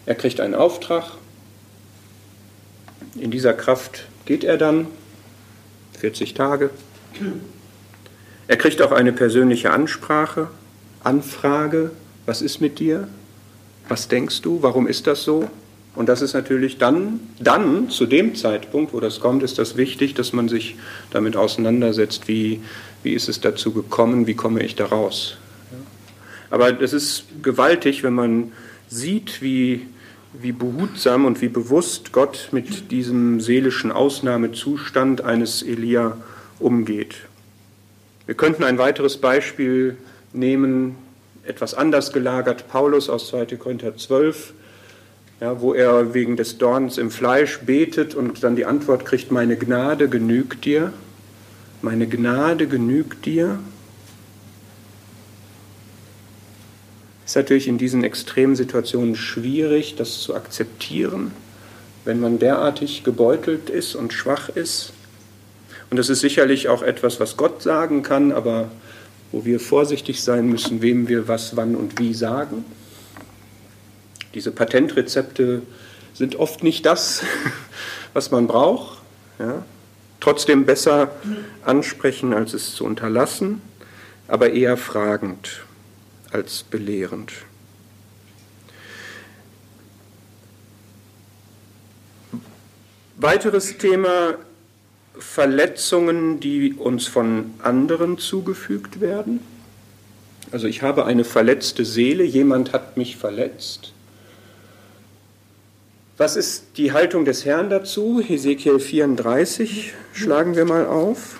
er 0.06 0.14
kriegt 0.14 0.40
einen 0.40 0.54
Auftrag. 0.54 1.12
In 3.18 3.30
dieser 3.30 3.54
Kraft 3.54 4.06
geht 4.26 4.44
er 4.44 4.58
dann 4.58 4.86
40 5.98 6.34
Tage. 6.34 6.70
Er 8.46 8.56
kriegt 8.56 8.82
auch 8.82 8.92
eine 8.92 9.12
persönliche 9.12 9.70
Ansprache, 9.70 10.48
Anfrage, 11.02 11.92
was 12.26 12.42
ist 12.42 12.60
mit 12.60 12.78
dir? 12.78 13.08
Was 13.88 14.08
denkst 14.08 14.42
du? 14.42 14.62
Warum 14.62 14.86
ist 14.86 15.06
das 15.06 15.22
so? 15.22 15.48
Und 15.94 16.08
das 16.08 16.22
ist 16.22 16.34
natürlich 16.34 16.78
dann, 16.78 17.20
dann, 17.38 17.88
zu 17.88 18.06
dem 18.06 18.34
Zeitpunkt, 18.34 18.92
wo 18.92 19.00
das 19.00 19.20
kommt, 19.20 19.42
ist 19.42 19.58
das 19.58 19.76
wichtig, 19.76 20.14
dass 20.14 20.32
man 20.32 20.48
sich 20.48 20.76
damit 21.10 21.36
auseinandersetzt, 21.36 22.26
wie, 22.26 22.60
wie 23.02 23.12
ist 23.12 23.28
es 23.28 23.40
dazu 23.40 23.72
gekommen, 23.72 24.26
wie 24.26 24.34
komme 24.34 24.62
ich 24.62 24.74
da 24.74 24.86
raus. 24.86 25.36
Aber 26.55 26.80
es 26.80 26.92
ist 26.92 27.24
gewaltig, 27.42 28.05
wenn 28.05 28.14
man 28.14 28.52
sieht, 28.88 29.42
wie, 29.42 29.88
wie 30.32 30.52
behutsam 30.52 31.24
und 31.24 31.42
wie 31.42 31.48
bewusst 31.48 32.12
Gott 32.12 32.50
mit 32.52 32.92
diesem 32.92 33.40
seelischen 33.40 33.90
Ausnahmezustand 33.90 35.22
eines 35.22 35.64
Elia 35.64 36.16
umgeht. 36.61 37.16
Wir 38.26 38.36
könnten 38.36 38.62
ein 38.62 38.78
weiteres 38.78 39.16
Beispiel 39.16 39.96
nehmen, 40.32 40.94
etwas 41.42 41.74
anders 41.74 42.12
gelagert, 42.12 42.68
Paulus 42.68 43.11
aus 43.11 43.30
2. 43.30 43.57
Korinther 43.57 43.96
12 43.96 44.55
ja, 45.40 45.61
wo 45.61 45.74
er 45.74 46.14
wegen 46.14 46.36
des 46.36 46.59
Dorns 46.59 46.98
im 46.98 47.11
Fleisch 47.11 47.59
betet 47.62 48.14
und 48.14 48.44
dann 48.44 48.55
die 48.55 48.64
Antwort 48.64 49.05
kriegt, 49.05 49.32
meine 49.32 49.57
Gnade 49.57 50.09
genügt 50.09 50.64
dir, 50.64 50.92
meine 51.82 52.07
Gnade 52.07 52.68
genügt 52.68 53.26
dir. 53.26 53.59
Ist 57.24 57.36
natürlich 57.36 57.68
in 57.68 57.78
diesen 57.78 58.04
extremen 58.04 58.54
Situationen 58.54 59.16
schwierig, 59.16 59.96
das 59.96 60.20
zu 60.20 60.34
akzeptieren, 60.34 61.32
wenn 62.04 62.20
man 62.20 62.38
derartig 62.38 63.02
gebeutelt 63.02 63.70
ist 63.70 63.94
und 63.94 64.12
schwach 64.12 64.50
ist. 64.50 64.92
Und 65.90 65.96
das 65.96 66.10
ist 66.10 66.20
sicherlich 66.20 66.68
auch 66.68 66.82
etwas, 66.82 67.20
was 67.20 67.36
Gott 67.36 67.62
sagen 67.62 68.02
kann, 68.02 68.30
aber 68.30 68.70
wo 69.32 69.44
wir 69.44 69.58
vorsichtig 69.58 70.22
sein 70.22 70.48
müssen, 70.48 70.82
wem 70.82 71.08
wir 71.08 71.26
was, 71.26 71.56
wann 71.56 71.76
und 71.76 71.98
wie 71.98 72.12
sagen. 72.12 72.64
Diese 74.34 74.50
Patentrezepte 74.50 75.62
sind 76.12 76.36
oft 76.36 76.62
nicht 76.62 76.84
das, 76.84 77.22
was 78.12 78.30
man 78.30 78.46
braucht. 78.46 79.00
Ja. 79.38 79.64
Trotzdem 80.20 80.66
besser 80.66 81.10
ansprechen, 81.64 82.34
als 82.34 82.52
es 82.52 82.74
zu 82.74 82.84
unterlassen, 82.84 83.62
aber 84.28 84.50
eher 84.50 84.76
fragend 84.76 85.64
als 86.35 86.64
belehrend. 86.64 87.32
Weiteres 93.16 93.78
Thema 93.78 94.35
Verletzungen, 95.16 96.41
die 96.41 96.74
uns 96.74 97.07
von 97.07 97.55
anderen 97.62 98.18
zugefügt 98.18 99.01
werden. 99.01 99.39
Also 100.51 100.66
ich 100.66 100.82
habe 100.82 101.07
eine 101.07 101.24
verletzte 101.24 101.85
Seele, 101.85 102.24
jemand 102.24 102.72
hat 102.72 102.97
mich 102.97 103.16
verletzt. 103.16 103.93
Was 106.16 106.37
ist 106.37 106.76
die 106.76 106.93
Haltung 106.93 107.24
des 107.24 107.45
Herrn 107.45 107.70
dazu? 107.70 108.20
Hesekiel 108.20 108.80
34 108.80 109.93
schlagen 110.12 110.57
wir 110.57 110.64
mal 110.64 110.87
auf. 110.87 111.39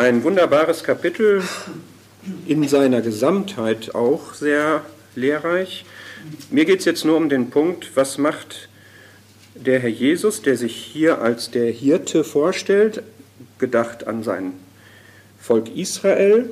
Ein 0.00 0.24
wunderbares 0.24 0.82
Kapitel, 0.82 1.42
in 2.46 2.66
seiner 2.66 3.02
Gesamtheit 3.02 3.94
auch 3.94 4.32
sehr 4.32 4.82
lehrreich. 5.14 5.84
Mir 6.50 6.64
geht 6.64 6.78
es 6.78 6.86
jetzt 6.86 7.04
nur 7.04 7.18
um 7.18 7.28
den 7.28 7.50
Punkt, 7.50 7.94
was 7.96 8.16
macht 8.16 8.70
der 9.54 9.78
Herr 9.78 9.90
Jesus, 9.90 10.40
der 10.40 10.56
sich 10.56 10.74
hier 10.74 11.20
als 11.20 11.50
der 11.50 11.70
Hirte 11.70 12.24
vorstellt, 12.24 13.02
gedacht 13.58 14.06
an 14.06 14.22
sein 14.22 14.54
Volk 15.38 15.68
Israel, 15.76 16.48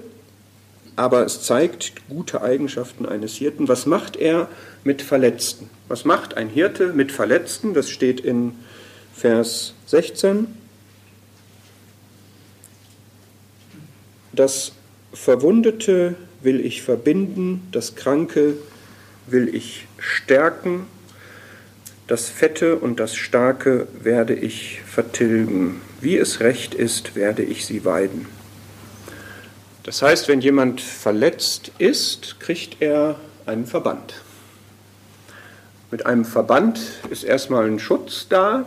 aber 0.97 1.25
es 1.25 1.41
zeigt 1.41 2.07
gute 2.11 2.43
Eigenschaften 2.43 3.07
eines 3.07 3.37
Hirten. 3.37 3.67
Was 3.67 3.87
macht 3.87 4.17
er 4.17 4.49
mit 4.85 5.01
Verletzten? 5.01 5.71
Was 5.89 6.05
macht 6.05 6.37
ein 6.37 6.51
Hirte 6.51 6.93
mit 6.93 7.13
Verletzten? 7.13 7.73
Das 7.73 7.89
steht 7.89 8.21
in 8.21 8.53
Vers 9.15 9.73
16. 9.87 10.49
Das 14.33 14.72
Verwundete 15.12 16.14
will 16.43 16.64
ich 16.64 16.83
verbinden, 16.83 17.66
das 17.72 17.95
Kranke 17.95 18.55
will 19.26 19.55
ich 19.55 19.87
stärken, 19.99 20.87
das 22.07 22.29
Fette 22.29 22.76
und 22.76 23.01
das 23.01 23.14
Starke 23.14 23.87
werde 24.01 24.35
ich 24.35 24.81
vertilgen. 24.87 25.81
Wie 26.01 26.16
es 26.16 26.41
recht 26.41 26.74
ist, 26.74 27.14
werde 27.14 27.43
ich 27.43 27.66
sie 27.66 27.85
weiden. 27.85 28.26
Das 29.83 30.03
heißt, 30.03 30.29
wenn 30.29 30.41
jemand 30.41 30.81
verletzt 30.81 31.72
ist, 31.79 32.41
kriegt 32.41 32.81
er 32.81 33.16
einen 33.47 33.66
Verband. 33.66 34.22
Mit 35.91 36.07
einem 36.07 36.24
Verband 36.24 36.81
ist 37.11 37.24
erstmal 37.24 37.66
ein 37.66 37.79
Schutz 37.79 38.26
da. 38.29 38.66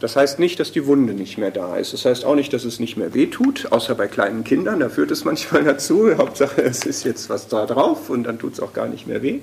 Das 0.00 0.16
heißt 0.16 0.38
nicht, 0.38 0.58
dass 0.58 0.72
die 0.72 0.86
Wunde 0.86 1.12
nicht 1.12 1.38
mehr 1.38 1.50
da 1.50 1.76
ist. 1.76 1.92
Das 1.92 2.04
heißt 2.04 2.24
auch 2.24 2.34
nicht, 2.34 2.52
dass 2.52 2.64
es 2.64 2.80
nicht 2.80 2.96
mehr 2.96 3.14
wehtut, 3.14 3.70
außer 3.70 3.94
bei 3.94 4.08
kleinen 4.08 4.44
Kindern. 4.44 4.80
Da 4.80 4.88
führt 4.88 5.10
es 5.10 5.24
manchmal 5.24 5.62
dazu. 5.64 6.16
Hauptsache, 6.16 6.62
es 6.62 6.84
ist 6.84 7.04
jetzt 7.04 7.28
was 7.28 7.48
da 7.48 7.66
drauf 7.66 8.10
und 8.10 8.24
dann 8.24 8.38
tut 8.38 8.54
es 8.54 8.60
auch 8.60 8.72
gar 8.72 8.88
nicht 8.88 9.06
mehr 9.06 9.22
weh. 9.22 9.40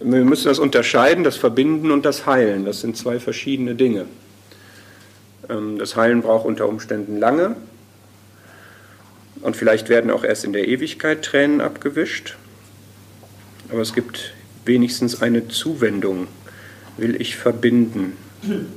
Wir 0.00 0.24
müssen 0.24 0.48
das 0.48 0.58
unterscheiden, 0.58 1.24
das 1.24 1.36
Verbinden 1.36 1.90
und 1.90 2.04
das 2.04 2.26
Heilen. 2.26 2.64
Das 2.64 2.80
sind 2.80 2.96
zwei 2.96 3.18
verschiedene 3.18 3.74
Dinge. 3.74 4.06
Ähm, 5.48 5.78
das 5.78 5.96
Heilen 5.96 6.22
braucht 6.22 6.46
unter 6.46 6.68
Umständen 6.68 7.18
lange, 7.18 7.56
und 9.40 9.56
vielleicht 9.56 9.88
werden 9.88 10.10
auch 10.10 10.24
erst 10.24 10.44
in 10.44 10.52
der 10.52 10.66
Ewigkeit 10.68 11.22
Tränen 11.22 11.60
abgewischt. 11.60 12.36
Aber 13.70 13.80
es 13.80 13.94
gibt 13.94 14.34
wenigstens 14.64 15.22
eine 15.22 15.48
Zuwendung, 15.48 16.26
will 16.96 17.20
ich 17.20 17.36
verbinden, 17.36 18.16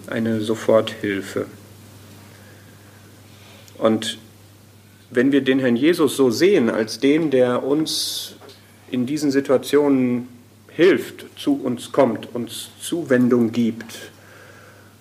eine 0.08 0.42
Soforthilfe. 0.42 1.46
Und 3.78 4.18
wenn 5.10 5.32
wir 5.32 5.42
den 5.42 5.60
Herrn 5.60 5.76
Jesus 5.76 6.16
so 6.16 6.30
sehen, 6.30 6.70
als 6.70 7.00
den, 7.00 7.32
der 7.32 7.64
uns 7.64 8.36
in 8.90 9.06
diesen 9.06 9.32
Situationen 9.32 10.28
hilft, 10.70 11.26
zu 11.38 11.62
uns 11.62 11.92
kommt, 11.92 12.34
uns 12.34 12.70
Zuwendung 12.82 13.52
gibt, 13.52 14.12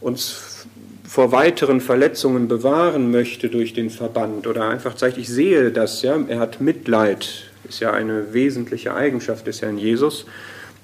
uns 0.01 0.67
vor 1.05 1.33
weiteren 1.33 1.81
Verletzungen 1.81 2.49
bewahren 2.49 3.11
möchte 3.11 3.49
durch 3.49 3.75
den 3.75 3.91
Verband 3.91 4.47
oder 4.47 4.69
einfach 4.69 4.95
zeigt, 4.95 5.19
ich 5.19 5.29
sehe 5.29 5.71
das, 5.71 6.03
ja, 6.03 6.19
er 6.29 6.39
hat 6.39 6.61
Mitleid, 6.61 7.51
ist 7.69 7.81
ja 7.81 7.93
eine 7.93 8.33
wesentliche 8.33 8.95
Eigenschaft 8.95 9.47
des 9.47 9.61
Herrn 9.63 9.79
Jesus, 9.79 10.27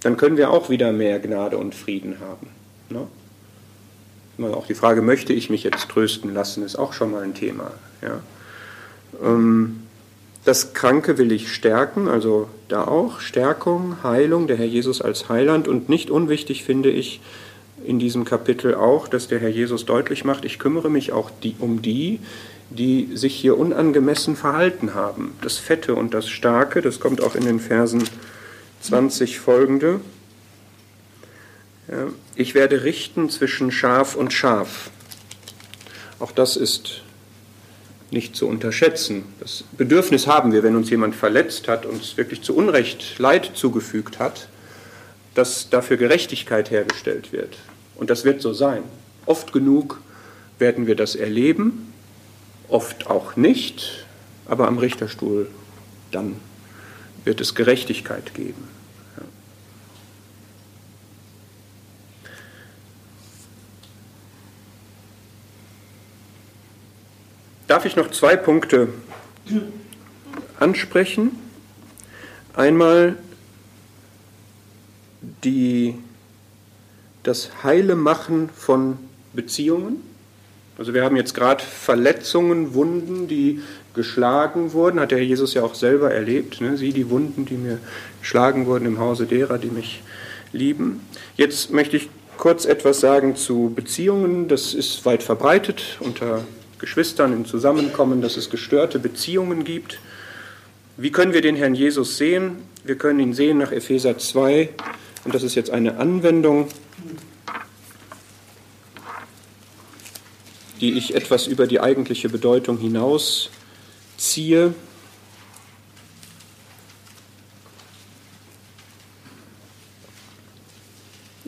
dann 0.02 0.16
können 0.16 0.36
wir 0.36 0.50
auch 0.50 0.68
wieder 0.68 0.92
mehr 0.92 1.20
Gnade 1.20 1.58
und 1.58 1.74
Frieden 1.74 2.20
haben. 2.20 2.48
Ne? 2.90 3.06
Auch 4.38 4.66
die 4.66 4.74
Frage, 4.74 5.02
möchte 5.02 5.32
ich 5.32 5.48
mich 5.48 5.64
jetzt 5.64 5.88
trösten 5.88 6.34
lassen, 6.34 6.62
ist 6.62 6.76
auch 6.76 6.92
schon 6.92 7.10
mal 7.10 7.22
ein 7.22 7.34
Thema. 7.34 7.70
Ja? 8.02 8.20
Ähm, 9.22 9.82
das 10.44 10.74
Kranke 10.74 11.18
will 11.18 11.32
ich 11.32 11.52
stärken, 11.52 12.06
also 12.06 12.48
da 12.68 12.84
auch 12.84 13.20
Stärkung, 13.20 13.96
Heilung, 14.02 14.46
der 14.46 14.56
Herr 14.56 14.66
Jesus 14.66 15.02
als 15.02 15.28
Heiland 15.28 15.66
und 15.66 15.88
nicht 15.88 16.10
unwichtig 16.10 16.64
finde 16.64 16.90
ich, 16.90 17.20
in 17.84 17.98
diesem 17.98 18.24
Kapitel 18.24 18.74
auch, 18.74 19.08
dass 19.08 19.28
der 19.28 19.38
Herr 19.38 19.48
Jesus 19.48 19.86
deutlich 19.86 20.24
macht, 20.24 20.44
ich 20.44 20.58
kümmere 20.58 20.90
mich 20.90 21.12
auch 21.12 21.30
die, 21.42 21.56
um 21.58 21.82
die, 21.82 22.20
die 22.70 23.10
sich 23.14 23.34
hier 23.34 23.58
unangemessen 23.58 24.36
verhalten 24.36 24.94
haben. 24.94 25.32
Das 25.40 25.58
Fette 25.58 25.94
und 25.94 26.14
das 26.14 26.28
Starke, 26.28 26.82
das 26.82 27.00
kommt 27.00 27.22
auch 27.22 27.34
in 27.34 27.44
den 27.44 27.60
Versen 27.60 28.04
20 28.80 29.38
folgende. 29.38 30.00
Ich 32.34 32.54
werde 32.54 32.82
richten 32.84 33.30
zwischen 33.30 33.70
Schaf 33.70 34.16
und 34.16 34.32
Schaf. 34.32 34.90
Auch 36.18 36.32
das 36.32 36.56
ist 36.56 37.02
nicht 38.10 38.36
zu 38.36 38.48
unterschätzen. 38.48 39.24
Das 39.40 39.64
Bedürfnis 39.76 40.26
haben 40.26 40.52
wir, 40.52 40.62
wenn 40.62 40.76
uns 40.76 40.90
jemand 40.90 41.14
verletzt 41.14 41.68
hat, 41.68 41.86
uns 41.86 42.16
wirklich 42.16 42.42
zu 42.42 42.56
Unrecht 42.56 43.18
Leid 43.18 43.52
zugefügt 43.54 44.18
hat, 44.18 44.48
dass 45.34 45.70
dafür 45.70 45.96
Gerechtigkeit 45.96 46.70
hergestellt 46.70 47.32
wird. 47.32 47.56
Und 47.96 48.10
das 48.10 48.24
wird 48.24 48.40
so 48.40 48.52
sein. 48.52 48.82
Oft 49.26 49.52
genug 49.52 50.00
werden 50.58 50.86
wir 50.86 50.96
das 50.96 51.14
erleben, 51.14 51.92
oft 52.68 53.06
auch 53.08 53.36
nicht, 53.36 54.06
aber 54.46 54.66
am 54.66 54.78
Richterstuhl 54.78 55.48
dann 56.10 56.36
wird 57.24 57.40
es 57.40 57.54
Gerechtigkeit 57.54 58.34
geben. 58.34 58.75
Darf 67.66 67.84
ich 67.84 67.96
noch 67.96 68.10
zwei 68.12 68.36
Punkte 68.36 68.88
ansprechen? 70.60 71.32
Einmal 72.54 73.16
die 75.42 75.94
das 77.24 77.64
heile 77.64 77.96
Machen 77.96 78.50
von 78.54 78.98
Beziehungen. 79.32 79.96
Also 80.78 80.94
wir 80.94 81.02
haben 81.02 81.16
jetzt 81.16 81.34
gerade 81.34 81.64
Verletzungen, 81.64 82.74
Wunden, 82.74 83.26
die 83.26 83.62
geschlagen 83.94 84.72
wurden, 84.72 85.00
hat 85.00 85.10
der 85.10 85.18
Herr 85.18 85.24
Jesus 85.24 85.54
ja 85.54 85.62
auch 85.62 85.74
selber 85.74 86.12
erlebt. 86.12 86.60
Ne? 86.60 86.76
Sie, 86.76 86.92
die 86.92 87.10
Wunden, 87.10 87.46
die 87.46 87.54
mir 87.54 87.78
geschlagen 88.20 88.66
wurden 88.66 88.86
im 88.86 89.00
Hause 89.00 89.26
derer, 89.26 89.58
die 89.58 89.70
mich 89.70 90.02
lieben. 90.52 91.00
Jetzt 91.36 91.72
möchte 91.72 91.96
ich 91.96 92.10
kurz 92.36 92.64
etwas 92.64 93.00
sagen 93.00 93.34
zu 93.34 93.72
Beziehungen. 93.74 94.46
Das 94.48 94.74
ist 94.74 95.04
weit 95.04 95.22
verbreitet 95.22 95.96
unter 96.00 96.44
Geschwistern 96.78 97.32
im 97.32 97.46
Zusammenkommen, 97.46 98.20
dass 98.20 98.36
es 98.36 98.50
gestörte 98.50 98.98
Beziehungen 98.98 99.64
gibt. 99.64 99.98
Wie 100.96 101.10
können 101.10 101.32
wir 101.32 101.42
den 101.42 101.56
Herrn 101.56 101.74
Jesus 101.74 102.16
sehen? 102.16 102.56
Wir 102.84 102.96
können 102.96 103.20
ihn 103.20 103.34
sehen 103.34 103.58
nach 103.58 103.72
Epheser 103.72 104.18
2 104.18 104.70
und 105.24 105.34
das 105.34 105.42
ist 105.42 105.54
jetzt 105.54 105.70
eine 105.70 105.98
Anwendung 105.98 106.68
die 110.80 110.92
ich 110.92 111.14
etwas 111.14 111.46
über 111.46 111.66
die 111.66 111.80
eigentliche 111.80 112.28
Bedeutung 112.28 112.78
hinaus 112.78 113.50
ziehe. 114.16 114.74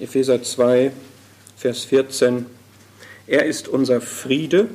Epheser 0.01 0.43
2, 0.43 0.93
Vers 1.57 1.85
14. 1.85 2.47
Er 3.26 3.45
ist 3.45 3.68
unser 3.68 4.01
Friede. 4.01 4.68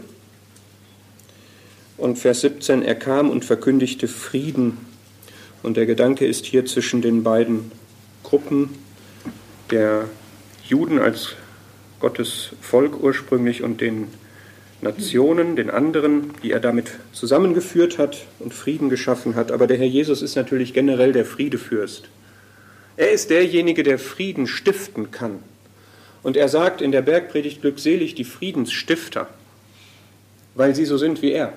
Und 2.03 2.19
Vers 2.19 2.41
17, 2.41 2.83
er 2.83 2.95
kam 2.95 3.29
und 3.29 3.45
verkündigte 3.45 4.09
Frieden. 4.09 4.77
Und 5.63 5.77
der 5.77 5.85
Gedanke 5.85 6.25
ist 6.25 6.45
hier 6.45 6.65
zwischen 6.65 7.01
den 7.01 7.23
beiden 7.23 7.71
Gruppen 8.23 8.71
der 9.71 10.09
Juden 10.67 10.99
als 10.99 11.37
Gottes 12.01 12.49
Volk 12.59 13.01
ursprünglich 13.01 13.63
und 13.63 13.79
den 13.79 14.09
Nationen, 14.81 15.55
den 15.55 15.69
anderen, 15.69 16.33
die 16.43 16.51
er 16.51 16.59
damit 16.59 16.91
zusammengeführt 17.13 17.97
hat 17.97 18.25
und 18.39 18.53
Frieden 18.53 18.89
geschaffen 18.89 19.35
hat. 19.35 19.53
Aber 19.53 19.65
der 19.65 19.77
Herr 19.77 19.87
Jesus 19.87 20.21
ist 20.21 20.35
natürlich 20.35 20.73
generell 20.73 21.13
der 21.13 21.23
Friedefürst. 21.23 22.09
Er 22.97 23.11
ist 23.11 23.29
derjenige, 23.29 23.81
der 23.81 23.97
Frieden 23.97 24.45
stiften 24.47 25.11
kann. 25.11 25.39
Und 26.21 26.35
er 26.35 26.49
sagt 26.49 26.81
in 26.81 26.91
der 26.91 27.01
Bergpredigt 27.01 27.61
glückselig 27.61 28.13
die 28.13 28.25
Friedensstifter, 28.25 29.29
weil 30.53 30.75
sie 30.75 30.83
so 30.83 30.97
sind 30.97 31.21
wie 31.21 31.31
er. 31.31 31.53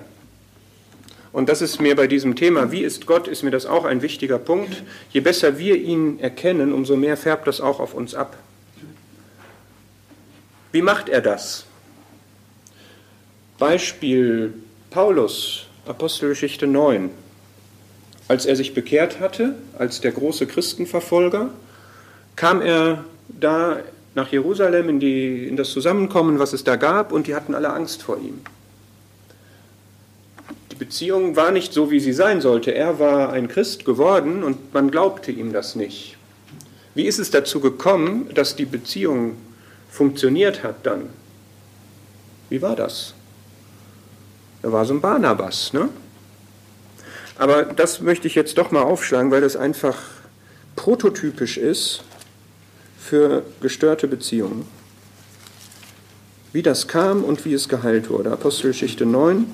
Und 1.37 1.49
das 1.49 1.61
ist 1.61 1.79
mir 1.79 1.95
bei 1.95 2.07
diesem 2.07 2.35
Thema, 2.35 2.71
wie 2.71 2.81
ist 2.81 3.05
Gott, 3.05 3.27
ist 3.27 3.43
mir 3.43 3.51
das 3.51 3.67
auch 3.67 3.85
ein 3.85 4.01
wichtiger 4.01 4.39
Punkt. 4.39 4.81
Je 5.11 5.19
besser 5.19 5.59
wir 5.59 5.75
ihn 5.75 6.19
erkennen, 6.19 6.73
umso 6.73 6.95
mehr 6.95 7.15
färbt 7.15 7.45
das 7.45 7.61
auch 7.61 7.79
auf 7.79 7.93
uns 7.93 8.15
ab. 8.15 8.37
Wie 10.71 10.81
macht 10.81 11.09
er 11.09 11.21
das? 11.21 11.67
Beispiel 13.59 14.55
Paulus, 14.89 15.67
Apostelgeschichte 15.85 16.65
9. 16.65 17.11
Als 18.27 18.47
er 18.47 18.55
sich 18.55 18.73
bekehrt 18.73 19.19
hatte, 19.19 19.53
als 19.77 20.01
der 20.01 20.13
große 20.13 20.47
Christenverfolger, 20.47 21.51
kam 22.35 22.63
er 22.63 23.05
da 23.27 23.81
nach 24.15 24.31
Jerusalem 24.31 24.89
in, 24.89 24.99
die, 24.99 25.47
in 25.47 25.55
das 25.55 25.69
Zusammenkommen, 25.69 26.39
was 26.39 26.53
es 26.53 26.63
da 26.63 26.77
gab, 26.77 27.11
und 27.11 27.27
die 27.27 27.35
hatten 27.35 27.53
alle 27.53 27.71
Angst 27.71 28.01
vor 28.01 28.17
ihm. 28.17 28.41
Beziehung 30.77 31.35
war 31.35 31.51
nicht 31.51 31.73
so, 31.73 31.91
wie 31.91 31.99
sie 31.99 32.13
sein 32.13 32.41
sollte. 32.41 32.73
Er 32.73 32.99
war 32.99 33.31
ein 33.33 33.47
Christ 33.47 33.85
geworden 33.85 34.43
und 34.43 34.73
man 34.73 34.91
glaubte 34.91 35.31
ihm 35.31 35.53
das 35.53 35.75
nicht. 35.75 36.17
Wie 36.95 37.05
ist 37.05 37.19
es 37.19 37.31
dazu 37.31 37.59
gekommen, 37.59 38.29
dass 38.33 38.55
die 38.55 38.65
Beziehung 38.65 39.37
funktioniert 39.89 40.63
hat 40.63 40.85
dann? 40.85 41.09
Wie 42.49 42.61
war 42.61 42.75
das? 42.75 43.13
Er 44.63 44.71
war 44.71 44.85
so 44.85 44.93
ein 44.93 45.01
Barnabas. 45.01 45.73
Ne? 45.73 45.89
Aber 47.37 47.63
das 47.63 48.01
möchte 48.01 48.27
ich 48.27 48.35
jetzt 48.35 48.57
doch 48.57 48.71
mal 48.71 48.81
aufschlagen, 48.81 49.31
weil 49.31 49.41
das 49.41 49.55
einfach 49.55 49.97
prototypisch 50.75 51.57
ist 51.57 52.03
für 52.99 53.43
gestörte 53.61 54.07
Beziehungen. 54.07 54.65
Wie 56.51 56.63
das 56.63 56.87
kam 56.87 57.23
und 57.23 57.45
wie 57.45 57.53
es 57.53 57.69
geheilt 57.69 58.09
wurde. 58.09 58.31
Apostelgeschichte 58.31 59.05
9. 59.05 59.45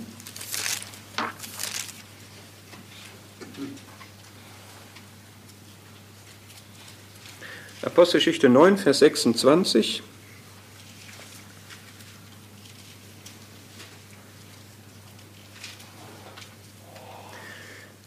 Apostelgeschichte 7.93 8.49
9, 8.49 8.77
Vers 8.77 8.99
26. 8.99 10.01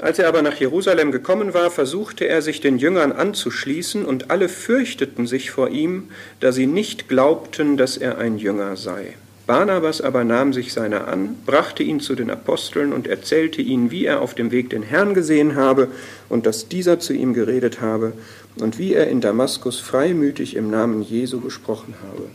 Als 0.00 0.18
er 0.18 0.26
aber 0.26 0.42
nach 0.42 0.56
Jerusalem 0.56 1.12
gekommen 1.12 1.54
war, 1.54 1.70
versuchte 1.70 2.26
er 2.26 2.42
sich 2.42 2.60
den 2.60 2.78
Jüngern 2.78 3.12
anzuschließen, 3.12 4.04
und 4.04 4.28
alle 4.28 4.48
fürchteten 4.48 5.28
sich 5.28 5.52
vor 5.52 5.68
ihm, 5.68 6.08
da 6.40 6.50
sie 6.50 6.66
nicht 6.66 7.08
glaubten, 7.08 7.76
dass 7.76 7.96
er 7.96 8.18
ein 8.18 8.38
Jünger 8.38 8.74
sei. 8.74 9.14
Barnabas 9.46 10.00
aber 10.00 10.24
nahm 10.24 10.52
sich 10.52 10.72
seiner 10.72 11.06
an, 11.06 11.36
brachte 11.46 11.84
ihn 11.84 12.00
zu 12.00 12.16
den 12.16 12.32
Aposteln 12.32 12.92
und 12.92 13.06
erzählte 13.06 13.62
ihnen, 13.62 13.92
wie 13.92 14.04
er 14.04 14.20
auf 14.20 14.34
dem 14.34 14.50
Weg 14.50 14.70
den 14.70 14.82
Herrn 14.82 15.14
gesehen 15.14 15.54
habe 15.54 15.86
und 16.28 16.46
dass 16.46 16.68
dieser 16.68 16.98
zu 16.98 17.12
ihm 17.12 17.32
geredet 17.32 17.80
habe 17.80 18.14
und 18.56 18.78
wie 18.78 18.94
er 18.94 19.08
in 19.08 19.20
Damaskus 19.20 19.80
freimütig 19.80 20.56
im 20.56 20.70
Namen 20.70 21.02
Jesu 21.02 21.40
gesprochen 21.40 21.94
habe. 22.02 22.28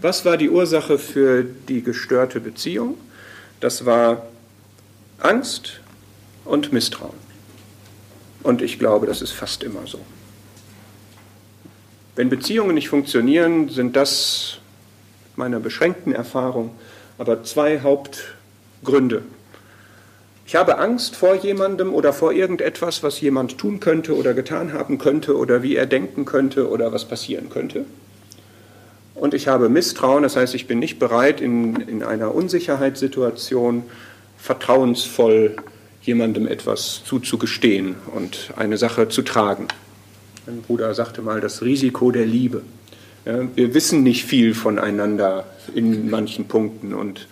Was 0.00 0.24
war 0.24 0.36
die 0.36 0.50
Ursache 0.50 0.98
für 0.98 1.44
die 1.44 1.82
gestörte 1.82 2.40
Beziehung? 2.40 2.94
Das 3.60 3.84
war 3.84 4.26
Angst 5.18 5.80
und 6.44 6.72
Misstrauen. 6.72 7.28
Und 8.42 8.62
ich 8.62 8.78
glaube, 8.78 9.06
das 9.06 9.22
ist 9.22 9.32
fast 9.32 9.64
immer 9.64 9.86
so. 9.86 10.00
Wenn 12.14 12.28
Beziehungen 12.28 12.74
nicht 12.74 12.88
funktionieren, 12.88 13.68
sind 13.68 13.96
das 13.96 14.58
meiner 15.36 15.60
beschränkten 15.60 16.12
Erfahrung 16.12 16.70
aber 17.18 17.42
zwei 17.42 17.80
Hauptgründe. 17.80 19.22
Ich 20.48 20.56
habe 20.56 20.78
Angst 20.78 21.14
vor 21.14 21.34
jemandem 21.34 21.92
oder 21.92 22.14
vor 22.14 22.32
irgendetwas, 22.32 23.02
was 23.02 23.20
jemand 23.20 23.58
tun 23.58 23.80
könnte 23.80 24.16
oder 24.16 24.32
getan 24.32 24.72
haben 24.72 24.96
könnte 24.96 25.36
oder 25.36 25.62
wie 25.62 25.76
er 25.76 25.84
denken 25.84 26.24
könnte 26.24 26.70
oder 26.70 26.90
was 26.90 27.04
passieren 27.04 27.50
könnte. 27.50 27.84
Und 29.14 29.34
ich 29.34 29.46
habe 29.46 29.68
Misstrauen, 29.68 30.22
das 30.22 30.36
heißt, 30.36 30.54
ich 30.54 30.66
bin 30.66 30.78
nicht 30.78 30.98
bereit, 30.98 31.42
in, 31.42 31.76
in 31.76 32.02
einer 32.02 32.34
Unsicherheitssituation 32.34 33.82
vertrauensvoll 34.38 35.54
jemandem 36.00 36.46
etwas 36.46 37.02
zuzugestehen 37.04 37.96
und 38.14 38.54
eine 38.56 38.78
Sache 38.78 39.10
zu 39.10 39.20
tragen. 39.20 39.68
Mein 40.46 40.62
Bruder 40.62 40.94
sagte 40.94 41.20
mal, 41.20 41.42
das 41.42 41.60
Risiko 41.60 42.10
der 42.10 42.24
Liebe. 42.24 42.62
Ja, 43.26 43.46
wir 43.54 43.74
wissen 43.74 44.02
nicht 44.02 44.24
viel 44.24 44.54
voneinander 44.54 45.44
in 45.74 46.08
manchen 46.08 46.48
Punkten 46.48 46.94
und 46.94 47.26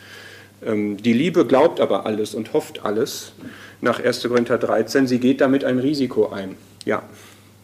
die 0.62 1.12
Liebe 1.12 1.46
glaubt 1.46 1.80
aber 1.80 2.06
alles 2.06 2.34
und 2.34 2.52
hofft 2.52 2.84
alles. 2.84 3.32
Nach 3.80 4.00
1. 4.02 4.22
Korinther 4.22 4.58
13, 4.58 5.06
sie 5.06 5.18
geht 5.18 5.40
damit 5.40 5.64
ein 5.64 5.78
Risiko 5.78 6.30
ein. 6.30 6.56
Ja, 6.84 7.02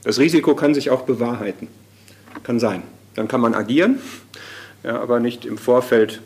das 0.04 0.18
Risiko 0.18 0.54
kann 0.54 0.74
sich 0.74 0.90
auch 0.90 1.02
bewahrheiten. 1.02 1.68
Kann 2.42 2.60
sein. 2.60 2.82
Dann 3.14 3.28
kann 3.28 3.40
man 3.40 3.54
agieren, 3.54 3.98
ja, 4.82 5.00
aber 5.00 5.20
nicht 5.20 5.46
im 5.46 5.58
Vorfeld 5.58 6.20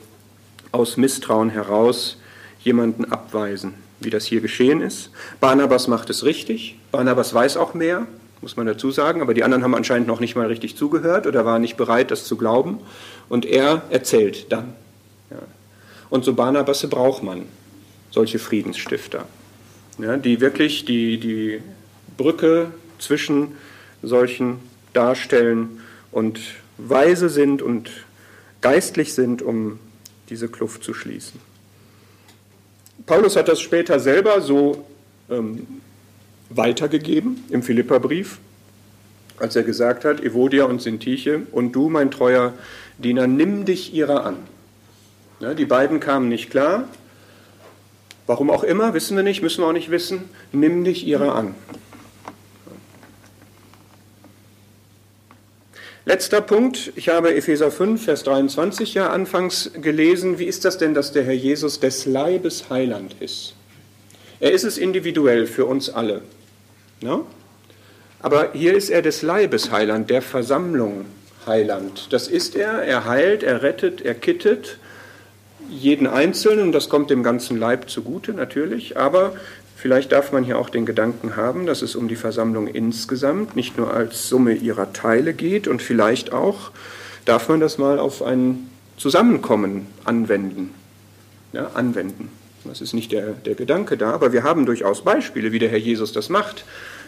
aus 0.73 0.97
Misstrauen 0.97 1.51
heraus 1.51 2.19
jemanden 2.61 3.05
abweisen 3.05 3.75
wie 4.01 4.11
das 4.11 4.27
hier 4.27 4.41
geschehen 4.41 4.81
ist. 4.81 5.11
Barnabas 5.41 5.89
macht 5.89 6.11
es 6.11 6.25
richtig. 6.25 6.79
Barnabas 6.93 7.33
weiß 7.33 7.57
auch 7.57 7.75
mehr, 7.75 8.07
muss 8.41 8.57
man 8.57 8.67
dazu 8.67 8.91
sagen, 8.91 9.23
aber 9.23 9.35
die 9.35 9.43
anderen 9.43 9.65
haben 9.65 9.75
anscheinend 9.75 10.07
noch 10.07 10.21
nicht 10.21 10.37
mal 10.37 10.47
richtig 10.47 10.77
zugehört 10.77 11.27
oder 11.27 11.45
waren 11.45 11.63
nicht 11.63 11.77
bereit, 11.77 12.11
das 12.11 12.25
zu 12.25 12.37
glauben. 12.37 12.79
Und 13.29 13.47
er 13.47 13.83
erzählt 13.91 14.53
dann. 14.53 14.75
Und 16.11 16.25
so 16.25 16.35
Barnabas 16.35 16.87
braucht 16.89 17.23
man, 17.23 17.43
solche 18.11 18.39
Friedensstifter, 18.39 19.27
ja, 19.99 20.17
die 20.17 20.41
wirklich 20.41 20.85
die, 20.85 21.19
die 21.19 21.61
Brücke 22.17 22.71
zwischen 22.99 23.57
solchen 24.03 24.59
darstellen 24.93 25.81
und 26.13 26.41
weise 26.79 27.29
sind 27.29 27.63
und 27.63 27.91
geistlich 28.61 29.15
sind, 29.15 29.43
um 29.43 29.79
diese 30.29 30.49
Kluft 30.49 30.83
zu 30.83 30.95
schließen. 30.95 31.41
Paulus 33.05 33.37
hat 33.37 33.49
das 33.49 33.61
später 33.61 34.01
selber 34.01 34.41
so 34.41 34.87
ähm, 35.31 35.67
weitergegeben 36.51 37.45
im 37.51 37.63
Philipperbrief, 37.63 38.39
als 39.39 39.57
er 39.57 39.63
gesagt 39.63 40.05
hat, 40.05 40.21
Evodia 40.23 40.65
und 40.65 40.81
Sintiche, 40.81 41.43
und 41.53 41.73
du, 41.73 41.91
mein 41.91 42.11
treuer 42.11 42.55
Diener, 42.99 43.27
nimm 43.27 43.65
dich 43.65 43.93
ihrer 43.93 44.25
an. 44.25 44.37
Ja, 45.39 45.53
die 45.53 45.67
beiden 45.67 46.01
kamen 46.01 46.29
nicht 46.29 46.51
klar. 46.51 46.89
Warum 48.27 48.51
auch 48.51 48.65
immer, 48.65 48.95
wissen 48.95 49.17
wir 49.17 49.23
nicht, 49.23 49.43
müssen 49.43 49.63
wir 49.63 49.69
auch 49.69 49.73
nicht 49.73 49.91
wissen. 49.91 50.31
Nimm 50.53 50.83
dich 50.83 51.07
ihrer 51.07 51.35
an. 51.35 51.55
Letzter 56.07 56.41
Punkt. 56.41 56.93
Ich 56.97 57.09
habe 57.09 57.35
Epheser 57.35 57.71
5, 57.71 58.05
Vers 58.05 58.23
23 58.23 58.95
ja 58.95 59.11
anfangs 59.11 59.73
gelesen. 59.75 60.39
Wie 60.39 60.45
ist 60.45 60.65
das 60.65 60.79
denn, 60.79 60.95
dass 60.95 61.13
der 61.13 61.25
Herr 61.25 61.35
Jesus 61.35 61.81
des 61.81 62.07
Leibes 62.07 62.71
Heiland 62.71 63.17
ist? 63.21 63.55
Er 64.41 64.53
ist 64.53 64.65
es 64.65 64.79
individuell 64.79 65.47
für 65.47 65.67
uns 65.67 65.91
alle. 65.91 66.23
Ja? 67.01 67.21
Aber 68.21 68.53
hier 68.55 68.75
ist 68.75 68.89
er 68.89 69.03
des 69.03 69.23
Leibes 69.23 69.71
Heiland, 69.71 70.09
der 70.09 70.23
Versammlung 70.23 71.05
Heiland. 71.47 72.09
Das 72.11 72.27
ist 72.29 72.57
er. 72.57 72.83
Er 72.83 73.05
heilt, 73.05 73.43
er 73.43 73.63
rettet, 73.63 74.01
er 74.01 74.15
kittet 74.15 74.79
jeden 75.71 76.07
Einzelnen. 76.07 76.73
Das 76.73 76.89
kommt 76.89 77.11
dem 77.11 77.23
ganzen 77.23 77.59
Leib 77.59 77.89
zugute 77.89 78.33
natürlich. 78.33 78.97
Aber 78.97 79.35
Vielleicht 79.77 80.11
darf 80.11 80.33
man 80.33 80.43
hier 80.43 80.59
auch 80.59 80.71
den 80.71 80.87
Gedanken 80.87 81.37
haben, 81.37 81.67
dass 81.67 81.83
es 81.83 81.97
um 81.97 82.09
die 82.09 82.17
Versammlung 82.17 82.67
insgesamt, 82.67 83.57
nicht 83.57 83.77
nur 83.77 83.93
als 83.93 84.27
Summe 84.27 84.55
ihrer 84.55 84.95
Teile 84.95 85.35
geht 85.35 85.69
und 85.69 85.83
vielleicht 85.83 86.33
auch 86.33 86.71
darf 87.27 87.51
man 87.51 87.61
das 87.61 87.77
mal 87.77 87.99
auf 87.99 88.23
ein 88.23 88.71
Zusammenkommen 88.97 89.87
anwenden. 90.05 90.75
Ja, 91.53 91.73
anwenden. 91.75 92.31
Das 92.65 92.81
ist 92.81 92.95
nicht 92.95 93.13
der, 93.13 93.33
der 93.33 93.55
Gedanke 93.55 93.99
da, 93.99 94.13
aber 94.13 94.33
wir 94.33 94.43
haben 94.43 94.65
durchaus 94.65 95.05
Beispiele, 95.05 95.53
wie 95.53 95.59
der 95.59 95.69
Herr 95.69 95.79
Jesus 95.79 96.13
das 96.13 96.31
macht. 96.31 96.65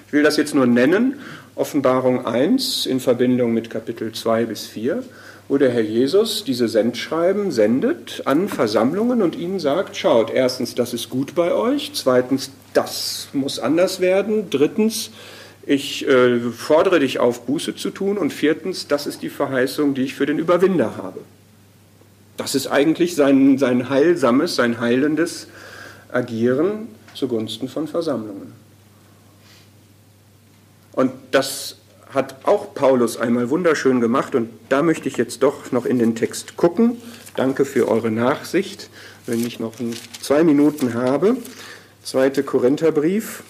Ich 0.07 0.13
will 0.13 0.23
das 0.23 0.37
jetzt 0.37 0.55
nur 0.55 0.67
nennen. 0.67 1.17
Offenbarung 1.55 2.27
1 2.27 2.85
in 2.85 3.01
Verbindung 3.01 3.55
mit 3.55 3.71
Kapitel 3.71 4.13
2 4.13 4.45
bis 4.45 4.67
4 4.67 5.03
wo 5.49 5.57
der 5.57 5.71
Herr 5.71 5.83
Jesus 5.83 6.45
diese 6.45 6.69
Sendschreiben 6.69 7.51
sendet 7.51 8.23
an 8.27 8.49
Versammlungen 8.49 9.23
und 9.23 9.35
ihnen 9.35 9.59
sagt, 9.59 9.97
schaut, 9.97 10.31
erstens, 10.31 10.75
das 10.75 10.93
ist 10.93 11.09
gut 11.09 11.35
bei 11.35 11.53
euch, 11.53 11.93
zweitens, 11.95 12.51
das 12.75 13.29
muss 13.33 13.59
anders 13.59 14.01
werden, 14.01 14.51
drittens, 14.51 15.11
ich 15.65 16.07
äh, 16.07 16.39
fordere 16.51 17.01
dich 17.01 17.19
auf, 17.19 17.47
Buße 17.47 17.77
zu 17.77 17.91
tun 17.91 18.19
und 18.19 18.33
viertens, 18.33 18.89
das 18.89 19.07
ist 19.07 19.23
die 19.23 19.29
Verheißung, 19.31 19.95
die 19.95 20.03
ich 20.03 20.15
für 20.15 20.27
den 20.27 20.39
Überwinder 20.39 20.97
habe. 20.97 21.21
Das 22.37 22.55
ist 22.55 22.69
eigentlich 22.69 23.17
sein, 23.17 23.59
sein 23.59 23.91
heilsames, 23.91 24.55
sein 24.55 24.81
heilendes 24.81 25.49
Agieren 26.11 26.89
zugunsten 27.15 27.69
von 27.69 27.89
Versammlungen. 27.89 28.53
Und 30.93 31.13
das 31.33 31.78
hat 32.11 32.47
auch 32.47 32.75
Paulus 32.75 33.17
einmal 33.17 33.51
wunderschön 33.51 34.01
gemacht 34.01 34.35
und 34.35 34.51
da 34.69 34.83
möchte 34.83 35.09
ich 35.09 35.17
jetzt 35.17 35.43
doch 35.43 35.73
noch 35.73 35.85
in 35.85 35.99
den 35.99 36.15
Text 36.15 36.57
gucken. 36.57 37.01
Danke 37.37 37.65
für 37.65 37.89
eure 37.89 38.11
Nachsicht, 38.11 38.91
wenn 39.27 39.47
ich 39.47 39.61
noch 39.61 39.75
zwei 40.21 40.43
Minuten 40.43 40.95
habe. 40.95 41.37
Zweite 42.03 42.43
Korintherbrief. 42.43 43.43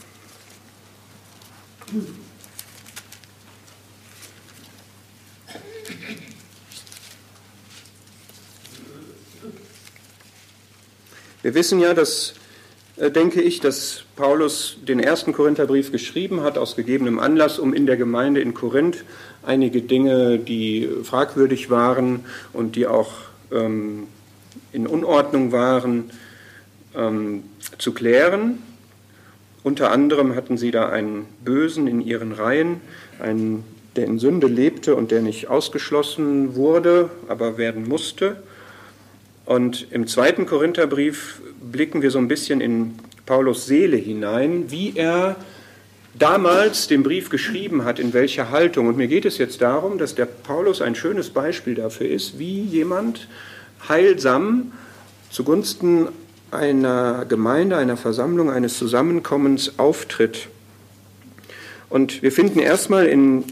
Wir 11.43 11.55
wissen 11.55 11.79
ja, 11.79 11.95
dass 11.95 12.35
denke 12.99 13.41
ich, 13.41 13.61
dass 13.61 14.03
Paulus 14.17 14.79
den 14.87 14.99
ersten 14.99 15.33
Korintherbrief 15.33 15.93
geschrieben 15.93 16.43
hat 16.43 16.59
aus 16.59 16.75
gegebenem 16.75 17.19
Anlass, 17.19 17.59
um 17.59 17.73
in 17.73 17.87
der 17.87 17.97
Gemeinde 17.97 18.41
in 18.41 18.55
Korinth 18.55 19.05
einige 19.45 19.83
Dinge, 19.83 20.39
die 20.39 20.89
fragwürdig 21.05 21.71
waren 21.71 22.25
und 22.53 22.77
die 22.77 22.87
auch 22.87 23.13
ähm, 23.53 24.09
in 24.73 24.87
Unordnung 24.87 25.53
waren, 25.53 26.11
ähm, 26.97 27.45
zu 27.79 27.93
klären. 27.93 28.59
Unter 29.63 29.91
anderem 29.93 30.35
hatten 30.35 30.59
sie 30.59 30.71
da 30.71 30.89
einen 30.89 31.27
Bösen 31.45 31.87
in 31.87 32.01
ihren 32.01 32.33
Reihen, 32.33 32.81
einen, 33.21 33.65
der 33.97 34.07
in 34.07 34.19
Sünde 34.19 34.47
lebte 34.47 34.95
und 34.97 35.11
der 35.11 35.23
nicht 35.23 35.49
ausgeschlossen 35.49 36.57
wurde, 36.57 37.11
aber 37.29 37.59
werden 37.59 37.89
musste. 37.89 38.43
Und 39.49 39.87
im 39.93 40.07
zweiten 40.07 40.45
Korintherbrief 40.45 41.41
blicken 41.59 42.03
wir 42.03 42.11
so 42.11 42.19
ein 42.19 42.29
bisschen 42.29 42.61
in 42.61 42.99
Paulus 43.25 43.65
Seele 43.65 43.97
hinein, 43.97 44.71
wie 44.71 44.93
er 44.95 45.37
damals 46.19 46.87
den 46.87 47.03
Brief 47.03 47.31
geschrieben 47.31 47.83
hat, 47.87 47.99
in 47.99 48.13
welcher 48.13 48.51
Haltung. 48.51 48.89
Und 48.89 48.99
mir 48.99 49.09
geht 49.09 49.25
es 49.25 49.39
jetzt 49.39 49.63
darum, 49.63 49.97
dass 49.97 50.15
der 50.15 50.27
Paulus 50.27 50.83
ein 50.83 50.95
schönes 50.95 51.31
Beispiel 51.31 51.75
dafür 51.75 52.11
ist, 52.11 52.39
wie 52.39 52.61
jemand 52.61 53.27
heilsam 53.89 54.73
zugunsten 55.31 56.09
einer 56.51 57.25
Gemeinde, 57.27 57.79
einer 57.79 57.97
Versammlung, 57.97 58.51
eines 58.51 58.77
Zusammenkommens 58.77 59.79
auftritt. 59.79 60.49
Und 61.89 62.21
wir 62.21 62.33
finden 62.33 62.59
erstmal 62.59 63.07
in 63.07 63.45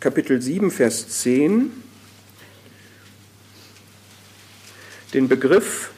Kapitel 0.00 0.42
7, 0.42 0.72
Vers 0.72 1.06
10 1.20 1.70
den 5.14 5.28
Begriff, 5.28 5.90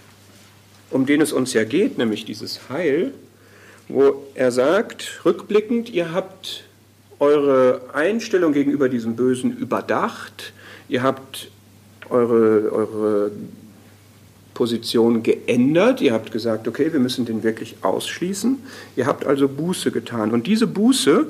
um 0.91 1.07
den 1.07 1.21
es 1.21 1.33
uns 1.33 1.53
ja 1.53 1.65
geht, 1.65 1.99
nämlich 1.99 2.25
dieses 2.25 2.69
Heil, 2.69 3.13
wo 3.89 4.27
er 4.35 4.53
sagt, 4.53 5.21
rückblickend, 5.25 5.91
ihr 5.91 6.13
habt 6.13 6.65
eure 7.19 7.83
Einstellung 7.93 8.53
gegenüber 8.53 8.89
diesem 8.89 9.17
Bösen 9.17 9.57
überdacht, 9.57 10.53
ihr 10.89 11.03
habt 11.03 11.51
eure, 12.11 12.71
eure 12.73 13.31
Position 14.55 15.23
geändert, 15.23 16.01
ihr 16.01 16.13
habt 16.13 16.33
gesagt, 16.33 16.69
okay, 16.69 16.93
wir 16.93 17.01
müssen 17.01 17.25
den 17.25 17.43
wirklich 17.43 17.77
ausschließen, 17.83 18.59
ihr 18.97 19.07
habt 19.07 19.25
also 19.25 19.49
Buße 19.49 19.91
getan. 19.91 20.33
Und 20.33 20.47
diese 20.47 20.67
Buße, 20.67 21.27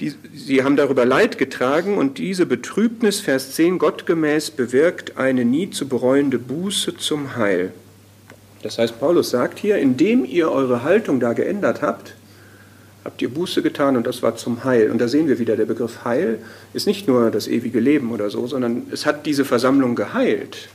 die, 0.00 0.14
sie 0.34 0.62
haben 0.62 0.76
darüber 0.76 1.04
Leid 1.04 1.38
getragen 1.38 1.98
und 1.98 2.18
diese 2.18 2.46
Betrübnis, 2.46 3.20
Vers 3.20 3.54
10, 3.54 3.78
gottgemäß 3.78 4.52
bewirkt 4.52 5.16
eine 5.16 5.44
nie 5.44 5.70
zu 5.70 5.88
bereuende 5.88 6.38
Buße 6.38 6.96
zum 6.96 7.36
Heil. 7.36 7.72
Das 8.62 8.78
heißt, 8.78 8.98
Paulus 9.00 9.30
sagt 9.30 9.58
hier, 9.58 9.78
indem 9.78 10.24
ihr 10.24 10.50
eure 10.50 10.82
Haltung 10.82 11.20
da 11.20 11.32
geändert 11.32 11.82
habt, 11.82 12.14
habt 13.04 13.22
ihr 13.22 13.28
Buße 13.28 13.62
getan 13.62 13.96
und 13.96 14.06
das 14.06 14.22
war 14.22 14.36
zum 14.36 14.64
Heil. 14.64 14.90
Und 14.90 14.98
da 14.98 15.08
sehen 15.08 15.28
wir 15.28 15.38
wieder, 15.38 15.56
der 15.56 15.64
Begriff 15.64 16.04
Heil 16.04 16.38
ist 16.74 16.86
nicht 16.86 17.08
nur 17.08 17.30
das 17.30 17.48
ewige 17.48 17.80
Leben 17.80 18.12
oder 18.12 18.30
so, 18.30 18.46
sondern 18.46 18.86
es 18.92 19.06
hat 19.06 19.26
diese 19.26 19.44
Versammlung 19.44 19.94
geheilt. 19.94 20.68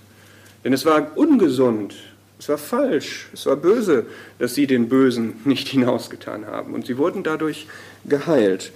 Denn 0.63 0.73
es 0.73 0.85
war 0.85 1.15
ungesund, 1.15 1.93
es 2.39 2.49
war 2.49 2.57
falsch, 2.57 3.27
es 3.33 3.45
war 3.45 3.55
böse, 3.55 4.05
dass 4.39 4.55
sie 4.55 4.67
den 4.67 4.89
Bösen 4.89 5.33
nicht 5.45 5.67
hinausgetan 5.69 6.45
haben. 6.47 6.73
Und 6.73 6.87
sie 6.87 6.97
wurden 6.97 7.23
dadurch 7.23 7.67
geheilt. 8.05 8.71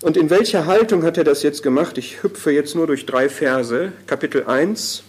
Und 0.00 0.16
in 0.16 0.30
welcher 0.30 0.66
Haltung 0.66 1.02
hat 1.02 1.18
er 1.18 1.24
das 1.24 1.42
jetzt 1.42 1.62
gemacht? 1.62 1.98
Ich 1.98 2.22
hüpfe 2.22 2.52
jetzt 2.52 2.76
nur 2.76 2.86
durch 2.86 3.04
drei 3.04 3.28
Verse. 3.28 3.92
Kapitel 4.06 4.44
1, 4.44 5.02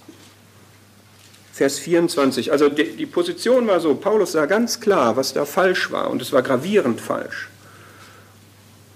Vers 1.54 1.78
24. 1.78 2.52
Also 2.52 2.70
die, 2.70 2.96
die 2.96 3.06
Position 3.06 3.68
war 3.68 3.80
so, 3.82 3.94
Paulus 3.94 4.32
sah 4.32 4.48
ganz 4.48 4.80
klar, 4.80 5.16
was 5.16 5.34
da 5.34 5.46
falsch 5.46 5.92
war 5.92 6.10
und 6.10 6.22
es 6.22 6.32
war 6.34 6.42
gravierend 6.42 7.02
falsch. 7.02 7.50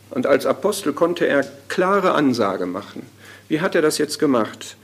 Und 0.09 0.25
als 0.25 0.45
Apostel 0.45 0.93
konnte 0.93 1.27
er 1.27 1.45
klare 1.67 2.13
Ansage 2.13 2.65
machen. 2.65 3.05
Wie 3.47 3.61
hat 3.61 3.75
er 3.75 3.81
das 3.81 3.99
jetzt 3.99 4.17
gemacht? 4.17 4.77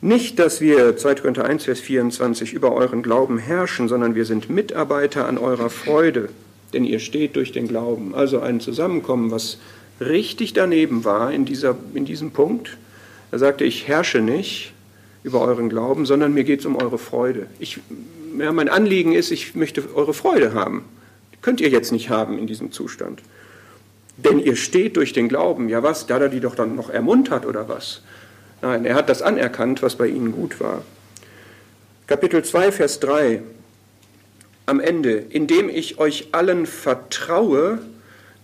Nicht, 0.00 0.38
dass 0.38 0.60
wir, 0.60 0.96
2. 0.96 1.14
Korinther 1.16 1.44
1, 1.44 1.64
Vers 1.64 1.80
24, 1.80 2.52
über 2.52 2.72
euren 2.72 3.02
Glauben 3.02 3.38
herrschen, 3.38 3.88
sondern 3.88 4.14
wir 4.14 4.24
sind 4.24 4.50
Mitarbeiter 4.50 5.28
an 5.28 5.38
eurer 5.38 5.70
Freude, 5.70 6.28
denn 6.72 6.84
ihr 6.84 6.98
steht 6.98 7.36
durch 7.36 7.52
den 7.52 7.68
Glauben. 7.68 8.14
Also 8.14 8.40
ein 8.40 8.60
Zusammenkommen, 8.60 9.30
was 9.30 9.58
richtig 10.00 10.52
daneben 10.52 11.04
war 11.04 11.32
in, 11.32 11.44
dieser, 11.44 11.76
in 11.94 12.04
diesem 12.04 12.32
Punkt. 12.32 12.76
Er 13.30 13.38
sagte, 13.38 13.64
ich 13.64 13.88
herrsche 13.88 14.20
nicht, 14.20 14.74
über 15.24 15.40
euren 15.40 15.70
Glauben, 15.70 16.06
sondern 16.06 16.34
mir 16.34 16.44
geht 16.44 16.60
es 16.60 16.66
um 16.66 16.76
eure 16.76 16.98
Freude. 16.98 17.46
Ich, 17.58 17.80
ja, 18.38 18.52
mein 18.52 18.68
Anliegen 18.68 19.12
ist, 19.12 19.30
ich 19.30 19.54
möchte 19.54 19.82
eure 19.94 20.14
Freude 20.14 20.52
haben. 20.52 20.84
Die 21.32 21.38
könnt 21.40 21.60
ihr 21.60 21.70
jetzt 21.70 21.90
nicht 21.90 22.10
haben 22.10 22.38
in 22.38 22.46
diesem 22.46 22.70
Zustand. 22.70 23.22
Denn 24.18 24.38
ihr 24.38 24.54
steht 24.54 24.96
durch 24.96 25.12
den 25.12 25.28
Glauben. 25.28 25.68
Ja 25.68 25.82
was, 25.82 26.06
da 26.06 26.16
hat 26.16 26.22
er 26.22 26.28
die 26.28 26.40
doch 26.40 26.54
dann 26.54 26.76
noch 26.76 26.90
ermuntert 26.90 27.46
oder 27.46 27.68
was? 27.68 28.02
Nein, 28.62 28.84
er 28.84 28.94
hat 28.94 29.08
das 29.08 29.22
anerkannt, 29.22 29.82
was 29.82 29.96
bei 29.96 30.06
ihnen 30.06 30.30
gut 30.30 30.60
war. 30.60 30.82
Kapitel 32.06 32.44
2, 32.44 32.70
Vers 32.70 33.00
3. 33.00 33.42
Am 34.66 34.78
Ende, 34.78 35.12
indem 35.30 35.68
ich 35.68 35.98
euch 35.98 36.28
allen 36.32 36.66
vertraue, 36.66 37.78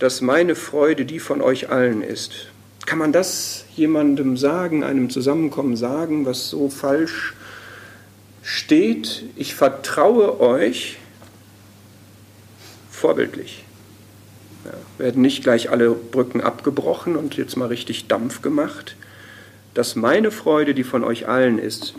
dass 0.00 0.22
meine 0.22 0.56
Freude 0.56 1.04
die 1.04 1.20
von 1.20 1.40
euch 1.40 1.70
allen 1.70 2.02
ist. 2.02 2.48
Kann 2.86 2.98
man 2.98 3.12
das 3.12 3.66
jemandem 3.76 4.36
sagen, 4.36 4.82
einem 4.82 5.10
Zusammenkommen 5.10 5.76
sagen, 5.76 6.26
was 6.26 6.48
so 6.48 6.68
falsch 6.68 7.34
steht? 8.42 9.24
Ich 9.36 9.54
vertraue 9.54 10.40
euch 10.40 10.96
vorbildlich. 12.90 13.64
Ja, 14.64 14.72
werden 14.98 15.22
nicht 15.22 15.42
gleich 15.42 15.70
alle 15.70 15.90
Brücken 15.90 16.40
abgebrochen 16.40 17.16
und 17.16 17.36
jetzt 17.36 17.56
mal 17.56 17.68
richtig 17.68 18.08
Dampf 18.08 18.42
gemacht. 18.42 18.96
Dass 19.74 19.96
meine 19.96 20.30
Freude, 20.30 20.74
die 20.74 20.82
von 20.82 21.04
euch 21.04 21.28
allen 21.28 21.58
ist, 21.58 21.94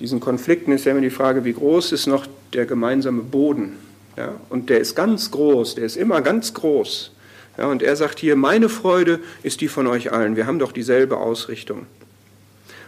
diesen 0.00 0.20
Konflikten 0.20 0.72
ist 0.72 0.84
ja 0.84 0.92
immer 0.92 1.00
die 1.00 1.10
Frage, 1.10 1.46
wie 1.46 1.54
groß 1.54 1.92
ist 1.92 2.06
noch 2.06 2.26
der 2.52 2.66
gemeinsame 2.66 3.22
Boden? 3.22 3.78
Ja, 4.16 4.34
und 4.48 4.70
der 4.70 4.80
ist 4.80 4.96
ganz 4.96 5.30
groß, 5.30 5.74
der 5.74 5.84
ist 5.84 5.96
immer 5.96 6.22
ganz 6.22 6.54
groß. 6.54 7.12
Ja, 7.58 7.66
und 7.66 7.82
er 7.82 7.96
sagt 7.96 8.18
hier, 8.18 8.36
meine 8.36 8.68
Freude 8.68 9.20
ist 9.42 9.60
die 9.60 9.68
von 9.68 9.86
euch 9.86 10.12
allen. 10.12 10.36
Wir 10.36 10.46
haben 10.46 10.58
doch 10.58 10.72
dieselbe 10.72 11.18
Ausrichtung. 11.18 11.86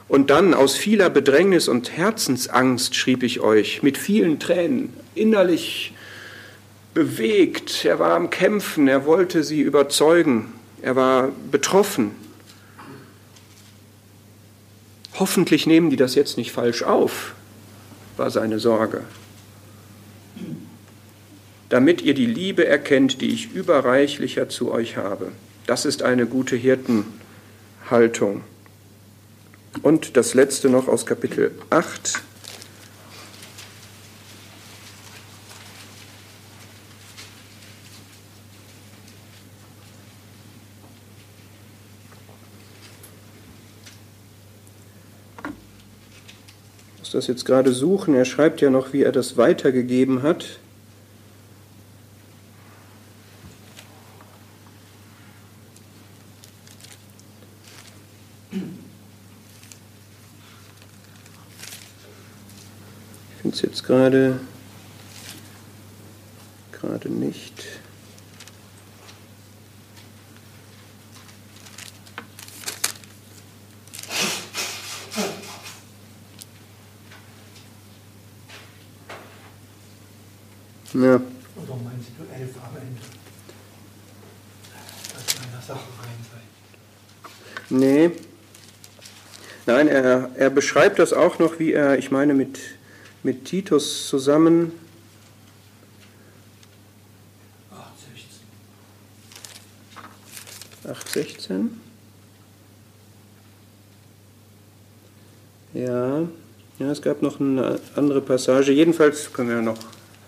Und 0.09 0.31
dann 0.31 0.55
aus 0.55 0.75
vieler 0.75 1.11
Bedrängnis 1.11 1.69
und 1.69 1.97
Herzensangst 1.97 2.95
schrieb 2.95 3.23
ich 3.23 3.41
euch 3.41 3.83
mit 3.83 3.99
vielen 3.99 4.39
Tränen, 4.39 4.93
innerlich 5.15 5.93
bewegt. 6.95 7.85
Er 7.85 7.99
war 7.99 8.15
am 8.15 8.31
Kämpfen, 8.31 8.89
er 8.89 9.05
wollte 9.05 9.45
sie 9.45 9.61
überzeugen, 9.61 10.53
er 10.81 10.97
war 10.97 11.31
betroffen. 11.51 12.13
Hoffentlich 15.19 15.67
nehmen 15.67 15.91
die 15.91 15.97
das 15.97 16.15
jetzt 16.15 16.39
nicht 16.39 16.53
falsch 16.53 16.83
auf, 16.83 17.35
war 18.17 18.31
seine 18.31 18.59
Sorge 18.59 19.03
damit 21.69 22.03
ihr 22.03 22.15
die 22.15 22.27
Liebe 22.27 22.67
erkennt, 22.67 23.21
die 23.21 23.29
ich 23.29 23.53
überreichlicher 23.53 24.49
zu 24.49 24.73
euch 24.73 24.97
habe. 24.97 25.33
Das 25.67 25.85
ist 25.85 26.03
eine 26.03 26.27
gute 26.27 26.57
Hirtenhaltung. 26.57 28.43
Und 29.83 30.17
das 30.17 30.35
letzte 30.35 30.71
noch 30.71 30.89
aus 30.89 31.05
Kapitel 31.05 31.53
8. 31.71 32.23
Ich 46.97 47.01
muss 47.01 47.11
das 47.13 47.27
jetzt 47.27 47.45
gerade 47.45 47.73
suchen. 47.73 48.15
Er 48.15 48.25
schreibt 48.25 48.61
ja 48.63 48.71
noch, 48.71 48.93
wie 48.93 49.03
er 49.03 49.13
das 49.13 49.37
weitergegeben 49.37 50.23
hat. 50.23 50.59
Es 63.55 63.63
jetzt 63.63 63.85
gerade 63.85 64.41
gerade 66.73 67.09
nicht. 67.09 67.65
Ja. 80.95 81.15
Oder 81.15 81.77
meinst 81.85 82.09
du 82.17 82.25
elf 82.35 82.57
am 82.57 82.77
Ende? 82.77 83.01
Dass 85.15 85.27
meiner 85.39 85.63
Sache 85.63 85.79
rein 86.01 86.17
sei? 86.33 87.77
Nee. 87.77 88.11
Nein, 89.67 89.87
er, 89.87 90.31
er 90.35 90.51
beschreibt 90.51 90.99
das 90.99 91.13
auch 91.13 91.39
noch, 91.39 91.59
wie 91.59 91.73
er, 91.73 91.99
ich 91.99 92.11
meine, 92.11 92.35
mit 92.35 92.59
mit 93.23 93.45
Titus 93.45 94.09
zusammen. 94.09 94.73
8,16. 100.87 101.69
Ja, 105.75 106.27
ja, 106.79 106.91
es 106.91 107.03
gab 107.03 107.21
noch 107.21 107.41
eine 107.41 107.79
andere 107.95 108.23
Passage. 108.23 108.73
Jedenfalls 108.73 109.33
können 109.33 109.51
wir 109.51 109.61
noch 109.61 109.79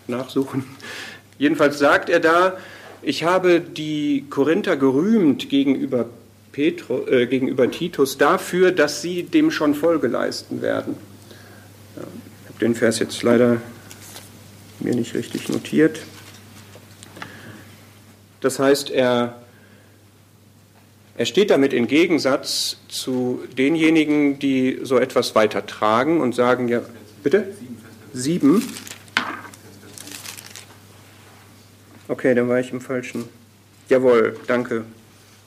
nachsuchen. 0.06 0.64
Jedenfalls 1.38 1.78
sagt 1.78 2.10
er 2.10 2.20
da, 2.20 2.58
ich 3.00 3.24
habe 3.24 3.60
die 3.60 4.26
Korinther 4.28 4.76
gerühmt 4.76 5.48
gegenüber, 5.48 6.06
Petro, 6.52 7.06
äh, 7.06 7.26
gegenüber 7.26 7.70
Titus 7.70 8.18
dafür, 8.18 8.72
dass 8.72 9.00
sie 9.00 9.22
dem 9.22 9.50
schon 9.50 9.74
Folge 9.74 10.08
leisten 10.08 10.60
werden 10.60 11.09
den 12.60 12.74
Vers 12.74 12.98
jetzt 12.98 13.22
leider 13.22 13.60
mir 14.80 14.94
nicht 14.94 15.14
richtig 15.14 15.48
notiert. 15.48 16.00
Das 18.40 18.58
heißt, 18.58 18.90
er, 18.90 19.42
er 21.16 21.26
steht 21.26 21.50
damit 21.50 21.72
in 21.72 21.86
Gegensatz 21.86 22.78
zu 22.88 23.44
denjenigen, 23.56 24.38
die 24.38 24.80
so 24.82 24.98
etwas 24.98 25.34
weitertragen 25.34 26.20
und 26.20 26.34
sagen, 26.34 26.68
ja, 26.68 26.82
bitte? 27.22 27.54
Sieben. 28.12 28.62
Okay, 32.08 32.34
dann 32.34 32.48
war 32.48 32.58
ich 32.58 32.72
im 32.72 32.80
falschen. 32.80 33.24
Jawohl, 33.88 34.36
danke, 34.46 34.84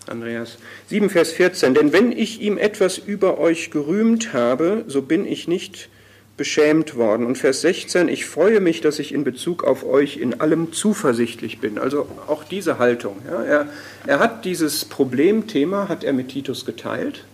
Andreas. 0.08 0.58
7 0.88 1.10
Vers 1.10 1.32
14. 1.32 1.74
Denn 1.74 1.94
wenn 1.94 2.12
ich 2.12 2.42
ihm 2.42 2.58
etwas 2.58 2.98
über 2.98 3.38
euch 3.38 3.72
gerühmt 3.72 4.34
habe, 4.34 4.86
so 4.88 5.02
bin 5.02 5.26
ich 5.26 5.48
nicht 5.48 5.90
beschämt 6.36 6.96
worden. 6.96 7.26
Und 7.26 7.38
Vers 7.38 7.62
16, 7.62 8.08
ich 8.08 8.26
freue 8.26 8.60
mich, 8.60 8.82
dass 8.82 9.00
ich 9.00 9.14
in 9.14 9.24
Bezug 9.24 9.64
auf 9.64 9.86
euch 9.86 10.18
in 10.18 10.42
allem 10.42 10.74
zuversichtlich 10.74 11.60
bin. 11.60 11.78
Also 11.78 12.08
auch 12.28 12.44
diese 12.44 12.80
Haltung. 12.80 13.18
Ja, 13.30 13.44
er, 13.44 13.68
er 14.08 14.20
hat 14.20 14.46
dieses 14.46 14.86
Problemthema, 14.86 15.88
hat 15.90 16.04
er 16.04 16.14
mit 16.14 16.30
Titus 16.30 16.66
geteilt. 16.66 17.26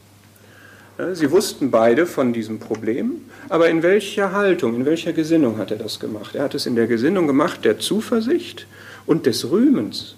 Ja, 0.98 1.16
sie 1.16 1.32
wussten 1.32 1.72
beide 1.72 2.06
von 2.06 2.34
diesem 2.34 2.60
Problem, 2.60 3.22
aber 3.48 3.70
in 3.70 3.84
welcher 3.84 4.34
Haltung, 4.34 4.76
in 4.76 4.86
welcher 4.86 5.14
Gesinnung 5.14 5.58
hat 5.58 5.72
er 5.72 5.78
das 5.78 6.02
gemacht? 6.02 6.36
Er 6.36 6.44
hat 6.44 6.56
es 6.56 6.66
in 6.66 6.76
der 6.76 6.88
Gesinnung 6.88 7.26
gemacht 7.26 7.64
der 7.64 7.80
Zuversicht 7.80 8.68
und 9.06 9.26
des 9.26 9.50
Rühmens. 9.50 10.16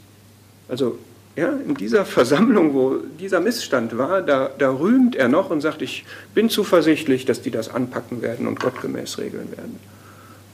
Also 0.68 0.98
ja, 1.36 1.50
in 1.66 1.76
dieser 1.76 2.06
Versammlung, 2.06 2.74
wo 2.74 2.98
dieser 3.20 3.40
Missstand 3.40 3.98
war, 3.98 4.22
da, 4.22 4.50
da 4.58 4.72
rühmt 4.72 5.16
er 5.16 5.30
noch 5.30 5.50
und 5.50 5.62
sagt, 5.62 5.82
ich 5.82 6.06
bin 6.34 6.50
zuversichtlich, 6.50 7.26
dass 7.26 7.42
die 7.42 7.52
das 7.52 7.70
anpacken 7.70 8.22
werden 8.22 8.48
und 8.48 8.60
gottgemäß 8.60 9.18
regeln 9.18 9.50
werden. 9.52 9.80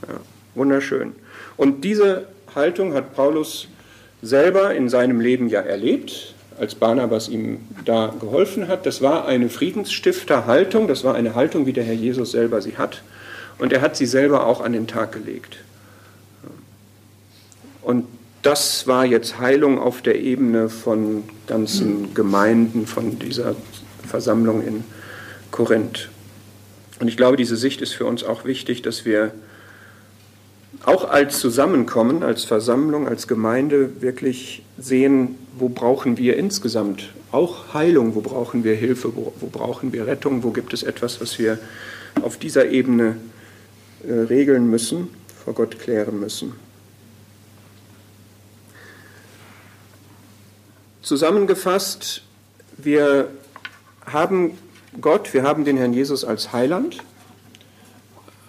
Ja, 0.07 0.19
wunderschön. 0.53 1.13
Und 1.55 1.83
diese 1.83 2.27
Haltung 2.53 2.93
hat 2.93 3.15
Paulus 3.15 3.67
selber 4.21 4.75
in 4.75 4.89
seinem 4.89 5.19
Leben 5.19 5.49
ja 5.49 5.61
erlebt, 5.61 6.35
als 6.59 6.75
Barnabas 6.75 7.29
ihm 7.29 7.59
da 7.85 8.13
geholfen 8.19 8.67
hat. 8.67 8.85
Das 8.85 9.01
war 9.01 9.27
eine 9.27 9.49
Friedensstifterhaltung, 9.49 10.87
das 10.87 11.03
war 11.03 11.15
eine 11.15 11.35
Haltung, 11.35 11.65
wie 11.65 11.73
der 11.73 11.83
Herr 11.83 11.93
Jesus 11.93 12.31
selber 12.31 12.61
sie 12.61 12.77
hat. 12.77 13.01
Und 13.59 13.73
er 13.73 13.81
hat 13.81 13.95
sie 13.95 14.05
selber 14.05 14.45
auch 14.45 14.61
an 14.61 14.73
den 14.73 14.87
Tag 14.87 15.11
gelegt. 15.11 15.57
Und 17.81 18.05
das 18.47 18.87
war 18.87 19.05
jetzt 19.05 19.39
Heilung 19.39 19.77
auf 19.77 20.01
der 20.01 20.21
Ebene 20.21 20.69
von 20.69 21.25
ganzen 21.47 22.13
Gemeinden, 22.13 22.87
von 22.87 23.19
dieser 23.19 23.57
Versammlung 24.07 24.65
in 24.65 24.85
Korinth. 25.51 26.07
Und 27.01 27.09
ich 27.09 27.17
glaube, 27.17 27.35
diese 27.35 27.57
Sicht 27.57 27.81
ist 27.81 27.91
für 27.93 28.05
uns 28.05 28.23
auch 28.23 28.45
wichtig, 28.45 28.81
dass 28.81 29.03
wir 29.03 29.33
auch 30.85 31.09
als 31.09 31.41
Zusammenkommen, 31.41 32.23
als 32.23 32.45
Versammlung, 32.45 33.05
als 33.05 33.27
Gemeinde 33.27 34.01
wirklich 34.01 34.63
sehen, 34.77 35.35
wo 35.59 35.67
brauchen 35.67 36.17
wir 36.17 36.37
insgesamt 36.37 37.09
auch 37.33 37.73
Heilung, 37.73 38.15
wo 38.15 38.21
brauchen 38.21 38.63
wir 38.63 38.75
Hilfe, 38.75 39.13
wo, 39.13 39.33
wo 39.41 39.47
brauchen 39.47 39.91
wir 39.91 40.07
Rettung, 40.07 40.41
wo 40.43 40.51
gibt 40.51 40.71
es 40.71 40.83
etwas, 40.83 41.19
was 41.19 41.37
wir 41.37 41.59
auf 42.21 42.37
dieser 42.37 42.69
Ebene 42.69 43.17
äh, 44.07 44.13
regeln 44.13 44.69
müssen, 44.69 45.09
vor 45.43 45.53
Gott 45.53 45.77
klären 45.79 46.21
müssen. 46.21 46.53
Zusammengefasst, 51.07 52.21
wir 52.75 53.29
haben 54.05 54.57
Gott, 54.99 55.33
wir 55.33 55.43
haben 55.43 55.63
den 55.63 55.77
Herrn 55.77 55.93
Jesus 55.93 56.25
als 56.25 56.51
Heiland, 56.51 56.97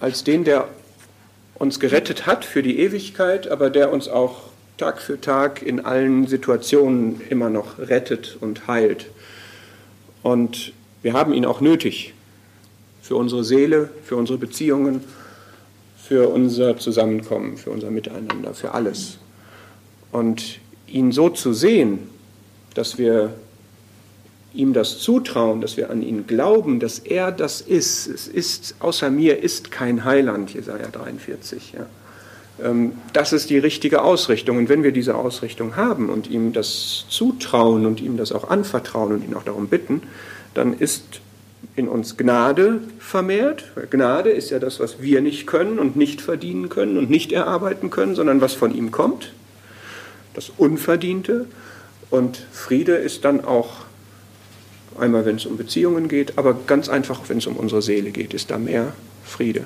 als 0.00 0.24
den, 0.24 0.42
der 0.42 0.66
uns 1.54 1.78
gerettet 1.78 2.26
hat 2.26 2.44
für 2.44 2.64
die 2.64 2.80
Ewigkeit, 2.80 3.46
aber 3.46 3.70
der 3.70 3.92
uns 3.92 4.08
auch 4.08 4.48
Tag 4.76 5.00
für 5.00 5.20
Tag 5.20 5.62
in 5.62 5.84
allen 5.84 6.26
Situationen 6.26 7.20
immer 7.28 7.48
noch 7.48 7.78
rettet 7.78 8.36
und 8.40 8.66
heilt. 8.66 9.06
Und 10.24 10.72
wir 11.02 11.12
haben 11.12 11.32
ihn 11.34 11.44
auch 11.44 11.60
nötig 11.60 12.12
für 13.02 13.14
unsere 13.14 13.44
Seele, 13.44 13.88
für 14.02 14.16
unsere 14.16 14.36
Beziehungen, 14.36 15.04
für 15.96 16.28
unser 16.28 16.76
Zusammenkommen, 16.76 17.56
für 17.56 17.70
unser 17.70 17.92
Miteinander, 17.92 18.52
für 18.52 18.74
alles. 18.74 19.18
Und 20.10 20.58
ihn 20.88 21.12
so 21.12 21.28
zu 21.28 21.52
sehen, 21.52 22.17
dass 22.78 22.96
wir 22.96 23.34
ihm 24.54 24.72
das 24.72 25.00
zutrauen, 25.00 25.60
dass 25.60 25.76
wir 25.76 25.90
an 25.90 26.00
ihn 26.00 26.28
glauben, 26.28 26.78
dass 26.78 27.00
er 27.00 27.32
das 27.32 27.60
ist. 27.60 28.06
Es 28.06 28.28
ist, 28.28 28.76
außer 28.78 29.10
mir 29.10 29.42
ist 29.42 29.72
kein 29.72 30.04
Heiland, 30.04 30.54
Jesaja 30.54 30.86
43. 30.86 31.72
Ja. 31.72 31.86
Ähm, 32.64 32.92
das 33.12 33.32
ist 33.32 33.50
die 33.50 33.58
richtige 33.58 34.02
Ausrichtung. 34.02 34.58
Und 34.58 34.68
wenn 34.68 34.84
wir 34.84 34.92
diese 34.92 35.16
Ausrichtung 35.16 35.74
haben 35.74 36.08
und 36.08 36.30
ihm 36.30 36.52
das 36.52 37.04
zutrauen 37.08 37.84
und 37.84 38.00
ihm 38.00 38.16
das 38.16 38.30
auch 38.30 38.48
anvertrauen 38.48 39.12
und 39.12 39.24
ihn 39.24 39.34
auch 39.34 39.42
darum 39.42 39.66
bitten, 39.66 40.02
dann 40.54 40.72
ist 40.72 41.20
in 41.74 41.88
uns 41.88 42.16
Gnade 42.16 42.80
vermehrt. 43.00 43.64
Gnade 43.90 44.30
ist 44.30 44.50
ja 44.50 44.60
das, 44.60 44.78
was 44.78 45.02
wir 45.02 45.20
nicht 45.20 45.48
können 45.48 45.80
und 45.80 45.96
nicht 45.96 46.20
verdienen 46.20 46.68
können 46.68 46.96
und 46.96 47.10
nicht 47.10 47.32
erarbeiten 47.32 47.90
können, 47.90 48.14
sondern 48.14 48.40
was 48.40 48.54
von 48.54 48.72
ihm 48.72 48.92
kommt. 48.92 49.32
Das 50.34 50.52
Unverdiente. 50.56 51.46
Und 52.10 52.38
Friede 52.52 52.94
ist 52.94 53.24
dann 53.24 53.44
auch 53.44 53.84
einmal, 54.98 55.24
wenn 55.24 55.36
es 55.36 55.46
um 55.46 55.56
Beziehungen 55.56 56.08
geht, 56.08 56.38
aber 56.38 56.54
ganz 56.66 56.88
einfach, 56.88 57.20
wenn 57.28 57.38
es 57.38 57.46
um 57.46 57.56
unsere 57.56 57.82
Seele 57.82 58.10
geht, 58.10 58.34
ist 58.34 58.50
da 58.50 58.58
mehr 58.58 58.92
Friede. 59.24 59.64